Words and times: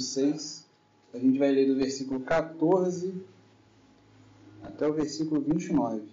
6. 0.00 0.66
A 1.12 1.18
gente 1.18 1.38
vai 1.38 1.50
ler 1.50 1.66
do 1.66 1.76
versículo 1.76 2.20
14 2.20 3.14
até 4.62 4.86
o 4.86 4.92
versículo 4.92 5.40
29. 5.40 6.08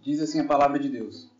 Diz 0.00 0.20
assim 0.20 0.40
a 0.40 0.46
palavra 0.46 0.78
de 0.78 0.88
Deus: 0.88 1.30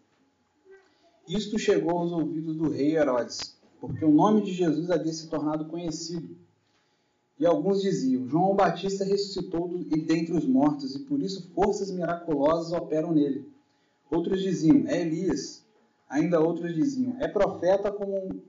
Isto 1.28 1.58
chegou 1.58 1.98
aos 1.98 2.12
ouvidos 2.12 2.56
do 2.56 2.70
rei 2.70 2.96
Herodes, 2.96 3.56
porque 3.80 4.04
o 4.04 4.10
nome 4.10 4.42
de 4.42 4.52
Jesus 4.52 4.90
havia 4.90 5.12
se 5.12 5.28
tornado 5.28 5.66
conhecido. 5.66 6.36
E 7.38 7.44
alguns 7.44 7.82
diziam: 7.82 8.26
João 8.26 8.54
Batista 8.54 9.04
ressuscitou 9.04 9.68
dentre 9.68 10.32
os 10.32 10.46
mortos, 10.46 10.94
e 10.94 11.00
por 11.00 11.20
isso 11.20 11.50
forças 11.54 11.90
miraculosas 11.90 12.72
operam 12.72 13.12
nele. 13.12 13.46
Outros 14.10 14.42
diziam: 14.42 14.86
É 14.86 15.00
Elias. 15.00 15.62
Ainda 16.08 16.40
outros 16.40 16.74
diziam: 16.74 17.16
É 17.20 17.28
profeta 17.28 17.90
como, 17.90 18.42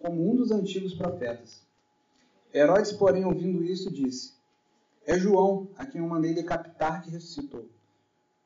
como 0.00 0.30
um 0.30 0.34
dos 0.34 0.50
antigos 0.50 0.94
profetas. 0.94 1.62
Herodes, 2.52 2.92
porém, 2.92 3.24
ouvindo 3.24 3.62
isso, 3.62 3.92
disse: 3.92 4.32
É 5.06 5.16
João, 5.18 5.68
a 5.76 5.86
quem 5.86 6.00
eu 6.00 6.08
mandei 6.08 6.34
decapitar, 6.34 7.02
que 7.02 7.10
ressuscitou. 7.10 7.66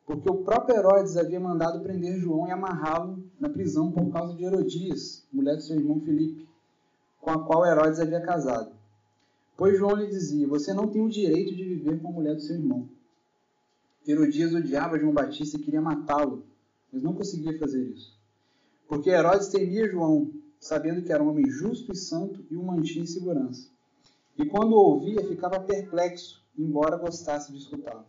Porque 0.05 0.31
o 0.31 0.45
próprio 0.45 0.77
Herodes 0.77 1.17
havia 1.17 1.41
mandado 1.41 1.81
prender 1.81 2.19
João 2.19 2.47
e 2.47 2.51
amarrá-lo 2.51 3.25
na 3.41 3.49
prisão 3.49 3.91
por 3.91 4.13
causa 4.13 4.35
de 4.35 4.45
Herodias, 4.45 5.27
mulher 5.33 5.57
de 5.57 5.65
seu 5.65 5.77
irmão 5.77 6.01
Filipe, 6.01 6.47
com 7.19 7.31
a 7.31 7.43
qual 7.43 7.65
Herodes 7.65 8.01
havia 8.01 8.21
casado. 8.21 8.73
Pois 9.57 9.79
João 9.79 9.97
lhe 9.97 10.09
dizia: 10.09 10.47
Você 10.49 10.75
não 10.75 10.89
tem 10.89 11.01
o 11.01 11.09
direito 11.09 11.55
de 11.55 11.65
viver 11.65 12.03
com 12.03 12.09
a 12.09 12.13
mulher 12.13 12.35
do 12.35 12.43
seu 12.43 12.57
irmão. 12.57 12.89
Herodias 14.07 14.53
odiava 14.53 14.99
João 14.99 15.15
Batista 15.15 15.57
e 15.57 15.61
queria 15.61 15.81
matá-lo, 15.81 16.45
mas 16.93 17.03
não 17.03 17.15
conseguia 17.15 17.59
fazer 17.59 17.83
isso. 17.85 18.15
Porque 18.87 19.09
Herodes 19.09 19.49
temia 19.49 19.91
João, 19.91 20.31
sabendo 20.59 21.03
que 21.03 21.13
era 21.13 21.23
um 21.23 21.29
homem 21.29 21.49
justo 21.51 21.93
e 21.93 21.97
santo 21.97 22.45
e 22.51 22.57
o 22.57 22.63
mantinha 22.63 23.05
em 23.05 23.07
segurança. 23.07 23.69
E 24.37 24.47
quando 24.47 24.73
o 24.73 24.79
ouvia, 24.79 25.27
ficava 25.27 25.61
perplexo, 25.61 26.43
embora 26.59 26.97
gostasse 26.97 27.53
de 27.53 27.59
escutá-lo. 27.59 28.05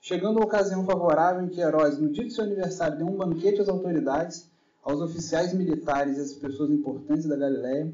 Chegando 0.00 0.38
a 0.38 0.44
ocasião 0.44 0.84
favorável 0.84 1.42
em 1.42 1.48
que 1.48 1.60
Herodes, 1.60 1.98
no 1.98 2.10
dia 2.10 2.24
de 2.24 2.34
seu 2.34 2.44
aniversário, 2.44 2.98
deu 2.98 3.06
um 3.06 3.16
banquete 3.16 3.60
às 3.60 3.68
autoridades, 3.68 4.50
aos 4.82 5.00
oficiais 5.00 5.54
militares 5.54 6.18
e 6.18 6.20
às 6.20 6.34
pessoas 6.34 6.70
importantes 6.70 7.24
da 7.24 7.36
Galiléia, 7.36 7.90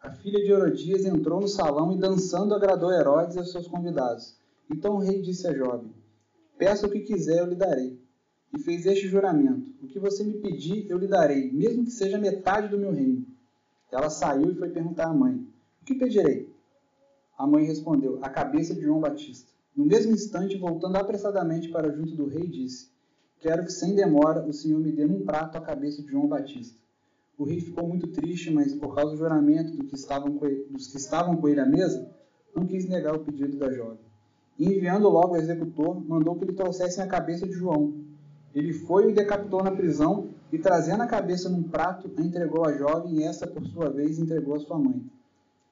a 0.00 0.10
filha 0.10 0.44
de 0.44 0.50
Herodias 0.50 1.04
entrou 1.04 1.40
no 1.40 1.48
salão 1.48 1.92
e, 1.92 1.98
dançando, 1.98 2.54
agradou 2.54 2.92
Herodes 2.92 3.36
e 3.36 3.38
aos 3.38 3.52
seus 3.52 3.66
convidados. 3.66 4.36
Então 4.70 4.96
o 4.96 4.98
rei 4.98 5.22
disse 5.22 5.46
à 5.46 5.52
jovem: 5.52 5.92
Peça 6.58 6.86
o 6.86 6.90
que 6.90 7.00
quiser, 7.00 7.38
eu 7.38 7.46
lhe 7.46 7.54
darei. 7.54 8.00
E 8.52 8.58
fez 8.58 8.86
este 8.86 9.08
juramento: 9.08 9.72
O 9.82 9.86
que 9.86 9.98
você 9.98 10.24
me 10.24 10.34
pedir, 10.34 10.88
eu 10.88 10.98
lhe 10.98 11.06
darei, 11.06 11.50
mesmo 11.52 11.84
que 11.84 11.90
seja 11.90 12.18
metade 12.18 12.68
do 12.68 12.78
meu 12.78 12.92
reino. 12.92 13.26
Ela 13.90 14.10
saiu 14.10 14.50
e 14.50 14.54
foi 14.54 14.70
perguntar 14.70 15.06
à 15.06 15.14
mãe: 15.14 15.34
O 15.82 15.84
que 15.84 15.94
pedirei? 15.94 16.48
A 17.36 17.46
mãe 17.46 17.64
respondeu: 17.64 18.18
A 18.22 18.28
cabeça 18.28 18.74
de 18.74 18.82
João 18.82 19.00
Batista. 19.00 19.50
No 19.76 19.84
mesmo 19.84 20.12
instante, 20.12 20.56
voltando 20.56 20.96
apressadamente 20.96 21.68
para 21.68 21.92
junto 21.92 22.14
do 22.14 22.26
rei, 22.26 22.46
disse: 22.46 22.88
Quero 23.40 23.64
que 23.64 23.72
sem 23.72 23.94
demora 23.94 24.46
o 24.46 24.52
senhor 24.52 24.80
me 24.80 24.90
dê 24.90 25.04
num 25.04 25.24
prato 25.24 25.58
a 25.58 25.60
cabeça 25.60 26.02
de 26.02 26.08
João 26.08 26.26
Batista. 26.26 26.78
O 27.38 27.44
rei 27.44 27.60
ficou 27.60 27.86
muito 27.86 28.06
triste, 28.08 28.50
mas 28.50 28.74
por 28.74 28.94
causa 28.94 29.12
do 29.12 29.18
juramento 29.18 29.72
do 29.72 29.84
que 29.84 29.94
ele, 30.46 30.64
dos 30.70 30.86
que 30.86 30.96
estavam 30.96 31.36
com 31.36 31.48
ele 31.48 31.60
à 31.60 31.66
mesa, 31.66 32.10
não 32.54 32.66
quis 32.66 32.88
negar 32.88 33.14
o 33.14 33.20
pedido 33.20 33.58
da 33.58 33.70
jovem. 33.70 33.98
E 34.58 34.64
enviando 34.64 35.06
logo 35.10 35.34
o 35.34 35.36
executor, 35.36 36.02
mandou 36.02 36.36
que 36.36 36.46
lhe 36.46 36.54
trouxessem 36.54 37.04
a 37.04 37.06
cabeça 37.06 37.46
de 37.46 37.52
João. 37.52 38.05
Ele 38.56 38.72
foi 38.72 39.04
e 39.04 39.12
o 39.12 39.14
decapitou 39.14 39.62
na 39.62 39.70
prisão, 39.70 40.30
e 40.50 40.58
trazendo 40.58 41.02
a 41.02 41.06
cabeça 41.06 41.48
num 41.48 41.62
prato, 41.62 42.10
a 42.16 42.22
entregou 42.22 42.64
à 42.64 42.72
jovem, 42.72 43.18
e 43.18 43.22
esta, 43.22 43.46
por 43.46 43.64
sua 43.66 43.90
vez, 43.90 44.18
entregou 44.18 44.56
à 44.56 44.58
sua 44.58 44.78
mãe. 44.78 45.04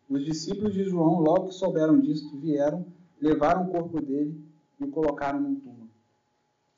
Os 0.09 0.22
discípulos 0.25 0.75
de 0.75 0.84
João, 0.84 1.21
logo 1.21 1.49
que 1.49 1.55
souberam 1.55 1.99
disto, 1.99 2.37
vieram 2.37 2.84
levaram 3.25 3.65
o 3.65 3.71
corpo 3.71 4.03
dele 4.03 4.39
e 4.78 4.84
o 4.84 4.89
colocaram 4.89 5.41
num 5.41 5.55
túmulo. 5.55 5.89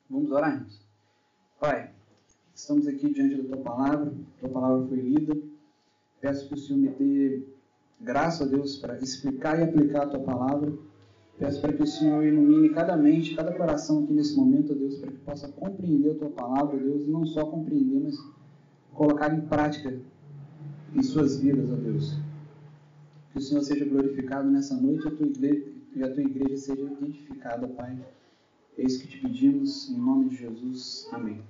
Vamos 0.09 0.31
orar, 0.31 0.55
irmãos? 0.55 0.81
Pai, 1.59 1.91
estamos 2.55 2.87
aqui 2.87 3.12
diante 3.12 3.43
da 3.43 3.56
tua 3.56 3.65
palavra, 3.65 4.15
tua 4.38 4.49
palavra 4.49 4.87
foi 4.87 5.00
lida. 5.00 5.37
Peço 6.21 6.47
que 6.47 6.55
o 6.55 6.56
Senhor 6.56 6.78
me 6.78 6.88
dê 6.91 7.43
graça, 8.00 8.44
a 8.44 8.47
Deus, 8.47 8.77
para 8.77 8.97
explicar 8.99 9.59
e 9.59 9.65
aplicar 9.65 10.05
a 10.05 10.06
tua 10.06 10.21
palavra. 10.21 10.73
Peço 11.39 11.61
para 11.61 11.73
que 11.75 11.83
o 11.83 11.87
Senhor 11.87 12.25
ilumine 12.25 12.71
cada 12.71 12.97
mente, 12.97 13.35
cada 13.35 13.53
coração 13.53 14.05
aqui 14.05 14.13
nesse 14.15 14.35
momento, 14.35 14.75
Deus, 14.75 14.97
para 14.97 15.11
que 15.11 15.19
possa 15.19 15.49
compreender 15.49 16.13
a 16.13 16.15
tua 16.15 16.31
palavra, 16.31 16.79
Deus, 16.79 17.03
e 17.07 17.11
não 17.11 17.27
só 17.27 17.45
compreender, 17.45 18.01
mas 18.01 18.17
colocar 18.95 19.35
em 19.35 19.43
prática 19.43 19.99
em 20.95 21.03
suas 21.03 21.39
vidas, 21.39 21.71
ó 21.71 21.75
Deus. 21.75 22.19
Que 23.33 23.39
o 23.39 23.43
Senhor 23.43 23.63
seja 23.63 23.85
glorificado 23.85 24.49
nessa 24.51 24.75
noite, 24.75 25.07
e 25.95 26.03
a 26.03 26.11
tua 26.11 26.23
igreja 26.23 26.57
seja 26.57 26.91
edificada, 27.03 27.69
Pai. 27.69 27.99
É 28.79 28.83
isso 28.83 29.01
que 29.01 29.09
te 29.09 29.21
pedimos, 29.21 29.91
em 29.91 29.99
nome 29.99 30.31
de 30.31 30.37
Jesus. 30.37 31.07
Amém. 31.13 31.43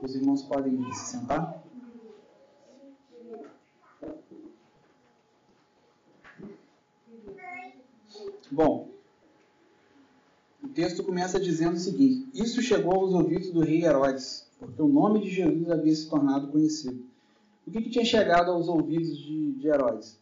Os 0.00 0.14
irmãos 0.14 0.42
podem 0.44 0.92
se 0.92 1.10
sentar? 1.10 1.60
Bom, 8.50 8.91
texto 10.72 11.04
começa 11.04 11.38
dizendo 11.38 11.74
o 11.74 11.78
seguinte: 11.78 12.28
Isso 12.34 12.60
chegou 12.62 12.94
aos 12.94 13.12
ouvidos 13.12 13.50
do 13.50 13.60
rei 13.60 13.84
Herodes, 13.84 14.46
porque 14.58 14.80
o 14.80 14.88
nome 14.88 15.20
de 15.20 15.30
Jesus 15.30 15.70
havia 15.70 15.94
se 15.94 16.08
tornado 16.08 16.48
conhecido. 16.48 17.04
O 17.66 17.70
que, 17.70 17.82
que 17.82 17.90
tinha 17.90 18.04
chegado 18.04 18.50
aos 18.50 18.68
ouvidos 18.68 19.16
de, 19.16 19.52
de 19.52 19.68
Herodes? 19.68 20.18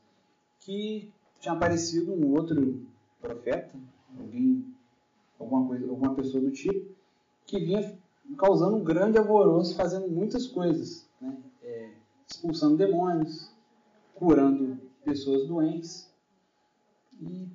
Que 0.61 1.11
tinha 1.41 1.55
aparecido 1.55 2.13
um 2.13 2.35
outro 2.35 2.83
profeta, 3.21 3.75
alguém, 4.19 4.65
alguma 5.39 5.67
coisa, 5.67 5.89
alguma 5.89 6.15
pessoa 6.15 6.43
do 6.43 6.51
tipo, 6.51 6.91
que 7.47 7.59
vinha 7.59 7.99
causando 8.37 8.77
um 8.77 8.85
grande 8.85 9.19
alvoroço, 9.19 9.75
fazendo 9.75 10.09
muitas 10.09 10.47
coisas, 10.47 11.07
né? 11.21 11.37
é, 11.63 11.91
expulsando 12.29 12.77
demônios, 12.77 13.51
curando 14.15 14.79
pessoas 15.05 15.47
doentes 15.49 16.09
e, 17.21 17.49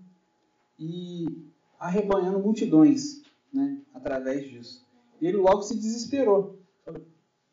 e 0.80 1.46
arrebanhando 1.80 2.40
multidões, 2.40 3.22
né? 3.54 3.80
através 3.94 4.50
disso. 4.50 4.86
E 5.22 5.28
ele 5.28 5.38
logo 5.38 5.62
se 5.62 5.76
desesperou. 5.76 6.60
Falou, 6.84 7.02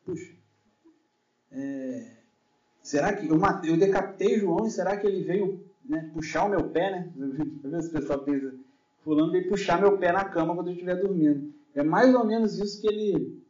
puxa, 0.05 0.33
é, 1.51 2.17
será 2.81 3.13
que 3.13 3.27
eu, 3.27 3.37
matei, 3.37 3.71
eu 3.71 3.77
decapitei 3.77 4.39
João 4.39 4.65
e 4.65 4.71
será 4.71 4.97
que 4.97 5.07
ele 5.07 5.23
veio 5.23 5.63
né, 5.85 6.09
puxar 6.13 6.45
o 6.45 6.49
meu 6.49 6.69
pé, 6.69 6.91
né? 6.91 7.13
Às 7.63 7.71
vezes 7.71 7.89
o 7.89 7.93
pessoal 7.93 8.19
pensa, 8.19 8.53
fulano 9.03 9.31
veio 9.31 9.49
puxar 9.49 9.79
meu 9.79 9.97
pé 9.97 10.11
na 10.11 10.25
cama 10.25 10.55
quando 10.55 10.67
eu 10.67 10.73
estiver 10.73 10.95
dormindo. 10.95 11.53
É 11.75 11.83
mais 11.83 12.13
ou 12.13 12.25
menos 12.25 12.59
isso 12.59 12.81
que 12.81 12.87
ele, 12.87 13.41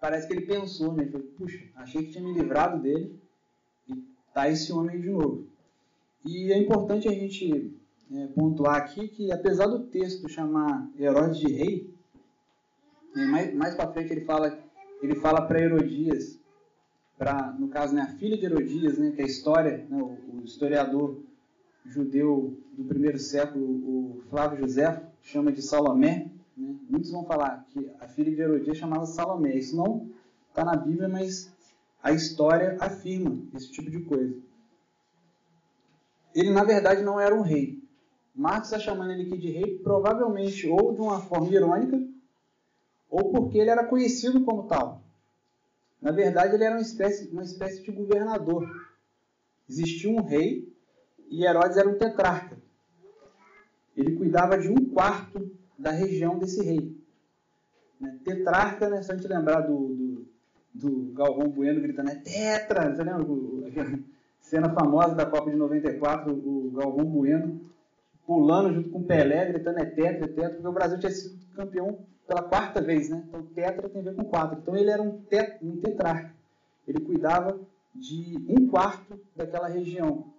parece 0.00 0.26
que 0.26 0.34
ele 0.34 0.46
pensou, 0.46 0.92
né? 0.92 1.04
Ele 1.04 1.18
puxa, 1.18 1.64
achei 1.76 2.04
que 2.04 2.12
tinha 2.12 2.24
me 2.24 2.32
livrado 2.32 2.80
dele 2.80 3.18
e 3.88 3.94
tá 4.32 4.48
esse 4.48 4.72
homem 4.72 5.00
de 5.00 5.10
novo. 5.10 5.46
E 6.24 6.52
é 6.52 6.58
importante 6.58 7.08
a 7.08 7.12
gente 7.12 7.76
é, 8.12 8.26
pontuar 8.28 8.76
aqui 8.76 9.08
que 9.08 9.32
apesar 9.32 9.66
do 9.66 9.80
texto 9.86 10.28
chamar 10.28 10.88
Herodes 10.98 11.38
de 11.38 11.52
rei, 11.52 11.90
né, 13.14 13.26
mais, 13.26 13.54
mais 13.54 13.74
para 13.74 13.92
frente 13.92 14.12
ele 14.12 14.24
fala, 14.24 14.58
ele 15.02 15.14
fala 15.16 15.42
para 15.42 15.60
Herodias 15.60 16.40
para, 17.22 17.52
no 17.52 17.68
caso, 17.68 17.94
né, 17.94 18.02
a 18.02 18.18
filha 18.18 18.36
de 18.36 18.44
Herodias, 18.44 18.98
né, 18.98 19.12
que 19.12 19.20
é 19.20 19.24
a 19.24 19.28
história, 19.28 19.86
né, 19.88 20.02
o, 20.02 20.40
o, 20.40 20.44
historiador 20.44 21.20
judeu 21.86 22.58
do 22.72 22.84
primeiro 22.84 23.18
século, 23.18 23.64
o 23.64 24.22
Flávio 24.28 24.58
José, 24.58 25.02
chama 25.20 25.52
de 25.52 25.62
Salomé. 25.62 26.30
Né? 26.56 26.74
Muitos 26.90 27.10
vão 27.12 27.24
falar 27.24 27.64
que 27.68 27.90
a 28.00 28.08
filha 28.08 28.34
de 28.34 28.40
Herodias 28.40 28.76
chamava 28.76 29.06
Salomé. 29.06 29.54
Isso 29.54 29.76
não 29.76 30.10
está 30.48 30.64
na 30.64 30.74
Bíblia, 30.74 31.08
mas 31.08 31.52
a 32.02 32.12
história 32.12 32.76
afirma 32.80 33.38
esse 33.54 33.70
tipo 33.70 33.88
de 33.88 34.00
coisa. 34.00 34.34
Ele, 36.34 36.50
na 36.50 36.64
verdade, 36.64 37.02
não 37.02 37.20
era 37.20 37.34
um 37.34 37.42
rei. 37.42 37.81
Marcos 38.34 38.72
está 38.72 38.78
chamando 38.78 39.12
ele 39.12 39.26
aqui 39.26 39.36
de 39.36 39.50
rei, 39.50 39.78
provavelmente 39.78 40.66
ou 40.66 40.94
de 40.94 41.00
uma 41.00 41.20
forma 41.20 41.48
irônica, 41.48 42.00
ou 43.10 43.30
porque 43.30 43.58
ele 43.58 43.70
era 43.70 43.86
conhecido 43.86 44.42
como 44.42 44.66
tal. 44.66 45.02
Na 46.00 46.10
verdade, 46.10 46.54
ele 46.54 46.64
era 46.64 46.74
uma 46.74 46.80
espécie, 46.80 47.28
uma 47.30 47.44
espécie 47.44 47.82
de 47.82 47.92
governador. 47.92 48.66
Existia 49.68 50.10
um 50.10 50.22
rei 50.22 50.72
e 51.28 51.44
Herodes 51.44 51.76
era 51.76 51.88
um 51.88 51.98
tetrarca. 51.98 52.56
Ele 53.94 54.16
cuidava 54.16 54.58
de 54.58 54.68
um 54.68 54.86
quarto 54.92 55.50
da 55.78 55.90
região 55.90 56.38
desse 56.38 56.64
rei. 56.64 56.96
Né? 58.00 58.18
Tetrarca, 58.24 58.88
né? 58.88 59.02
só 59.02 59.12
a 59.12 59.16
gente 59.16 59.28
lembrar 59.28 59.60
do, 59.60 59.94
do, 59.94 60.26
do 60.74 61.12
Galvão 61.12 61.48
Bueno 61.50 61.82
gritando, 61.82 62.10
é 62.10 62.16
tetra! 62.16 62.94
Você 62.94 63.04
lembra 63.04 63.68
aquela 63.68 63.98
cena 64.40 64.70
famosa 64.72 65.14
da 65.14 65.26
Copa 65.26 65.50
de 65.50 65.56
94, 65.56 66.32
o 66.32 66.70
Galvão 66.70 67.04
Bueno 67.04 67.71
pulando 68.32 68.72
junto 68.72 68.88
com 68.88 69.00
o 69.00 69.04
Pelé, 69.04 69.44
gritando 69.44 69.78
é 69.78 69.84
tetra, 69.84 70.24
é 70.24 70.28
tetra, 70.28 70.50
porque 70.50 70.66
o 70.66 70.72
Brasil 70.72 70.98
tinha 70.98 71.12
sido 71.12 71.54
campeão 71.54 71.98
pela 72.26 72.42
quarta 72.42 72.80
vez, 72.80 73.10
né? 73.10 73.22
Então 73.28 73.42
tetra 73.42 73.90
tem 73.90 74.00
a 74.00 74.04
ver 74.04 74.14
com 74.14 74.24
quatro. 74.24 74.58
Então 74.58 74.74
ele 74.74 74.90
era 74.90 75.02
um, 75.02 75.18
tet, 75.24 75.62
um 75.62 75.76
tetrarca. 75.76 76.34
Ele 76.88 77.00
cuidava 77.00 77.60
de 77.94 78.38
um 78.48 78.66
quarto 78.68 79.20
daquela 79.36 79.68
região. 79.68 80.32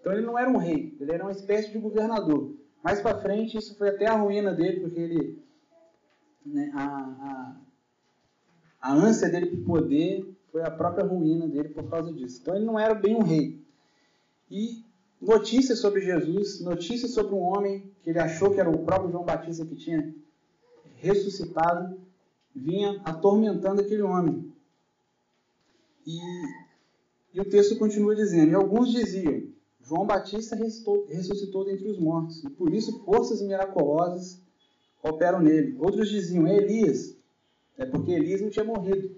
Então 0.00 0.14
ele 0.14 0.24
não 0.24 0.38
era 0.38 0.48
um 0.48 0.56
rei, 0.56 0.96
ele 0.98 1.12
era 1.12 1.22
uma 1.22 1.32
espécie 1.32 1.70
de 1.70 1.78
governador. 1.78 2.54
Mais 2.82 3.02
para 3.02 3.20
frente, 3.20 3.58
isso 3.58 3.76
foi 3.76 3.90
até 3.90 4.06
a 4.06 4.16
ruína 4.16 4.54
dele, 4.54 4.80
porque 4.80 5.00
ele, 5.00 5.42
né, 6.44 6.70
a, 6.74 6.86
a, 6.86 7.56
a 8.80 8.94
ânsia 8.94 9.28
dele 9.28 9.56
por 9.56 9.80
poder 9.80 10.34
foi 10.50 10.62
a 10.62 10.70
própria 10.70 11.04
ruína 11.04 11.46
dele 11.46 11.68
por 11.68 11.90
causa 11.90 12.10
disso. 12.14 12.40
Então 12.40 12.56
ele 12.56 12.64
não 12.64 12.78
era 12.78 12.94
bem 12.94 13.14
um 13.14 13.22
rei. 13.22 13.62
E 14.50 14.85
notícias 15.26 15.80
sobre 15.80 16.00
Jesus, 16.00 16.60
notícias 16.60 17.10
sobre 17.10 17.34
um 17.34 17.40
homem 17.40 17.90
que 18.02 18.10
ele 18.10 18.20
achou 18.20 18.50
que 18.50 18.60
era 18.60 18.70
o 18.70 18.84
próprio 18.84 19.10
João 19.10 19.24
Batista 19.24 19.66
que 19.66 19.74
tinha 19.74 20.14
ressuscitado, 20.96 22.00
vinha 22.54 23.00
atormentando 23.04 23.80
aquele 23.82 24.02
homem. 24.02 24.52
E, 26.06 26.18
e 27.34 27.40
o 27.40 27.44
texto 27.44 27.76
continua 27.76 28.14
dizendo: 28.14 28.52
E 28.52 28.54
alguns 28.54 28.92
diziam: 28.92 29.48
João 29.82 30.06
Batista 30.06 30.54
ressuscitou, 30.54 31.06
ressuscitou 31.08 31.64
dentre 31.64 31.88
os 31.88 31.98
mortos, 31.98 32.44
e 32.44 32.50
por 32.50 32.72
isso 32.72 33.04
forças 33.04 33.42
miraculosas 33.42 34.40
operam 35.02 35.40
nele. 35.40 35.76
Outros 35.80 36.08
diziam: 36.08 36.46
É 36.46 36.56
Elias. 36.56 37.16
É 37.76 37.84
porque 37.84 38.12
Elias 38.12 38.40
não 38.40 38.48
tinha 38.48 38.64
morrido. 38.64 39.14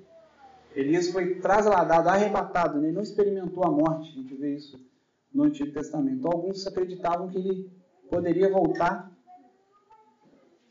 Elias 0.75 1.09
foi 1.09 1.37
trasladado, 1.37 2.09
arrebatado, 2.09 2.79
né? 2.81 2.89
ele 2.89 2.97
não 2.97 3.03
experimentou 3.03 3.65
a 3.65 3.71
morte. 3.71 4.11
A 4.11 4.23
gente 4.23 4.35
vê 4.35 4.55
isso 4.55 4.88
no 5.33 5.45
Antigo 5.45 5.73
Testamento. 5.73 6.27
Alguns 6.27 6.67
acreditavam 6.67 7.29
que 7.29 7.39
ele 7.39 7.71
poderia 8.11 8.51
voltar. 8.51 9.11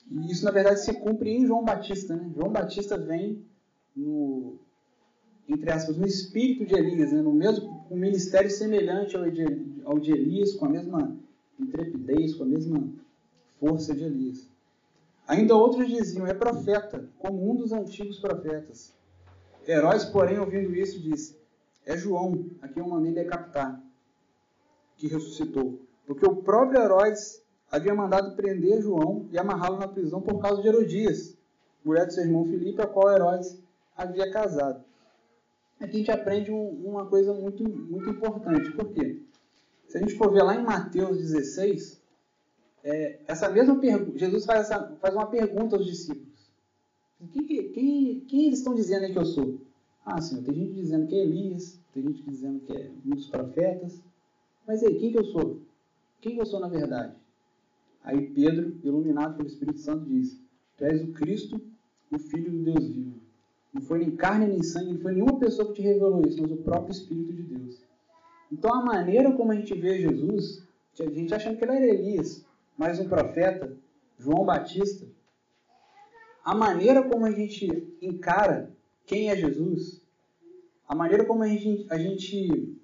E 0.09 0.31
isso, 0.31 0.45
na 0.45 0.51
verdade, 0.51 0.81
se 0.81 0.93
cumpre 0.93 1.29
em 1.29 1.45
João 1.45 1.63
Batista. 1.63 2.15
Né? 2.15 2.31
João 2.35 2.51
Batista 2.51 2.97
vem 2.97 3.45
no, 3.95 4.57
entre 5.47 5.71
aspas, 5.71 5.97
no 5.97 6.05
espírito 6.05 6.65
de 6.65 6.75
Elias, 6.75 7.11
né? 7.11 7.21
no 7.21 7.33
mesmo 7.33 7.85
um 7.89 7.97
ministério 7.97 8.49
semelhante 8.49 9.15
ao 9.15 9.29
de, 9.29 9.45
ao 9.85 9.99
de 9.99 10.11
Elias, 10.11 10.53
com 10.53 10.65
a 10.65 10.69
mesma 10.69 11.15
intrepidez, 11.59 12.35
com 12.35 12.43
a 12.43 12.47
mesma 12.47 12.89
força 13.59 13.95
de 13.95 14.03
Elias. 14.03 14.47
Ainda 15.27 15.55
outros 15.55 15.87
diziam, 15.87 16.25
é 16.25 16.33
profeta, 16.33 17.09
como 17.19 17.51
um 17.51 17.55
dos 17.55 17.73
antigos 17.73 18.17
profetas. 18.17 18.93
Heróis, 19.67 20.05
porém, 20.05 20.39
ouvindo 20.39 20.73
isso, 20.73 21.01
disse, 21.01 21.37
é 21.85 21.97
João, 21.97 22.45
a 22.61 22.67
quem 22.69 22.81
eu 22.81 22.87
mandei 22.87 23.11
decapitar 23.11 23.83
que 24.97 25.07
ressuscitou. 25.07 25.79
Porque 26.05 26.25
o 26.25 26.37
próprio 26.37 26.81
Herodes 26.81 27.41
havia 27.71 27.93
mandado 27.93 28.35
prender 28.35 28.81
João 28.81 29.27
e 29.31 29.37
amarrá-lo 29.37 29.77
na 29.77 29.87
prisão 29.87 30.21
por 30.21 30.39
causa 30.41 30.61
de 30.61 30.67
Herodias, 30.67 31.35
mulher 31.83 32.05
do 32.05 32.13
seu 32.13 32.23
irmão 32.23 32.45
Filipe, 32.45 32.81
a 32.81 32.87
qual 32.87 33.11
Herodes 33.11 33.57
havia 33.95 34.31
casado. 34.31 34.83
Aqui 35.79 35.95
a 35.95 35.99
gente 35.99 36.11
aprende 36.11 36.51
um, 36.51 36.69
uma 36.85 37.05
coisa 37.05 37.33
muito, 37.33 37.63
muito 37.63 38.09
importante. 38.09 38.71
Por 38.71 38.91
quê? 38.93 39.21
Se 39.87 39.97
a 39.97 40.01
gente 40.01 40.15
for 40.15 40.31
ver 40.31 40.43
lá 40.43 40.55
em 40.55 40.63
Mateus 40.63 41.17
16, 41.17 42.01
é, 42.83 43.19
essa 43.27 43.49
mesma 43.49 43.79
Jesus 44.15 44.45
faz, 44.45 44.61
essa, 44.61 44.95
faz 44.99 45.13
uma 45.13 45.27
pergunta 45.27 45.75
aos 45.75 45.85
discípulos. 45.85 46.27
Quem, 47.31 47.45
quem, 47.45 48.19
quem 48.21 48.45
eles 48.45 48.59
estão 48.59 48.73
dizendo 48.73 49.05
aí 49.05 49.11
que 49.11 49.19
eu 49.19 49.25
sou? 49.25 49.59
Ah, 50.05 50.21
Senhor, 50.21 50.43
tem 50.43 50.53
gente 50.53 50.73
dizendo 50.73 51.07
que 51.07 51.15
é 51.15 51.19
Elias, 51.19 51.79
tem 51.93 52.03
gente 52.03 52.23
dizendo 52.23 52.59
que 52.61 52.73
é 52.73 52.89
um 53.05 53.09
dos 53.09 53.27
profetas. 53.27 54.01
Mas 54.67 54.83
aí, 54.83 54.95
quem 54.95 55.11
que 55.11 55.17
eu 55.17 55.23
sou? 55.23 55.61
Quem 56.19 56.35
que 56.35 56.41
eu 56.41 56.45
sou 56.45 56.59
na 56.59 56.67
verdade? 56.67 57.15
Aí 58.03 58.29
Pedro, 58.29 58.77
iluminado 58.83 59.37
pelo 59.37 59.47
Espírito 59.47 59.79
Santo, 59.79 60.05
diz: 60.05 60.39
Tu 60.77 60.83
és 60.83 61.01
o 61.01 61.13
Cristo, 61.13 61.61
o 62.11 62.19
Filho 62.19 62.51
do 62.51 62.63
Deus 62.63 62.85
vivo. 62.85 63.13
Não 63.73 63.81
foi 63.81 63.99
nem 63.99 64.15
carne 64.15 64.47
nem 64.47 64.61
sangue, 64.63 64.93
não 64.93 64.99
foi 64.99 65.13
nenhuma 65.13 65.39
pessoa 65.39 65.67
que 65.69 65.75
te 65.75 65.81
revelou 65.81 66.21
isso, 66.27 66.41
mas 66.41 66.51
o 66.51 66.57
próprio 66.57 66.91
Espírito 66.91 67.33
de 67.33 67.43
Deus. 67.43 67.81
Então 68.51 68.73
a 68.73 68.83
maneira 68.83 69.31
como 69.31 69.51
a 69.51 69.55
gente 69.55 69.73
vê 69.73 70.01
Jesus, 70.01 70.63
a 70.99 71.03
gente 71.03 71.33
achando 71.33 71.57
que 71.57 71.63
ele 71.63 71.75
era 71.75 71.85
Elias, 71.85 72.45
mais 72.77 72.99
um 72.99 73.07
profeta, 73.07 73.75
João 74.17 74.45
Batista, 74.45 75.05
a 76.43 76.55
maneira 76.55 77.03
como 77.03 77.25
a 77.25 77.31
gente 77.31 77.67
encara 78.01 78.71
quem 79.05 79.29
é 79.29 79.35
Jesus, 79.35 80.01
a 80.87 80.95
maneira 80.95 81.25
como 81.25 81.43
a 81.43 81.47
gente, 81.47 81.85
a 81.89 81.97
gente 81.97 82.77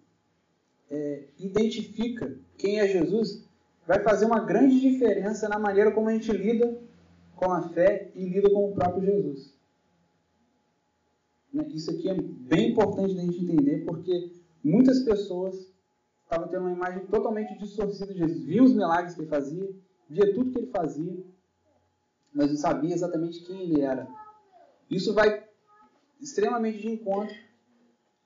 é, 0.94 1.24
identifica 1.40 2.38
quem 2.56 2.80
é 2.80 2.88
Jesus 2.88 3.44
vai 3.88 4.04
fazer 4.04 4.25
uma 4.25 4.40
grande 4.42 4.80
diferença 4.80 5.50
na 5.50 5.57
maneira 5.57 5.92
como 5.92 6.07
a 6.07 6.13
gente 6.13 6.31
lida 6.31 6.80
com 7.36 7.51
a 7.51 7.63
fé 7.69 8.12
e 8.13 8.24
lida 8.30 8.48
com 8.51 8.69
o 8.69 8.75
próprio 8.75 9.04
Jesus. 9.04 9.57
Né, 11.51 11.66
isso 11.69 11.90
aqui 11.90 12.07
é 12.10 12.13
bem 12.13 12.72
importante 12.72 13.16
da 13.16 13.24
gente 13.24 13.44
entender, 13.44 13.84
porque 13.86 14.31
muitas 14.63 15.00
pessoas 15.00 15.74
estavam 16.24 16.48
tendo 16.48 16.62
uma 16.62 16.72
imagem 16.72 17.07
totalmente 17.07 17.57
distorcida 17.57 18.13
de 18.13 18.19
Jesus. 18.19 18.44
Viam 18.44 18.66
os 18.66 18.74
milagres 18.74 19.16
que 19.16 19.22
ele 19.22 19.30
fazia, 19.30 19.75
via 20.07 20.31
tudo 20.34 20.51
que 20.51 20.60
ele 20.60 20.72
fazia, 20.72 21.18
mas 22.31 22.50
não 22.50 22.57
sabia 22.57 22.94
exatamente 22.94 23.44
quem 23.44 23.63
ele 23.63 23.81
era. 23.81 24.07
Isso 24.92 25.12
vai 25.16 25.44
extremamente 26.22 26.78
de 26.78 26.89
encontro, 26.89 27.36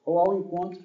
ou 0.05 0.19
ao 0.19 0.39
encontro 0.39 0.81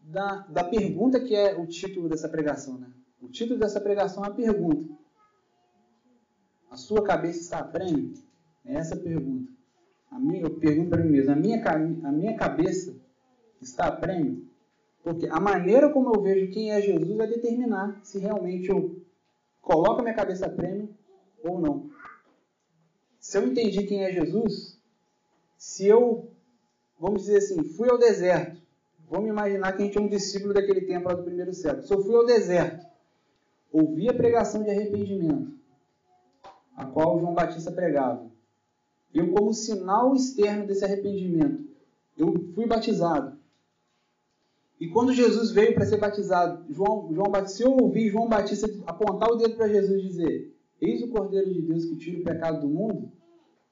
da, 0.00 0.46
da 0.48 0.64
pergunta 0.64 1.20
que 1.20 1.34
é 1.34 1.54
o 1.56 1.66
título 1.66 2.08
dessa 2.08 2.28
pregação. 2.28 2.78
Né? 2.78 2.90
O 3.20 3.28
título 3.28 3.58
dessa 3.58 3.80
pregação 3.80 4.24
é 4.24 4.28
a 4.28 4.32
pergunta. 4.32 4.96
A 6.70 6.76
sua 6.76 7.02
cabeça 7.02 7.40
está 7.40 7.58
a 7.58 7.64
prêmio? 7.64 8.14
É 8.64 8.74
essa 8.74 8.94
a 8.94 8.98
pergunta. 8.98 9.50
A 10.10 10.18
minha, 10.18 10.42
eu 10.42 10.58
pergunto 10.58 10.90
para 10.90 11.02
mim 11.02 11.10
mesmo, 11.10 11.32
a 11.32 11.36
minha, 11.36 11.62
a 11.62 12.12
minha 12.12 12.36
cabeça 12.36 12.94
está 13.60 13.86
a 13.86 13.92
prêmio? 13.92 14.48
Porque 15.02 15.26
a 15.26 15.40
maneira 15.40 15.90
como 15.90 16.14
eu 16.14 16.20
vejo 16.20 16.52
quem 16.52 16.70
é 16.70 16.80
Jesus 16.80 17.16
vai 17.16 17.26
determinar 17.26 17.98
se 18.02 18.18
realmente 18.18 18.68
eu 18.68 19.00
coloco 19.60 20.00
a 20.00 20.02
minha 20.02 20.14
cabeça 20.14 20.46
a 20.46 20.50
prêmio 20.50 20.88
ou 21.42 21.60
não. 21.60 21.90
Se 23.18 23.38
eu 23.38 23.46
entendi 23.46 23.84
quem 23.84 24.04
é 24.04 24.12
Jesus, 24.12 24.80
se 25.56 25.86
eu, 25.86 26.30
vamos 26.98 27.22
dizer 27.22 27.38
assim, 27.38 27.62
fui 27.64 27.90
ao 27.90 27.98
deserto 27.98 28.60
Vamos 29.10 29.28
imaginar 29.28 29.72
que 29.72 29.82
a 29.82 29.84
gente 29.86 29.96
é 29.96 30.00
um 30.00 30.08
discípulo 30.08 30.52
daquele 30.52 30.82
tempo 30.82 31.08
lá 31.08 31.14
do 31.14 31.22
primeiro 31.22 31.52
século. 31.52 31.82
Se 31.82 31.92
eu 31.92 32.02
fui 32.02 32.14
ao 32.14 32.26
deserto, 32.26 32.86
ouvi 33.72 34.08
a 34.08 34.14
pregação 34.14 34.62
de 34.62 34.70
arrependimento, 34.70 35.52
a 36.76 36.84
qual 36.84 37.18
João 37.18 37.34
Batista 37.34 37.72
pregava. 37.72 38.30
Eu, 39.14 39.32
como 39.32 39.54
sinal 39.54 40.14
externo 40.14 40.66
desse 40.66 40.84
arrependimento, 40.84 41.64
eu 42.16 42.34
fui 42.54 42.66
batizado. 42.66 43.38
E 44.78 44.88
quando 44.88 45.12
Jesus 45.12 45.50
veio 45.50 45.74
para 45.74 45.86
ser 45.86 45.96
batizado, 45.96 46.64
João, 46.72 47.08
João 47.12 47.30
Batista, 47.30 47.56
se 47.56 47.62
eu 47.64 47.72
ouvi 47.72 48.10
João 48.10 48.28
Batista 48.28 48.68
apontar 48.86 49.30
o 49.30 49.36
dedo 49.36 49.56
para 49.56 49.68
Jesus 49.68 49.98
e 49.98 50.06
dizer: 50.06 50.56
Eis 50.80 51.02
o 51.02 51.08
Cordeiro 51.08 51.52
de 51.52 51.62
Deus 51.62 51.84
que 51.86 51.96
tira 51.96 52.20
o 52.20 52.24
pecado 52.24 52.60
do 52.60 52.68
mundo, 52.68 53.10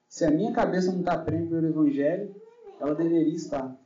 se 0.07 0.25
a 0.25 0.31
minha 0.31 0.51
cabeça 0.51 0.91
não 0.91 0.99
está 0.99 1.17
prêmio 1.17 1.49
pelo 1.49 1.67
Evangelho, 1.67 2.35
ela 2.79 2.95
deveria 2.95 3.35
estar. 3.35 3.77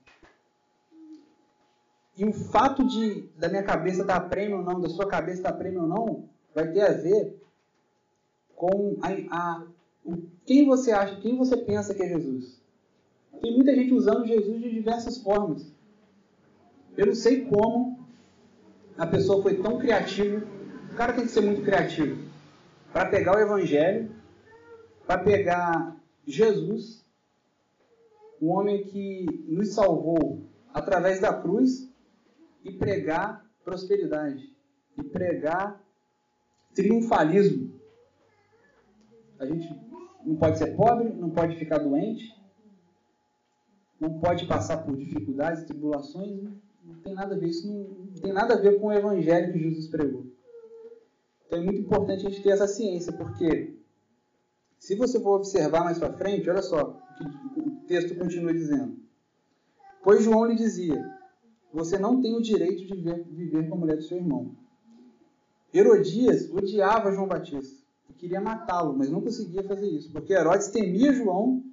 E 2.22 2.26
o 2.26 2.34
fato 2.34 2.86
de 2.86 3.28
da 3.36 3.50
minha 3.50 3.64
cabeça 3.64 4.02
estar 4.02 4.20
prêmio 4.30 4.58
ou 4.60 4.64
não, 4.64 4.80
da 4.80 4.88
sua 4.88 5.08
cabeça 5.08 5.40
estar 5.40 5.54
prêmio 5.54 5.82
ou 5.82 5.88
não, 5.88 6.30
vai 6.54 6.72
ter 6.72 6.82
a 6.82 6.92
ver 6.92 7.42
com 8.56 8.96
a, 9.02 9.08
a, 9.36 9.64
o, 10.06 10.18
quem 10.46 10.68
você 10.68 10.92
acha, 10.92 11.16
quem 11.16 11.36
você 11.36 11.58
pensa 11.58 11.96
que 11.96 12.04
é 12.04 12.10
Jesus. 12.10 12.62
Tem 13.42 13.56
muita 13.56 13.74
gente 13.74 13.92
usando 13.96 14.28
Jesus 14.28 14.62
de 14.62 14.70
diversas 14.70 15.18
formas. 15.18 15.74
Eu 16.96 17.08
não 17.08 17.16
sei 17.16 17.44
como 17.46 18.06
a 18.96 19.08
pessoa 19.08 19.42
foi 19.42 19.56
tão 19.56 19.80
criativa. 19.80 20.46
O 20.92 20.96
cara 20.96 21.14
tem 21.14 21.26
que 21.26 21.32
ser 21.32 21.42
muito 21.42 21.64
criativo 21.64 22.24
para 22.94 23.10
pegar 23.10 23.36
o 23.36 23.40
Evangelho, 23.40 24.12
para 25.08 25.18
pegar 25.18 25.98
Jesus, 26.28 27.04
o 28.40 28.50
homem 28.50 28.84
que 28.84 29.26
nos 29.48 29.70
salvou 29.70 30.44
através 30.72 31.20
da 31.20 31.34
cruz 31.34 31.90
e 32.64 32.72
pregar 32.74 33.46
prosperidade, 33.64 34.56
e 34.98 35.04
pregar 35.04 35.82
triunfalismo. 36.74 37.80
A 39.40 39.46
gente 39.46 39.68
não 40.26 40.36
pode 40.36 40.58
ser 40.58 40.76
pobre, 40.76 41.10
não 41.10 41.30
pode 41.30 41.58
ficar 41.58 41.80
doente, 41.80 42.36
não 44.00 44.20
pode 44.20 44.46
passar 44.48 44.78
por 44.84 44.96
dificuldades, 44.96 45.64
tribulações, 45.64 46.44
não 46.84 46.96
tem 47.04 47.14
nada 47.14 47.36
a 47.36 47.38
ver, 47.38 47.50
isso 47.50 47.68
não, 47.68 47.84
não 47.84 48.22
tem 48.22 48.34
nada 48.34 48.56
a 48.56 48.58
ver 48.58 48.80
com 48.80 48.88
o 48.88 48.94
evangelho 48.94 49.54
que 49.54 49.60
Jesus 49.60 49.88
pregou. 49.88 50.26
Então 51.46 51.60
é 51.60 51.64
muito 51.64 51.82
importante 51.82 52.26
a 52.26 52.30
gente 52.30 52.42
ter 52.42 52.52
essa 52.52 52.68
ciência, 52.68 53.14
porque 53.14 53.76
se 54.80 54.96
você 54.96 55.20
for 55.20 55.36
observar 55.36 55.84
mais 55.84 56.00
para 56.00 56.14
frente, 56.14 56.50
olha 56.50 56.64
só 56.64 56.82
o 56.82 57.54
que 57.54 57.60
o 57.60 57.72
texto 57.88 58.16
continua 58.16 58.54
dizendo. 58.54 58.98
Pois 60.04 60.24
João 60.24 60.46
lhe 60.46 60.56
dizia: 60.56 61.04
você 61.74 61.98
não 61.98 62.22
tem 62.22 62.36
o 62.36 62.42
direito 62.42 62.86
de 62.86 62.96
viver, 62.96 63.24
viver 63.30 63.70
com 63.70 63.76
a 63.76 63.78
mulher 63.80 63.98
do 63.98 64.04
seu 64.04 64.18
irmão. 64.18 64.52
Herodias 65.74 66.50
odiava 66.52 67.12
João 67.12 67.28
Batista 67.28 67.82
e 68.10 68.14
queria 68.14 68.42
matá-lo, 68.42 68.98
mas 68.98 69.10
não 69.10 69.22
conseguia 69.22 69.64
fazer 69.64 69.88
isso, 69.88 70.12
porque 70.12 70.34
Herodes 70.34 70.68
temia 70.68 71.14
João, 71.14 71.64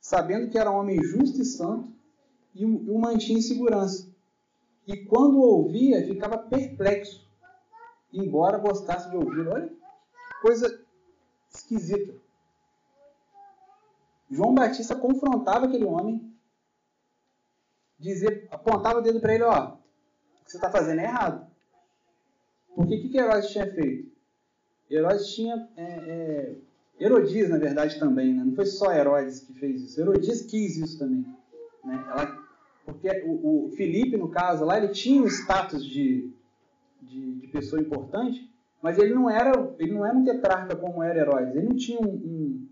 sabendo 0.00 0.50
que 0.50 0.58
era 0.58 0.70
um 0.70 0.76
homem 0.76 1.02
justo 1.02 1.40
e 1.40 1.44
santo, 1.44 1.90
e 2.54 2.64
o 2.64 2.98
mantinha 2.98 3.38
em 3.38 3.42
segurança. 3.42 4.08
e 4.86 4.96
quando 5.04 5.38
ouvia 5.38 6.04
ficava 6.06 6.38
perplexo, 6.38 7.26
embora 8.12 8.58
gostasse 8.58 9.10
de 9.10 9.16
ouvi-lo. 9.16 9.50
Olha 9.52 9.70
coisa 10.40 10.80
esquisita. 11.52 12.14
João 14.30 14.54
Batista 14.54 14.94
confrontava 14.94 15.66
aquele 15.66 15.84
homem, 15.84 16.32
dizia, 17.98 18.46
apontava 18.50 18.98
o 18.98 19.02
dedo 19.02 19.20
para 19.20 19.34
ele, 19.34 19.44
ó, 19.44 19.74
o 19.74 20.44
que 20.44 20.50
você 20.50 20.56
está 20.56 20.70
fazendo 20.70 21.00
é 21.00 21.04
errado. 21.04 21.46
Porque 22.74 22.94
o 22.94 23.02
que, 23.02 23.08
que 23.08 23.18
Herodes 23.18 23.50
tinha 23.50 23.66
feito? 23.66 24.08
Herodes 24.90 25.34
tinha. 25.34 25.68
É, 25.76 25.82
é, 25.82 26.54
Herodias, 27.00 27.48
na 27.48 27.58
verdade, 27.58 27.98
também, 27.98 28.34
né? 28.34 28.42
não 28.44 28.54
foi 28.54 28.66
só 28.66 28.92
Herodes 28.92 29.40
que 29.40 29.52
fez 29.52 29.82
isso. 29.82 30.00
Herodias 30.00 30.42
quis 30.42 30.76
isso 30.76 30.98
também. 30.98 31.24
Né? 31.84 32.04
Ela, 32.10 32.38
porque 32.84 33.08
o, 33.24 33.66
o 33.66 33.70
Filipe, 33.76 34.16
no 34.16 34.28
caso, 34.28 34.64
lá 34.64 34.78
ele 34.78 34.88
tinha 34.88 35.22
um 35.22 35.26
status 35.26 35.84
de, 35.84 36.32
de, 37.00 37.34
de, 37.34 37.46
pessoa 37.48 37.80
importante, 37.80 38.50
mas 38.82 38.98
ele 38.98 39.14
não 39.14 39.30
era 39.30 39.52
ele 39.78 39.92
não 39.92 40.04
era 40.04 40.16
um 40.16 40.24
tetrarca 40.24 40.74
como 40.74 41.02
era 41.02 41.20
Herodes. 41.20 41.54
Ele 41.54 41.68
não 41.68 41.76
tinha 41.76 42.00
um, 42.00 42.10
um 42.10 42.68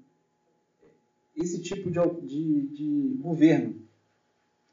esse 1.37 1.61
tipo 1.61 1.91
de, 1.91 2.01
de, 2.27 2.67
de 2.69 3.19
governo, 3.21 3.77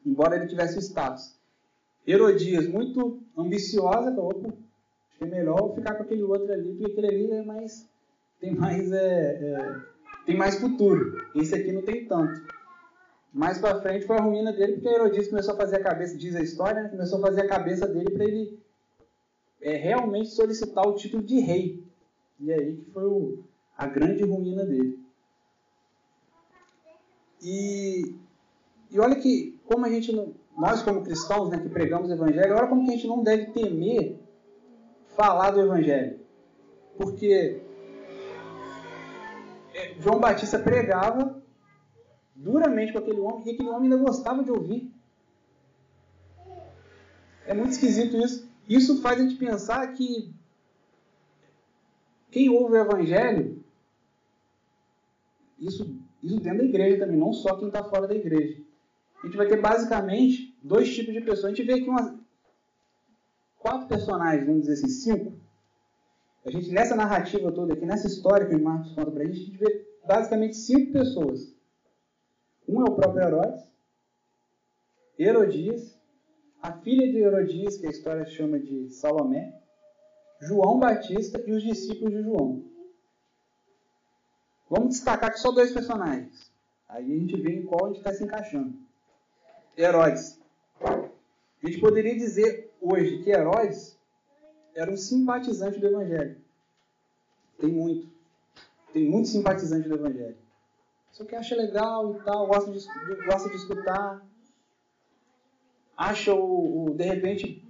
embora 0.04 0.36
ele 0.36 0.46
tivesse 0.46 0.76
o 0.76 0.82
status. 0.82 1.34
Herodias, 2.06 2.68
muito 2.68 3.22
ambiciosa, 3.36 4.14
falou, 4.14 4.42
acho 5.08 5.18
que 5.18 5.24
é 5.24 5.26
melhor 5.26 5.74
ficar 5.74 5.94
com 5.94 6.02
aquele 6.02 6.22
outro 6.22 6.52
ali, 6.52 6.70
porque 6.70 6.92
aquele 6.92 7.06
ali 7.06 7.32
é 7.32 7.42
mais, 7.42 7.88
tem 8.40 8.54
mais, 8.54 8.92
é, 8.92 9.00
é, 9.00 9.80
tem 10.26 10.36
mais 10.36 10.60
futuro. 10.60 11.24
Esse 11.34 11.54
aqui 11.54 11.72
não 11.72 11.82
tem 11.82 12.06
tanto. 12.06 12.42
Mais 13.32 13.58
para 13.58 13.80
frente 13.80 14.06
foi 14.06 14.16
a 14.16 14.22
ruína 14.22 14.52
dele, 14.52 14.74
porque 14.74 14.88
Herodias 14.88 15.28
começou 15.28 15.54
a 15.54 15.56
fazer 15.56 15.76
a 15.76 15.82
cabeça, 15.82 16.16
diz 16.16 16.36
a 16.36 16.42
história, 16.42 16.82
né? 16.82 16.88
começou 16.88 17.18
a 17.18 17.22
fazer 17.22 17.40
a 17.40 17.48
cabeça 17.48 17.86
dele 17.88 18.10
para 18.10 18.24
ele 18.24 18.58
é, 19.60 19.76
realmente 19.76 20.28
solicitar 20.28 20.86
o 20.86 20.94
título 20.94 21.22
de 21.22 21.40
rei. 21.40 21.82
E 22.38 22.52
aí 22.52 22.76
que 22.76 22.90
foi 22.90 23.04
o, 23.04 23.42
a 23.76 23.86
grande 23.86 24.22
ruína 24.24 24.64
dele. 24.64 25.02
E, 27.42 28.14
e 28.94 29.00
olha 29.00 29.16
que, 29.16 29.60
como 29.64 29.84
a 29.84 29.90
gente, 29.90 30.12
não, 30.12 30.32
nós 30.56 30.82
como 30.82 31.02
cristãos 31.02 31.50
né, 31.50 31.58
que 31.58 31.68
pregamos 31.68 32.08
o 32.08 32.12
evangelho, 32.12 32.54
olha 32.54 32.68
como 32.68 32.84
que 32.84 32.92
a 32.92 32.94
gente 32.94 33.08
não 33.08 33.24
deve 33.24 33.46
temer 33.46 34.20
falar 35.16 35.50
do 35.50 35.60
Evangelho. 35.60 36.20
Porque 36.96 37.60
João 39.98 40.20
Batista 40.20 40.58
pregava 40.58 41.42
duramente 42.36 42.92
com 42.92 42.98
aquele 42.98 43.20
homem 43.20 43.46
e 43.46 43.50
aquele 43.50 43.68
homem 43.68 43.90
ainda 43.90 43.96
gostava 43.96 44.44
de 44.44 44.50
ouvir. 44.50 44.92
É 47.46 47.52
muito 47.52 47.72
esquisito 47.72 48.16
isso. 48.16 48.48
Isso 48.68 49.02
faz 49.02 49.18
a 49.18 49.22
gente 49.22 49.36
pensar 49.36 49.92
que 49.92 50.32
quem 52.30 52.48
ouve 52.48 52.74
o 52.74 52.80
Evangelho, 52.80 53.62
isso, 55.58 55.98
isso 56.22 56.40
dentro 56.40 56.58
da 56.58 56.64
igreja 56.64 57.04
também, 57.04 57.18
não 57.18 57.32
só 57.32 57.56
quem 57.56 57.68
está 57.68 57.82
fora 57.84 58.06
da 58.06 58.14
igreja. 58.14 58.63
A 59.24 59.26
gente 59.26 59.38
vai 59.38 59.48
ter 59.48 59.58
basicamente 59.58 60.54
dois 60.62 60.94
tipos 60.94 61.14
de 61.14 61.22
pessoas. 61.22 61.46
A 61.46 61.48
gente 61.48 61.62
vê 61.62 61.80
aqui 61.80 61.88
uma, 61.88 62.20
quatro 63.58 63.88
personagens, 63.88 64.44
vamos 64.44 64.66
dizer 64.66 64.74
assim, 64.74 64.88
cinco. 64.88 65.32
A 66.44 66.50
gente, 66.50 66.70
nessa 66.70 66.94
narrativa 66.94 67.50
toda 67.50 67.72
aqui, 67.72 67.86
nessa 67.86 68.06
história 68.06 68.46
que 68.46 68.54
o 68.54 68.62
Marcos 68.62 68.92
conta 68.92 69.10
pra 69.10 69.24
gente, 69.24 69.40
a 69.40 69.44
gente 69.46 69.56
vê 69.56 69.88
basicamente 70.06 70.56
cinco 70.58 70.92
pessoas. 70.92 71.56
Um 72.68 72.82
é 72.82 72.84
o 72.84 72.94
próprio 72.94 73.22
Herodes, 73.22 73.64
Herodias, 75.18 75.98
a 76.60 76.72
filha 76.72 77.10
de 77.10 77.16
Herodias, 77.16 77.78
que 77.78 77.86
a 77.86 77.90
história 77.90 78.26
chama 78.26 78.58
de 78.58 78.90
Salomé, 78.90 79.58
João 80.42 80.78
Batista 80.78 81.42
e 81.46 81.52
os 81.52 81.62
discípulos 81.62 82.12
de 82.12 82.22
João. 82.22 82.62
Vamos 84.68 84.90
destacar 84.90 85.32
que 85.32 85.40
só 85.40 85.50
dois 85.50 85.72
personagens. 85.72 86.52
Aí 86.86 87.10
a 87.10 87.18
gente 87.18 87.40
vê 87.40 87.54
em 87.54 87.64
qual 87.64 87.86
a 87.86 87.88
gente 87.88 87.98
está 88.00 88.12
se 88.12 88.22
encaixando. 88.22 88.83
Herodes. 89.76 90.40
A 90.82 91.66
gente 91.66 91.80
poderia 91.80 92.14
dizer 92.14 92.72
hoje 92.80 93.22
que 93.22 93.30
Herodes 93.30 93.98
era 94.74 94.90
um 94.90 94.96
simpatizante 94.96 95.78
do 95.78 95.86
Evangelho. 95.86 96.36
Tem 97.58 97.70
muito. 97.70 98.08
Tem 98.92 99.08
muito 99.08 99.28
simpatizante 99.28 99.88
do 99.88 99.94
Evangelho. 99.94 100.36
Só 101.12 101.24
que 101.24 101.34
acha 101.34 101.54
legal 101.54 102.16
e 102.16 102.24
tal, 102.24 102.46
gosta 102.46 102.70
de, 102.70 102.86
gosta 103.24 103.48
de 103.48 103.56
escutar. 103.56 104.24
Acha 105.96 106.34
o, 106.34 106.86
o, 106.86 106.94
De 106.94 107.04
repente, 107.04 107.64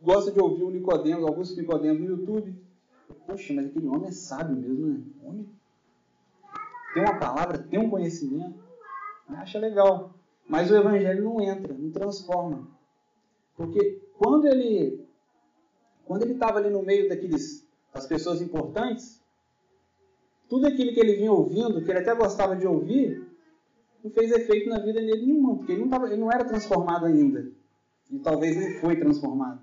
gosta 0.00 0.30
de 0.32 0.40
ouvir 0.40 0.64
o 0.64 0.70
Nicodemos, 0.70 1.26
alguns 1.26 1.56
Nicodemos 1.56 2.00
no 2.00 2.16
YouTube. 2.16 2.54
Poxa, 3.26 3.52
mas 3.52 3.66
aquele 3.66 3.86
homem 3.86 4.08
é 4.08 4.12
sábio 4.12 4.56
mesmo, 4.56 4.86
né? 4.86 5.04
Homem 5.22 5.60
tem 6.92 7.02
uma 7.02 7.18
palavra, 7.18 7.58
tem 7.58 7.78
um 7.78 7.90
conhecimento. 7.90 8.58
Acha 9.28 9.58
legal. 9.58 10.12
Mas 10.50 10.68
o 10.68 10.76
Evangelho 10.76 11.22
não 11.22 11.40
entra, 11.40 11.72
não 11.72 11.92
transforma. 11.92 12.66
Porque 13.56 14.02
quando 14.18 14.48
ele 14.48 15.06
quando 16.04 16.22
ele 16.22 16.32
estava 16.32 16.58
ali 16.58 16.70
no 16.70 16.82
meio 16.82 17.08
daqueles 17.08 17.64
das 17.94 18.04
pessoas 18.04 18.42
importantes, 18.42 19.22
tudo 20.48 20.66
aquilo 20.66 20.92
que 20.92 20.98
ele 20.98 21.14
vinha 21.14 21.30
ouvindo, 21.30 21.84
que 21.84 21.88
ele 21.88 22.00
até 22.00 22.12
gostava 22.16 22.56
de 22.56 22.66
ouvir, 22.66 23.24
não 24.02 24.10
fez 24.10 24.32
efeito 24.32 24.68
na 24.68 24.80
vida 24.80 25.00
dele 25.00 25.24
nenhuma, 25.24 25.56
porque 25.56 25.70
ele 25.70 25.82
não, 25.82 25.88
tava, 25.88 26.08
ele 26.08 26.16
não 26.16 26.32
era 26.32 26.44
transformado 26.44 27.06
ainda. 27.06 27.48
E 28.10 28.18
talvez 28.18 28.56
ele 28.56 28.80
foi 28.80 28.96
transformado. 28.96 29.60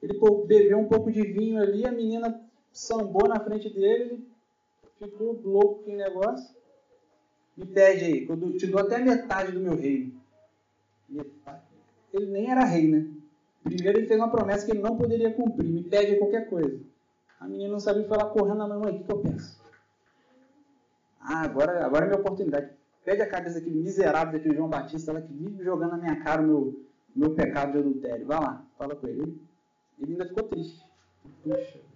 Ele 0.00 0.20
bebeu 0.46 0.78
um 0.78 0.86
pouco 0.86 1.10
de 1.10 1.22
vinho 1.22 1.60
ali, 1.60 1.84
a 1.84 1.90
menina 1.90 2.40
sambou 2.72 3.26
na 3.26 3.40
frente 3.40 3.68
dele, 3.70 4.24
ele 5.00 5.10
ficou 5.10 5.40
louco 5.42 5.82
com 5.82 5.94
o 5.94 5.96
negócio. 5.96 6.59
Me 7.60 7.66
pede 7.66 8.04
aí, 8.06 8.26
eu 8.26 8.56
te 8.56 8.66
dou 8.66 8.80
até 8.80 8.98
metade 8.98 9.52
do 9.52 9.60
meu 9.60 9.76
reino. 9.76 10.18
Ele 12.10 12.26
nem 12.26 12.50
era 12.50 12.64
rei, 12.64 12.88
né? 12.88 13.06
Primeiro 13.62 13.98
ele 13.98 14.06
fez 14.06 14.18
uma 14.18 14.30
promessa 14.30 14.64
que 14.64 14.72
ele 14.72 14.80
não 14.80 14.96
poderia 14.96 15.30
cumprir, 15.34 15.68
me 15.68 15.82
pede 15.82 16.16
qualquer 16.16 16.48
coisa. 16.48 16.80
A 17.38 17.46
menina 17.46 17.70
não 17.70 17.78
sabia, 17.78 18.06
lá 18.08 18.30
correndo 18.30 18.56
na 18.56 18.66
mãe, 18.66 18.96
o 18.96 19.04
que, 19.04 19.12
eu 19.12 19.18
penso? 19.18 19.60
Ah, 21.20 21.42
agora, 21.42 21.84
agora 21.84 22.06
é 22.06 22.08
minha 22.08 22.20
oportunidade. 22.20 22.70
Pede 23.04 23.20
a 23.20 23.28
cabeça 23.28 23.58
daquele 23.58 23.78
miserável 23.78 24.32
daquele 24.32 24.56
João 24.56 24.70
Batista, 24.70 25.10
ela 25.10 25.20
que 25.20 25.32
vive 25.32 25.62
jogando 25.62 25.90
na 25.90 25.98
minha 25.98 26.24
cara 26.24 26.40
o 26.40 26.46
meu, 26.46 26.86
meu 27.14 27.34
pecado 27.34 27.72
de 27.72 27.78
adultério. 27.78 28.26
Vai 28.26 28.40
lá, 28.40 28.64
fala 28.78 28.96
com 28.96 29.06
ele. 29.06 29.38
Ele 30.00 30.12
ainda 30.12 30.26
ficou 30.26 30.44
triste. 30.44 30.82
Puxa. 31.42 31.89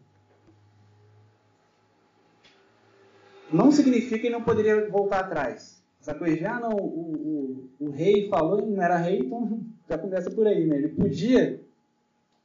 Não 3.55 3.71
significa 3.71 4.19
que 4.19 4.29
não 4.29 4.43
poderia 4.43 4.91
voltar 4.91 5.21
atrás. 5.21 5.81
Essa 6.01 6.13
coisa 6.13 6.51
ah, 6.51 6.59
não, 6.59 6.71
o, 6.71 7.69
o, 7.79 7.87
o 7.87 7.91
rei 7.91 8.29
falou 8.29 8.67
não 8.67 8.83
era 8.83 8.97
rei, 8.97 9.21
então 9.21 9.61
já 9.89 9.97
começa 9.97 10.29
por 10.29 10.45
aí, 10.45 10.67
né? 10.67 10.77
Ele 10.77 10.89
podia, 10.89 11.61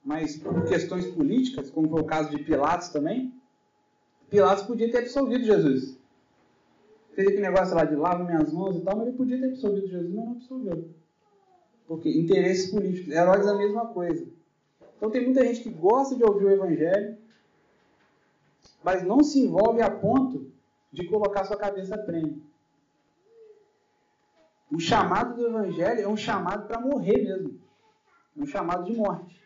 mas 0.05 0.37
por 0.37 0.63
questões 0.65 1.07
políticas, 1.07 1.71
como 1.71 1.89
foi 1.89 2.01
o 2.01 2.05
caso 2.05 2.29
de 2.29 2.43
Pilatos 2.43 2.89
também, 2.89 3.33
Pilatos 4.29 4.65
podia 4.65 4.91
ter 4.91 4.99
absolvido 4.99 5.43
Jesus. 5.43 5.97
Fez 7.15 7.27
aquele 7.27 7.41
negócio 7.41 7.75
lá 7.75 7.85
de 7.85 7.95
lava 7.95 8.23
minhas 8.23 8.53
mãos 8.53 8.75
e 8.75 8.81
tal, 8.81 8.95
mas 8.95 9.07
ele 9.07 9.17
podia 9.17 9.39
ter 9.39 9.47
absolvido 9.47 9.87
Jesus, 9.87 10.13
mas 10.13 10.25
não 10.25 10.33
absolveu. 10.33 10.89
Porque 11.87 12.07
interesses 12.07 12.69
políticos. 12.69 13.11
Herodes 13.11 13.47
é 13.47 13.49
a 13.49 13.57
mesma 13.57 13.87
coisa. 13.87 14.27
Então 14.95 15.09
tem 15.09 15.25
muita 15.25 15.43
gente 15.43 15.63
que 15.63 15.69
gosta 15.71 16.15
de 16.15 16.23
ouvir 16.23 16.45
o 16.45 16.51
Evangelho, 16.51 17.17
mas 18.83 19.01
não 19.01 19.23
se 19.23 19.39
envolve 19.39 19.81
a 19.81 19.89
ponto 19.89 20.58
de 20.91 21.07
colocar 21.07 21.45
sua 21.45 21.57
cabeça 21.57 21.95
a 21.95 21.97
prêmio. 21.97 22.41
O 24.71 24.79
chamado 24.79 25.35
do 25.35 25.47
Evangelho 25.47 26.01
é 26.01 26.07
um 26.07 26.17
chamado 26.17 26.67
para 26.67 26.79
morrer 26.79 27.23
mesmo. 27.23 27.59
É 28.37 28.41
um 28.41 28.45
chamado 28.45 28.83
de 28.85 28.95
morte. 28.95 29.39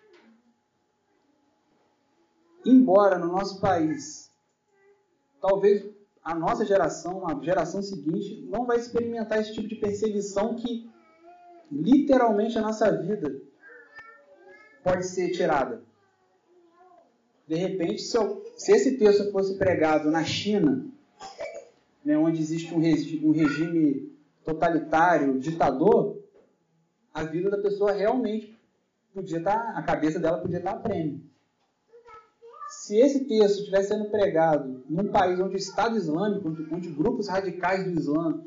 Embora 2.65 3.17
no 3.17 3.27
nosso 3.27 3.59
país, 3.59 4.31
talvez 5.41 5.85
a 6.23 6.33
nossa 6.33 6.65
geração, 6.65 7.27
a 7.27 7.41
geração 7.43 7.81
seguinte, 7.81 8.41
não 8.49 8.65
vai 8.65 8.77
experimentar 8.77 9.39
esse 9.39 9.53
tipo 9.53 9.67
de 9.67 9.75
perseguição 9.75 10.55
que 10.55 10.89
literalmente 11.69 12.57
a 12.57 12.61
nossa 12.61 12.89
vida 12.91 13.41
pode 14.83 15.05
ser 15.05 15.31
tirada. 15.31 15.83
De 17.47 17.55
repente, 17.55 18.01
se, 18.01 18.71
esse 18.71 18.97
texto 18.97 19.31
fosse 19.31 19.57
pregado 19.57 20.09
na 20.09 20.23
China, 20.23 20.85
né, 22.03 22.17
onde 22.17 22.41
existe 22.41 22.73
um, 22.73 22.79
regi 22.79 23.25
um 23.25 23.31
regime 23.31 24.11
totalitário, 24.43 25.39
ditador, 25.39 26.21
a 27.13 27.23
vida 27.23 27.49
da 27.49 27.57
pessoa 27.57 27.91
realmente 27.91 28.57
podia 29.13 29.37
estar, 29.37 29.57
tá, 29.57 29.77
a 29.77 29.83
cabeça 29.83 30.19
dela 30.19 30.39
podia 30.39 30.57
estar 30.57 30.73
tá 30.73 30.77
a 30.77 30.81
prêmio. 30.81 31.21
Se 32.67 32.97
esse 32.97 33.25
texto 33.25 33.59
estivesse 33.59 33.89
sendo 33.89 34.09
pregado 34.09 34.83
num 34.89 35.09
país 35.09 35.39
onde 35.39 35.55
o 35.55 35.57
Estado 35.57 35.95
Islâmico, 35.95 36.49
onde, 36.71 36.89
grupos 36.89 37.27
radicais 37.27 37.85
do 37.85 37.91
Islã 37.91 38.43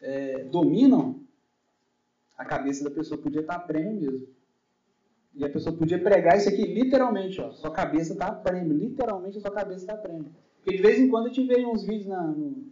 é, 0.00 0.44
dominam, 0.44 1.20
a 2.36 2.44
cabeça 2.44 2.82
da 2.82 2.90
pessoa 2.90 3.20
podia 3.20 3.42
estar 3.42 3.58
tá 3.58 3.60
a 3.60 3.66
prêmio 3.66 4.00
mesmo. 4.00 4.26
E 5.34 5.44
a 5.44 5.50
pessoa 5.50 5.76
podia 5.76 6.02
pregar 6.02 6.38
isso 6.38 6.48
aqui 6.48 6.62
literalmente, 6.62 7.38
ó. 7.40 7.52
Sua 7.52 7.70
cabeça 7.70 8.14
está 8.14 8.28
a 8.28 8.32
prêmio. 8.32 8.72
Literalmente 8.72 9.36
a 9.36 9.40
sua 9.42 9.50
cabeça 9.50 9.80
está 9.80 9.92
a 9.92 9.98
prêmio. 9.98 10.34
Porque 10.66 10.78
de 10.78 10.82
vez 10.82 10.98
em 10.98 11.08
quando 11.08 11.28
eu 11.28 11.32
te 11.32 11.46
vejo 11.46 11.70
uns 11.70 11.84
vídeos 11.84 12.06
na, 12.06 12.20
no, 12.26 12.66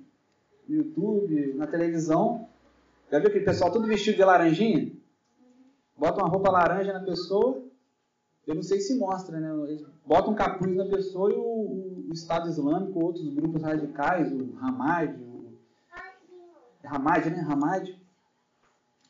YouTube, 0.69 1.55
na 1.55 1.65
televisão. 1.65 2.49
Já 3.09 3.21
viu 3.21 3.29
aquele 3.29 3.45
pessoal 3.45 3.71
todo 3.71 3.87
vestido 3.87 4.17
de 4.17 4.25
laranjinha? 4.25 4.91
Bota 5.97 6.21
uma 6.21 6.29
roupa 6.29 6.51
laranja 6.51 6.93
na 6.93 7.05
pessoa. 7.05 7.63
Eu 8.49 8.57
não 8.57 8.65
sei 8.65 8.81
se 8.81 8.99
mostra, 8.99 9.39
né? 9.39 9.49
Eles 9.69 9.87
botam 10.05 10.33
um 10.33 10.35
capuz 10.35 10.75
na 10.75 10.87
pessoa 10.87 11.31
e 11.33 11.37
o, 11.37 12.09
o, 12.09 12.11
Estado 12.13 12.49
Islâmico, 12.49 12.99
outros 12.99 13.29
grupos 13.33 13.63
radicais, 13.63 14.33
o 14.33 14.59
Hamad, 14.61 15.17
o 15.23 15.55
Hamad, 16.85 17.31
né? 17.31 17.47
Hamad. 17.49 17.89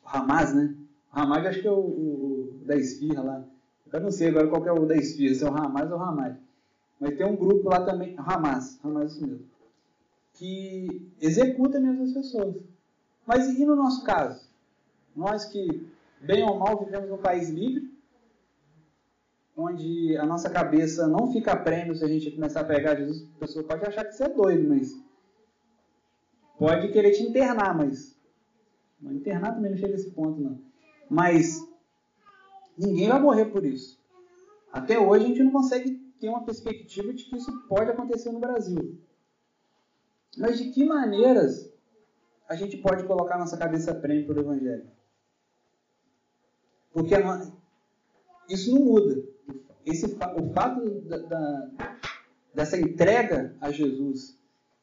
O 0.03 0.07
Hamas, 0.15 0.53
né? 0.53 0.75
O 1.11 1.19
Hamad 1.19 1.47
acho 1.47 1.61
que 1.61 1.67
é 1.67 1.71
o, 1.71 1.79
o 1.79 2.61
da 2.67 2.75
esfirra 2.75 3.23
lá. 3.23 3.43
Eu 3.91 3.99
não 3.99 4.11
sei 4.11 4.29
agora 4.29 4.47
qual 4.47 4.63
é 4.67 4.71
o 4.71 4.85
da 4.85 4.95
esfirra, 4.95 5.33
se 5.33 5.43
é 5.43 5.49
o 5.49 5.57
Hamas 5.57 5.91
ou 5.91 5.97
o 5.97 6.03
Hamad. 6.03 6.44
Mas 6.99 7.17
tem 7.17 7.25
um 7.25 7.35
grupo 7.35 7.69
lá 7.69 7.83
também, 7.83 8.15
Hamas, 8.17 8.79
Hamas 8.83 9.11
isso 9.11 9.27
mesmo, 9.27 9.45
que 10.33 11.11
executa 11.19 11.79
mesmo 11.79 12.03
as 12.03 12.13
pessoas. 12.13 12.55
Mas 13.25 13.47
e 13.49 13.65
no 13.65 13.75
nosso 13.75 14.03
caso? 14.03 14.47
Nós 15.15 15.45
que, 15.45 15.87
bem 16.21 16.43
ou 16.43 16.57
mal, 16.57 16.83
vivemos 16.83 17.09
num 17.09 17.17
país 17.17 17.49
livre, 17.49 17.93
onde 19.57 20.17
a 20.17 20.25
nossa 20.25 20.49
cabeça 20.49 21.07
não 21.07 21.31
fica 21.31 21.55
prêmio 21.55 21.95
se 21.95 22.03
a 22.03 22.07
gente 22.07 22.31
começar 22.31 22.61
a 22.61 22.65
pegar 22.65 22.95
Jesus, 22.95 23.25
a 23.35 23.39
pessoa 23.39 23.65
pode 23.65 23.85
achar 23.85 24.03
que 24.03 24.11
você 24.11 24.25
é 24.25 24.29
doido, 24.29 24.67
mas 24.67 25.01
pode 26.57 26.91
querer 26.91 27.11
te 27.11 27.23
internar, 27.23 27.75
mas 27.75 28.15
internar 29.01 29.53
também 29.53 29.71
não 29.71 29.77
chega 29.77 29.93
a 29.93 29.95
esse 29.95 30.11
ponto, 30.11 30.39
não. 30.39 30.59
Mas 31.09 31.65
ninguém 32.77 33.07
vai 33.07 33.19
morrer 33.19 33.45
por 33.45 33.65
isso. 33.65 33.99
Até 34.71 34.99
hoje 34.99 35.25
a 35.25 35.27
gente 35.29 35.43
não 35.43 35.51
consegue 35.51 36.04
ter 36.25 36.29
uma 36.29 36.43
perspectiva 36.43 37.13
de 37.13 37.25
que 37.25 37.37
isso 37.37 37.51
pode 37.67 37.91
acontecer 37.91 38.31
no 38.31 38.39
Brasil. 38.39 38.97
Mas 40.35 40.57
de 40.57 40.71
que 40.71 40.83
maneiras 40.83 41.71
a 42.49 42.55
gente 42.55 42.77
pode 42.77 43.05
colocar 43.05 43.37
nossa 43.37 43.55
cabeça 43.57 43.93
prêmio 43.93 44.25
para 44.25 44.37
o 44.37 44.39
Evangelho? 44.41 44.87
Porque 46.91 47.13
isso 48.49 48.73
não 48.73 48.85
muda. 48.85 49.23
Esse, 49.85 50.07
o 50.07 50.49
fato 50.51 51.01
da, 51.01 51.17
da, 51.17 51.97
dessa 52.55 52.79
entrega 52.79 53.55
a 53.61 53.69
Jesus 53.69 54.35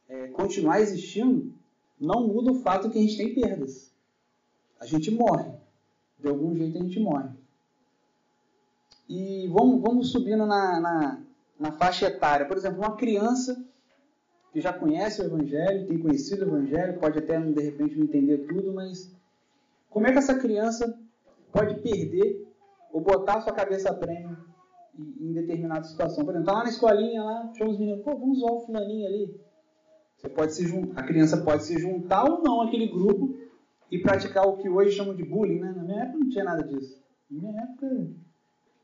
é, 0.09 0.29
continuar 0.29 0.81
existindo 0.81 1.53
não 1.99 2.29
muda 2.29 2.53
o 2.53 2.61
fato 2.63 2.89
que 2.89 2.99
a 2.99 3.03
gente 3.03 3.17
tem 3.17 3.35
perdas. 3.35 3.93
A 4.79 4.87
gente 4.87 5.11
morre. 5.11 5.51
De 6.21 6.29
algum 6.29 6.55
jeito 6.55 6.79
a 6.79 6.83
gente 6.83 7.01
morre. 7.01 7.31
E 9.09 9.49
vamos, 9.49 9.83
vamos 9.83 10.11
subindo 10.11 10.47
na, 10.47 10.81
na, 10.81 11.22
na 11.63 11.71
faixa 11.71 12.07
etária. 12.07 12.45
Por 12.45 12.57
exemplo, 12.57 12.81
uma 12.81 12.97
criança 12.97 13.65
que 14.53 14.61
já 14.61 14.73
conhece 14.73 15.23
o 15.23 15.25
Evangelho, 15.25 15.87
tem 15.87 15.99
conhecido 15.99 16.45
o 16.45 16.49
Evangelho, 16.49 16.99
pode 16.99 17.19
até 17.21 17.41
de 17.41 17.63
repente 17.63 17.97
não 17.97 18.05
entender 18.05 18.39
tudo, 18.39 18.75
mas 18.75 19.15
como 19.89 20.09
é 20.09 20.13
que 20.13 20.19
essa 20.19 20.39
criança 20.39 20.99
pode 21.53 21.81
perder 21.81 22.45
ou 22.93 23.01
botar 23.01 23.41
sua 23.41 23.53
cabeça 23.53 23.91
a 23.91 23.95
prêmio 23.95 24.37
em 24.99 25.33
determinada 25.33 25.85
situação? 25.85 26.25
Por 26.25 26.33
exemplo, 26.33 26.47
tá 26.47 26.59
lá 26.59 26.65
na 26.65 26.71
escolinha, 26.71 27.23
lá, 27.23 27.53
chama 27.55 27.71
os 27.71 27.79
meninos, 27.79 28.03
pô, 28.03 28.17
vamos 28.19 28.41
zoar 28.41 28.55
o 28.55 28.61
fulaninho 28.61 29.07
ali. 29.07 29.41
Você 30.17 30.29
pode 30.29 30.55
se 30.55 30.93
a 30.97 31.03
criança 31.03 31.43
pode 31.43 31.65
se 31.65 31.79
juntar 31.79 32.25
ou 32.25 32.43
não 32.43 32.61
àquele 32.61 32.89
grupo 32.89 33.37
e 33.91 33.99
praticar 33.99 34.47
o 34.47 34.57
que 34.57 34.69
hoje 34.69 34.97
chamam 34.97 35.15
de 35.15 35.25
bullying, 35.25 35.61
né? 35.61 35.73
Na 35.77 35.83
minha 35.83 36.03
época 36.03 36.19
não 36.19 36.29
tinha 36.29 36.45
nada 36.45 36.63
disso. 36.63 37.03
Na 37.31 37.41
minha 37.41 37.63
época, 37.63 38.11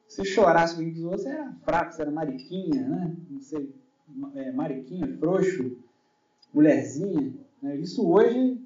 se 0.09 0.25
chorasse 0.25 0.75
com 0.75 0.91
os 0.91 1.05
outros, 1.05 1.27
era 1.27 1.53
fraco, 1.63 1.93
você 1.93 2.03
era 2.03 2.11
mariquinha, 2.11 2.89
né? 2.89 3.17
Não 3.29 3.41
sei, 3.41 3.73
é, 4.35 4.51
mariquinha, 4.51 5.17
frouxo, 5.19 5.77
mulherzinha. 6.53 7.35
Né? 7.63 7.77
Isso 7.77 8.09
hoje, 8.09 8.59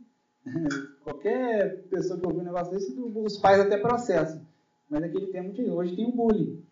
qualquer 1.03 1.83
pessoa 1.91 2.19
que 2.19 2.27
ouvir 2.27 2.41
um 2.41 2.45
negócio 2.45 2.73
desse, 2.73 2.93
os 2.99 3.37
pais 3.39 3.61
até 3.61 3.77
processam. 3.77 4.41
Mas 4.89 5.01
naquele 5.01 5.27
tempo, 5.27 5.61
hoje 5.73 5.97
tem 5.97 6.07
o 6.07 6.13
bullying. 6.13 6.63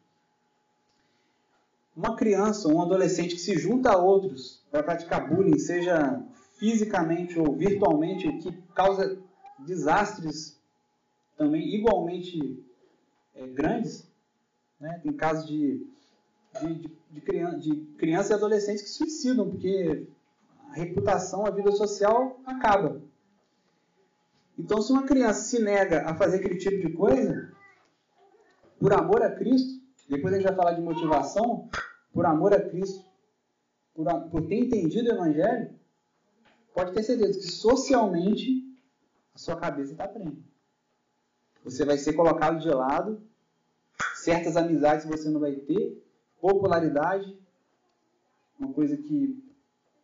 Uma 1.97 2.15
criança 2.15 2.69
um 2.69 2.81
adolescente 2.81 3.35
que 3.35 3.41
se 3.41 3.59
junta 3.59 3.91
a 3.91 3.99
outros 3.99 4.65
para 4.71 4.83
praticar 4.83 5.29
bullying, 5.29 5.59
seja 5.59 6.23
fisicamente 6.59 7.39
ou 7.39 7.57
virtualmente, 7.57 8.31
que 8.39 8.53
causa 8.75 9.19
desastres 9.59 10.59
também 11.37 11.75
igualmente 11.75 12.63
é, 13.35 13.47
grandes. 13.49 14.10
Né? 14.81 14.99
Tem 15.03 15.13
casos 15.13 15.47
de, 15.47 15.87
de, 16.61 16.75
de, 16.75 16.97
de, 17.11 17.21
criança, 17.21 17.59
de 17.59 17.77
crianças 17.99 18.31
e 18.31 18.35
adolescentes 18.35 18.83
que 18.83 18.89
suicidam, 18.89 19.51
porque 19.51 20.09
a 20.71 20.75
reputação, 20.75 21.45
a 21.45 21.51
vida 21.51 21.71
social 21.73 22.41
acaba. 22.47 23.03
Então, 24.59 24.81
se 24.81 24.93
uma 24.93 25.07
criança 25.07 25.43
se 25.43 25.63
nega 25.63 26.09
a 26.09 26.15
fazer 26.15 26.39
aquele 26.39 26.57
tipo 26.57 26.87
de 26.87 26.93
coisa, 26.95 27.53
por 28.79 28.93
amor 28.93 29.23
a 29.23 29.31
Cristo, 29.35 29.81
depois 30.09 30.33
a 30.33 30.37
gente 30.39 30.47
vai 30.47 30.57
falar 30.57 30.73
de 30.73 30.81
motivação, 30.81 31.69
por 32.13 32.27
amor 32.27 32.55
a 32.55 32.61
Cristo, 32.61 33.05
por, 33.95 34.07
por 34.31 34.47
ter 34.47 34.57
entendido 34.57 35.11
o 35.11 35.13
Evangelho, 35.13 35.75
pode 36.75 36.93
ter 36.93 37.03
certeza 37.03 37.39
que 37.39 37.47
socialmente 37.47 38.65
a 39.35 39.39
sua 39.39 39.57
cabeça 39.57 39.93
está 39.93 40.09
presa. 40.09 40.37
Você 41.65 41.85
vai 41.85 41.99
ser 41.99 42.15
colocado 42.15 42.59
de 42.59 42.69
lado, 42.69 43.23
certas 44.23 44.57
amizades 44.57 45.07
você 45.07 45.29
não 45.29 45.41
vai 45.41 45.53
ter, 45.55 46.03
popularidade, 46.41 47.39
uma 48.59 48.73
coisa 48.73 48.97
que 48.97 49.43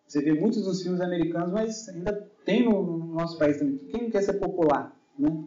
você 0.07 0.23
vê 0.23 0.33
muitos 0.33 0.67
nos 0.67 0.83
filmes 0.83 1.01
americanos, 1.01 1.53
mas 1.53 1.89
ainda 1.89 2.13
tem 2.45 2.65
no, 2.65 2.83
no 2.83 3.15
nosso 3.15 3.39
país 3.39 3.59
também. 3.59 3.79
Quem 3.79 4.05
não 4.05 4.11
quer 4.11 4.23
ser 4.23 4.35
popular? 4.35 4.97
Né? 5.19 5.45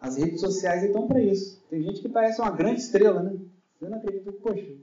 As 0.00 0.16
redes 0.16 0.40
sociais 0.40 0.82
estão 0.82 1.06
para 1.06 1.22
isso. 1.22 1.62
Tem 1.70 1.82
gente 1.82 2.00
que 2.00 2.08
parece 2.08 2.40
uma 2.40 2.50
grande 2.50 2.80
estrela, 2.80 3.22
né? 3.22 3.38
Você 3.78 3.88
não 3.88 3.98
acredita, 3.98 4.32
poxa. 4.32 4.76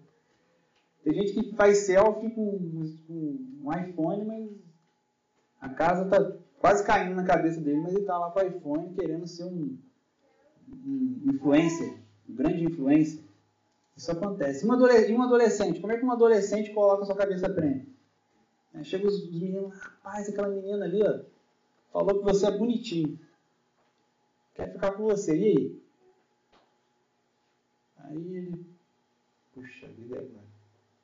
Tem 1.03 1.13
gente 1.13 1.33
que 1.33 1.55
faz 1.55 1.79
selfie 1.79 2.29
com, 2.29 2.57
com 3.07 3.39
um 3.63 3.73
iPhone, 3.73 4.25
mas 4.25 4.49
a 5.59 5.69
casa 5.69 6.05
está 6.05 6.37
quase 6.59 6.85
caindo 6.85 7.15
na 7.15 7.23
cabeça 7.23 7.59
dele, 7.59 7.81
mas 7.81 7.93
ele 7.93 8.01
está 8.01 8.17
lá 8.17 8.31
com 8.31 8.39
o 8.39 8.43
iPhone 8.43 8.93
querendo 8.93 9.27
ser 9.27 9.43
um, 9.43 9.77
um 10.71 11.21
influencer, 11.33 11.97
grande 12.33 12.65
influencer. 12.65 13.21
Isso 13.95 14.11
acontece. 14.11 14.65
E 14.65 14.69
um 15.13 15.21
adolescente, 15.21 15.81
como 15.81 15.91
é 15.91 15.97
que 15.97 16.05
um 16.05 16.11
adolescente 16.11 16.71
coloca 16.73 17.05
sua 17.05 17.15
cabeça 17.15 17.49
prêmio? 17.49 17.85
É, 18.73 18.83
chega 18.83 19.07
os, 19.07 19.23
os, 19.23 19.31
meninos, 19.31 19.77
rapaz, 19.77 20.29
aquela 20.29 20.47
menina 20.47 20.85
ali, 20.85 21.01
ó, 21.03 21.21
falou 21.91 22.19
que 22.19 22.23
você 22.23 22.47
é 22.47 22.57
bonitinho. 22.57 23.19
Quer 24.53 24.71
ficar 24.71 24.91
com 24.91 25.03
você, 25.03 25.35
e 25.35 25.43
aí? 25.43 25.81
Aí 27.97 28.37
ele, 28.37 28.65
puxa 29.53 29.87
vida, 29.87 30.19
agora. 30.19 30.49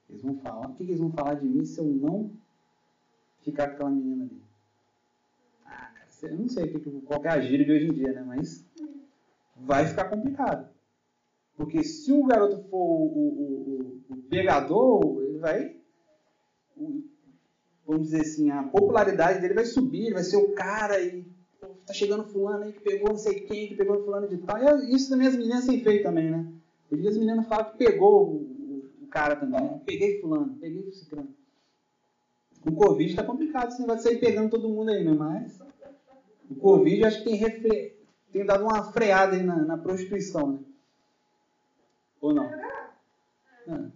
Eles 0.09 0.21
vão 0.21 0.37
falar, 0.37 0.69
o 0.69 0.75
que 0.75 0.83
eles 0.83 0.99
vão 0.99 1.11
falar 1.11 1.33
de 1.35 1.45
mim 1.45 1.65
se 1.65 1.79
eu 1.79 1.85
não 1.85 2.31
ficar 3.41 3.67
com 3.67 3.73
aquela 3.73 3.89
menina 3.89 4.25
ali? 4.25 4.41
Ah, 5.65 5.91
cara, 5.93 6.33
eu 6.33 6.39
não 6.39 6.47
sei 6.47 6.71
qual 7.05 7.23
é 7.25 7.29
a 7.29 7.41
gíria 7.41 7.65
de 7.65 7.71
hoje 7.71 7.87
em 7.87 7.93
dia, 7.93 8.13
né? 8.13 8.23
Mas 8.23 8.63
vai 9.55 9.87
ficar 9.87 10.05
complicado. 10.05 10.74
Porque 11.57 11.83
se 11.83 12.11
o 12.11 12.25
garoto 12.25 12.63
for 12.69 12.77
o, 12.77 13.05
o, 13.05 14.03
o, 14.09 14.13
o 14.13 14.17
pegador, 14.29 15.23
ele 15.23 15.39
vai. 15.39 15.75
vamos 17.85 18.03
dizer 18.03 18.21
assim, 18.21 18.51
a 18.51 18.63
popularidade 18.63 19.39
dele 19.39 19.53
vai 19.53 19.65
subir, 19.65 20.05
ele 20.05 20.13
vai 20.13 20.23
ser 20.23 20.37
o 20.37 20.53
cara 20.53 20.99
e 21.01 21.25
tá 21.85 21.93
chegando 21.93 22.25
fulano 22.25 22.63
aí 22.63 22.73
que 22.73 22.81
pegou 22.81 23.09
não 23.09 23.17
sei 23.17 23.41
quem, 23.41 23.69
que 23.69 23.75
pegou 23.75 24.03
fulano 24.03 24.27
de 24.27 24.37
tal. 24.39 24.57
E 24.59 24.93
isso 24.93 25.09
também 25.09 25.27
as 25.27 25.35
meninas 25.35 25.65
têm 25.65 25.81
feito 25.81 26.03
também, 26.03 26.29
né? 26.29 26.45
Hoje 26.91 27.07
as 27.07 27.17
meninas 27.17 27.47
falam 27.47 27.71
que 27.71 27.77
pegou 27.77 28.33
o, 28.33 28.91
o 29.01 29.07
cara 29.07 29.35
também. 29.35 29.61
Né? 29.61 29.81
Peguei 29.85 30.19
fulano, 30.19 30.57
peguei 30.59 30.91
ciclano. 30.91 31.33
Com 32.61 32.71
o 32.71 32.75
Covid 32.75 33.15
tá 33.15 33.23
complicado 33.23 33.79
negócio 33.79 33.97
de 33.97 34.03
sair 34.03 34.19
pegando 34.19 34.49
todo 34.49 34.67
mundo 34.67 34.89
aí, 34.89 35.05
né? 35.05 35.13
Mas 35.13 35.57
o 36.49 36.55
Covid 36.55 37.05
acho 37.05 37.19
que 37.19 37.25
tem, 37.25 37.35
refre... 37.35 37.95
tem 38.31 38.45
dado 38.45 38.63
uma 38.63 38.91
freada 38.91 39.35
aí 39.35 39.43
na, 39.43 39.57
na 39.63 39.77
prostituição, 39.77 40.51
né? 40.51 40.59
Ou 42.25 42.33
não? 42.33 42.49
Ah. 43.67 43.89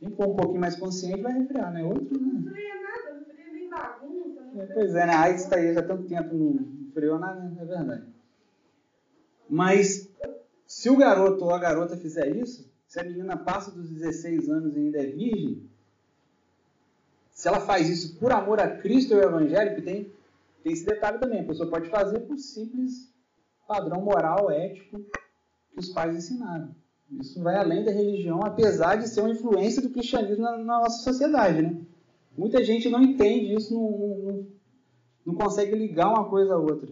Quem 0.00 0.10
for 0.10 0.26
um 0.26 0.34
pouquinho 0.34 0.60
mais 0.60 0.74
consciente 0.74 1.22
vai 1.22 1.32
refrear, 1.32 1.72
né? 1.72 1.84
Outro, 1.84 2.20
né? 2.20 2.32
Não 2.32 2.50
freia 2.50 2.74
nada, 2.82 3.14
não 3.14 3.24
freia 3.26 3.52
nem 3.52 3.70
bagunça. 3.70 4.40
É, 4.56 4.66
pois 4.74 4.94
é, 4.96 5.06
né? 5.06 5.12
A 5.12 5.20
AIDS 5.20 5.44
está 5.44 5.56
aí 5.56 5.72
já 5.72 5.80
há 5.80 5.84
tanto 5.84 6.08
tempo, 6.08 6.34
não 6.34 6.90
freou 6.92 7.16
nada, 7.16 7.52
é 7.60 7.64
verdade. 7.64 8.06
Mas 9.48 10.10
se 10.66 10.90
o 10.90 10.96
garoto 10.96 11.44
ou 11.44 11.54
a 11.54 11.60
garota 11.60 11.96
fizer 11.96 12.34
isso, 12.34 12.68
se 12.88 12.98
a 12.98 13.04
menina 13.04 13.36
passa 13.36 13.70
dos 13.70 13.88
16 13.88 14.48
anos 14.48 14.76
e 14.76 14.80
ainda 14.80 14.98
é 14.98 15.06
virgem, 15.06 15.62
se 17.30 17.46
ela 17.46 17.60
faz 17.60 17.88
isso 17.88 18.18
por 18.18 18.32
amor 18.32 18.58
a 18.58 18.78
Cristo 18.78 19.14
e 19.14 19.16
ao 19.16 19.28
Evangelho, 19.28 19.76
que 19.76 19.82
tem, 19.82 20.12
tem 20.64 20.72
esse 20.72 20.84
detalhe 20.84 21.18
também, 21.18 21.42
a 21.42 21.46
pessoa 21.46 21.70
pode 21.70 21.88
fazer 21.88 22.18
por 22.20 22.36
simples 22.36 23.14
padrão 23.68 24.00
moral, 24.00 24.50
ético 24.50 24.98
que 25.72 25.78
os 25.78 25.88
pais 25.90 26.16
ensinaram. 26.16 26.74
Isso 27.10 27.42
vai 27.42 27.56
além 27.56 27.84
da 27.84 27.90
religião, 27.90 28.42
apesar 28.42 28.96
de 28.96 29.08
ser 29.08 29.20
uma 29.20 29.30
influência 29.30 29.80
do 29.80 29.90
cristianismo 29.90 30.42
na, 30.42 30.58
na 30.58 30.80
nossa 30.80 31.02
sociedade, 31.02 31.62
né? 31.62 31.80
Muita 32.36 32.62
gente 32.62 32.88
não 32.88 33.02
entende 33.02 33.54
isso, 33.54 33.74
não, 33.74 33.90
não, 33.90 34.46
não, 35.26 35.34
consegue 35.34 35.74
ligar 35.74 36.10
uma 36.10 36.28
coisa 36.28 36.54
a 36.54 36.58
outra. 36.58 36.88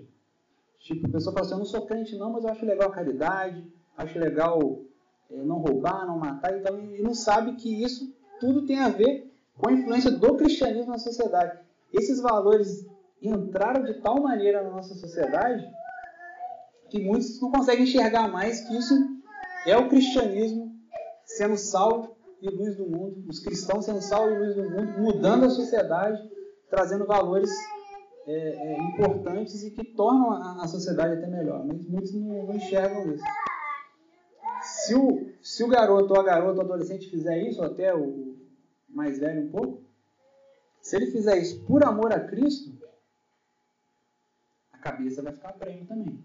Tipo, 0.81 1.07
a 1.07 1.11
pessoa 1.11 1.33
fala 1.33 1.45
assim, 1.45 1.55
eu 1.55 1.59
não 1.59 1.65
sou 1.65 1.87
crente 1.87 2.17
não, 2.17 2.33
mas 2.33 2.45
eu 2.45 2.51
acho 2.51 2.65
legal 2.65 2.89
a 2.89 2.93
caridade, 2.93 3.65
acho 3.97 4.19
legal 4.19 4.81
é, 5.31 5.37
não 5.37 5.59
roubar, 5.59 6.07
não 6.07 6.19
matar 6.19 6.57
e 6.57 6.61
tal, 6.61 6.79
e 6.79 7.03
não 7.03 7.15
sabe 7.15 7.55
que 7.57 7.85
isso 7.85 8.13
tudo 8.41 8.67
tem 8.67 8.79
a 8.81 8.89
ver 8.89 9.33
com 9.57 9.69
a 9.69 9.73
influência 9.73 10.11
do 10.11 10.35
cristianismo 10.37 10.91
na 10.91 10.99
sociedade. 10.99 11.61
Esses 11.93 12.21
valores 12.21 12.87
entraram 13.23 13.85
de 13.85 13.95
tal 14.01 14.21
maneira 14.21 14.63
na 14.63 14.71
nossa 14.71 14.95
sociedade 14.95 15.69
que 16.89 17.01
muitos 17.01 17.41
não 17.41 17.51
conseguem 17.51 17.85
enxergar 17.85 18.29
mais 18.29 18.61
que 18.61 18.77
isso 18.77 19.16
é 19.67 19.77
o 19.77 19.89
cristianismo 19.89 20.75
sendo 21.25 21.57
sal 21.57 22.17
e 22.41 22.49
luz 22.49 22.77
do 22.77 22.87
mundo, 22.87 23.25
os 23.29 23.41
cristãos 23.41 23.85
sendo 23.85 24.01
sal 24.01 24.31
e 24.31 24.39
luz 24.39 24.55
do 24.55 24.63
mundo, 24.63 24.99
mudando 24.99 25.47
a 25.47 25.51
sociedade, 25.51 26.23
trazendo 26.71 27.07
valores 27.07 27.51
é, 28.27 28.33
é, 28.33 28.83
importantes 28.83 29.63
e 29.63 29.71
que 29.71 29.85
tornam 29.85 30.33
a, 30.33 30.63
a, 30.63 30.69
sociedade 30.69 31.15
até 31.15 31.27
melhor. 31.27 31.65
Mas 31.67 31.85
muitos 31.87 32.13
não, 32.13 32.47
não 32.47 32.55
enxergam 32.55 33.13
isso. 33.13 33.25
Se 34.63 34.95
o, 34.95 35.33
se 35.43 35.65
o 35.65 35.69
garoto 35.69 36.13
ou 36.13 36.21
a 36.21 36.25
garota, 36.25 36.59
o 36.59 36.65
adolescente 36.65 37.11
fizer 37.11 37.39
isso, 37.43 37.61
ou 37.61 37.67
até 37.67 37.95
o 37.95 38.37
mais 38.89 39.19
velho 39.19 39.43
um 39.43 39.51
pouco, 39.51 39.85
se 40.81 40.97
ele 40.97 41.11
fizer 41.11 41.39
isso 41.39 41.65
por 41.65 41.85
amor 41.85 42.13
a 42.13 42.21
Cristo, 42.21 42.77
a 44.73 44.79
cabeça 44.79 45.23
vai 45.23 45.33
ficar 45.33 45.53
prêmio 45.55 45.87
também. 45.87 46.23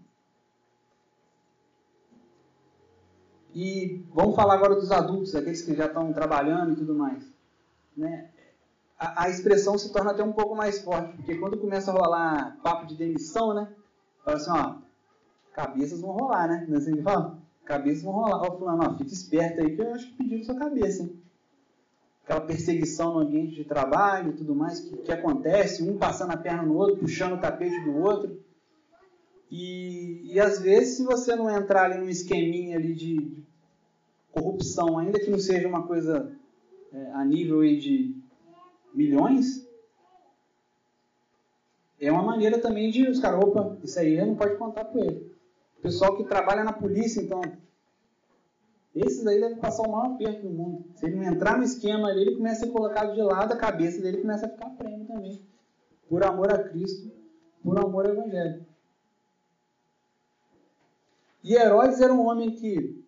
E 3.54 4.04
vamos 4.14 4.34
falar 4.34 4.54
agora 4.54 4.74
dos 4.74 4.90
adultos, 4.90 5.34
aqueles 5.34 5.62
que 5.62 5.74
já 5.74 5.86
estão 5.86 6.12
trabalhando 6.12 6.72
e 6.72 6.76
tudo 6.76 6.94
mais. 6.94 7.22
Né? 7.96 8.30
A, 8.98 9.24
a, 9.24 9.30
expressão 9.30 9.76
se 9.76 9.92
torna 9.92 10.12
até 10.12 10.22
um 10.22 10.32
pouco 10.32 10.54
mais 10.54 10.80
forte, 10.80 11.16
porque 11.16 11.34
quando 11.34 11.58
começa 11.58 11.90
a 11.90 11.94
rolar 11.94 12.56
papo 12.62 12.86
de 12.86 12.96
demissão, 12.96 13.52
né? 13.52 13.68
Fala 14.24 14.36
assim, 14.36 14.50
ó, 14.50 14.74
cabeças 15.52 16.00
vão 16.00 16.12
rolar, 16.12 16.48
né? 16.48 16.64
Não 16.68 16.76
é 16.76 16.78
assim 16.78 16.96
que 16.96 17.02
fala? 17.02 17.38
Cabeças 17.64 18.02
vão 18.02 18.12
rolar. 18.12 18.40
Ó, 18.40 18.56
fulano, 18.56 18.84
ó, 18.86 18.96
fica 18.96 19.12
esperto 19.12 19.60
aí 19.60 19.76
que 19.76 19.82
eu 19.82 19.92
acho 19.92 20.06
que 20.06 20.16
pediram 20.16 20.44
sua 20.44 20.54
cabeça, 20.54 21.02
hein? 21.02 21.20
Aquela 22.24 22.40
perseguição 22.42 23.14
no 23.14 23.20
ambiente 23.20 23.56
de 23.56 23.64
trabalho 23.64 24.30
e 24.30 24.36
tudo 24.36 24.54
mais 24.54 24.80
que, 24.80 24.96
que 24.98 25.12
acontece, 25.12 25.82
um 25.82 25.98
passando 25.98 26.30
a 26.30 26.36
perna 26.36 26.62
no 26.62 26.76
outro, 26.76 26.98
puxando 26.98 27.34
o 27.34 27.40
tapete 27.40 27.78
do 27.80 27.98
outro. 27.98 28.40
E, 29.54 30.32
e 30.32 30.40
às 30.40 30.60
vezes, 30.60 30.96
se 30.96 31.04
você 31.04 31.36
não 31.36 31.48
entrar 31.48 31.84
ali 31.84 31.98
num 31.98 32.08
esqueminha 32.08 32.76
ali 32.76 32.94
de, 32.94 33.44
corrupção, 34.32 34.98
ainda 34.98 35.20
que 35.20 35.30
não 35.30 35.38
seja 35.38 35.68
uma 35.68 35.86
coisa 35.86 36.32
é, 36.92 37.12
a 37.12 37.24
nível 37.24 37.60
aí 37.60 37.78
de 37.78 38.16
milhões, 38.94 39.68
é 42.00 42.10
uma 42.10 42.22
maneira 42.22 42.58
também 42.58 42.90
de 42.90 43.08
os 43.08 43.20
caras, 43.20 43.44
opa, 43.44 43.76
isso 43.84 43.98
aí 44.00 44.24
não 44.24 44.34
pode 44.34 44.56
contar 44.56 44.86
com 44.86 44.98
ele. 44.98 45.32
O 45.78 45.82
pessoal 45.82 46.16
que 46.16 46.24
trabalha 46.24 46.64
na 46.64 46.72
polícia, 46.72 47.20
então, 47.20 47.40
esses 48.94 49.26
aí 49.26 49.40
devem 49.40 49.58
passar 49.58 49.86
o 49.86 49.92
maior 49.92 50.14
aperto 50.14 50.42
do 50.42 50.50
mundo. 50.50 50.84
Se 50.96 51.06
ele 51.06 51.16
não 51.16 51.24
entrar 51.24 51.56
no 51.56 51.64
esquema 51.64 52.08
ali, 52.08 52.22
ele 52.22 52.36
começa 52.36 52.64
a 52.64 52.66
ser 52.66 52.72
colocado 52.72 53.14
de 53.14 53.22
lado, 53.22 53.52
a 53.52 53.56
cabeça 53.56 54.00
dele 54.00 54.22
começa 54.22 54.46
a 54.46 54.48
ficar 54.48 54.70
prêmio 54.70 55.06
também. 55.06 55.40
Por 56.08 56.24
amor 56.24 56.52
a 56.52 56.68
Cristo, 56.68 57.10
por 57.62 57.78
amor 57.78 58.06
ao 58.06 58.12
Evangelho. 58.12 58.71
E 61.42 61.54
Herodes 61.54 62.00
era 62.00 62.12
um 62.12 62.26
homem 62.26 62.52
que 62.52 63.02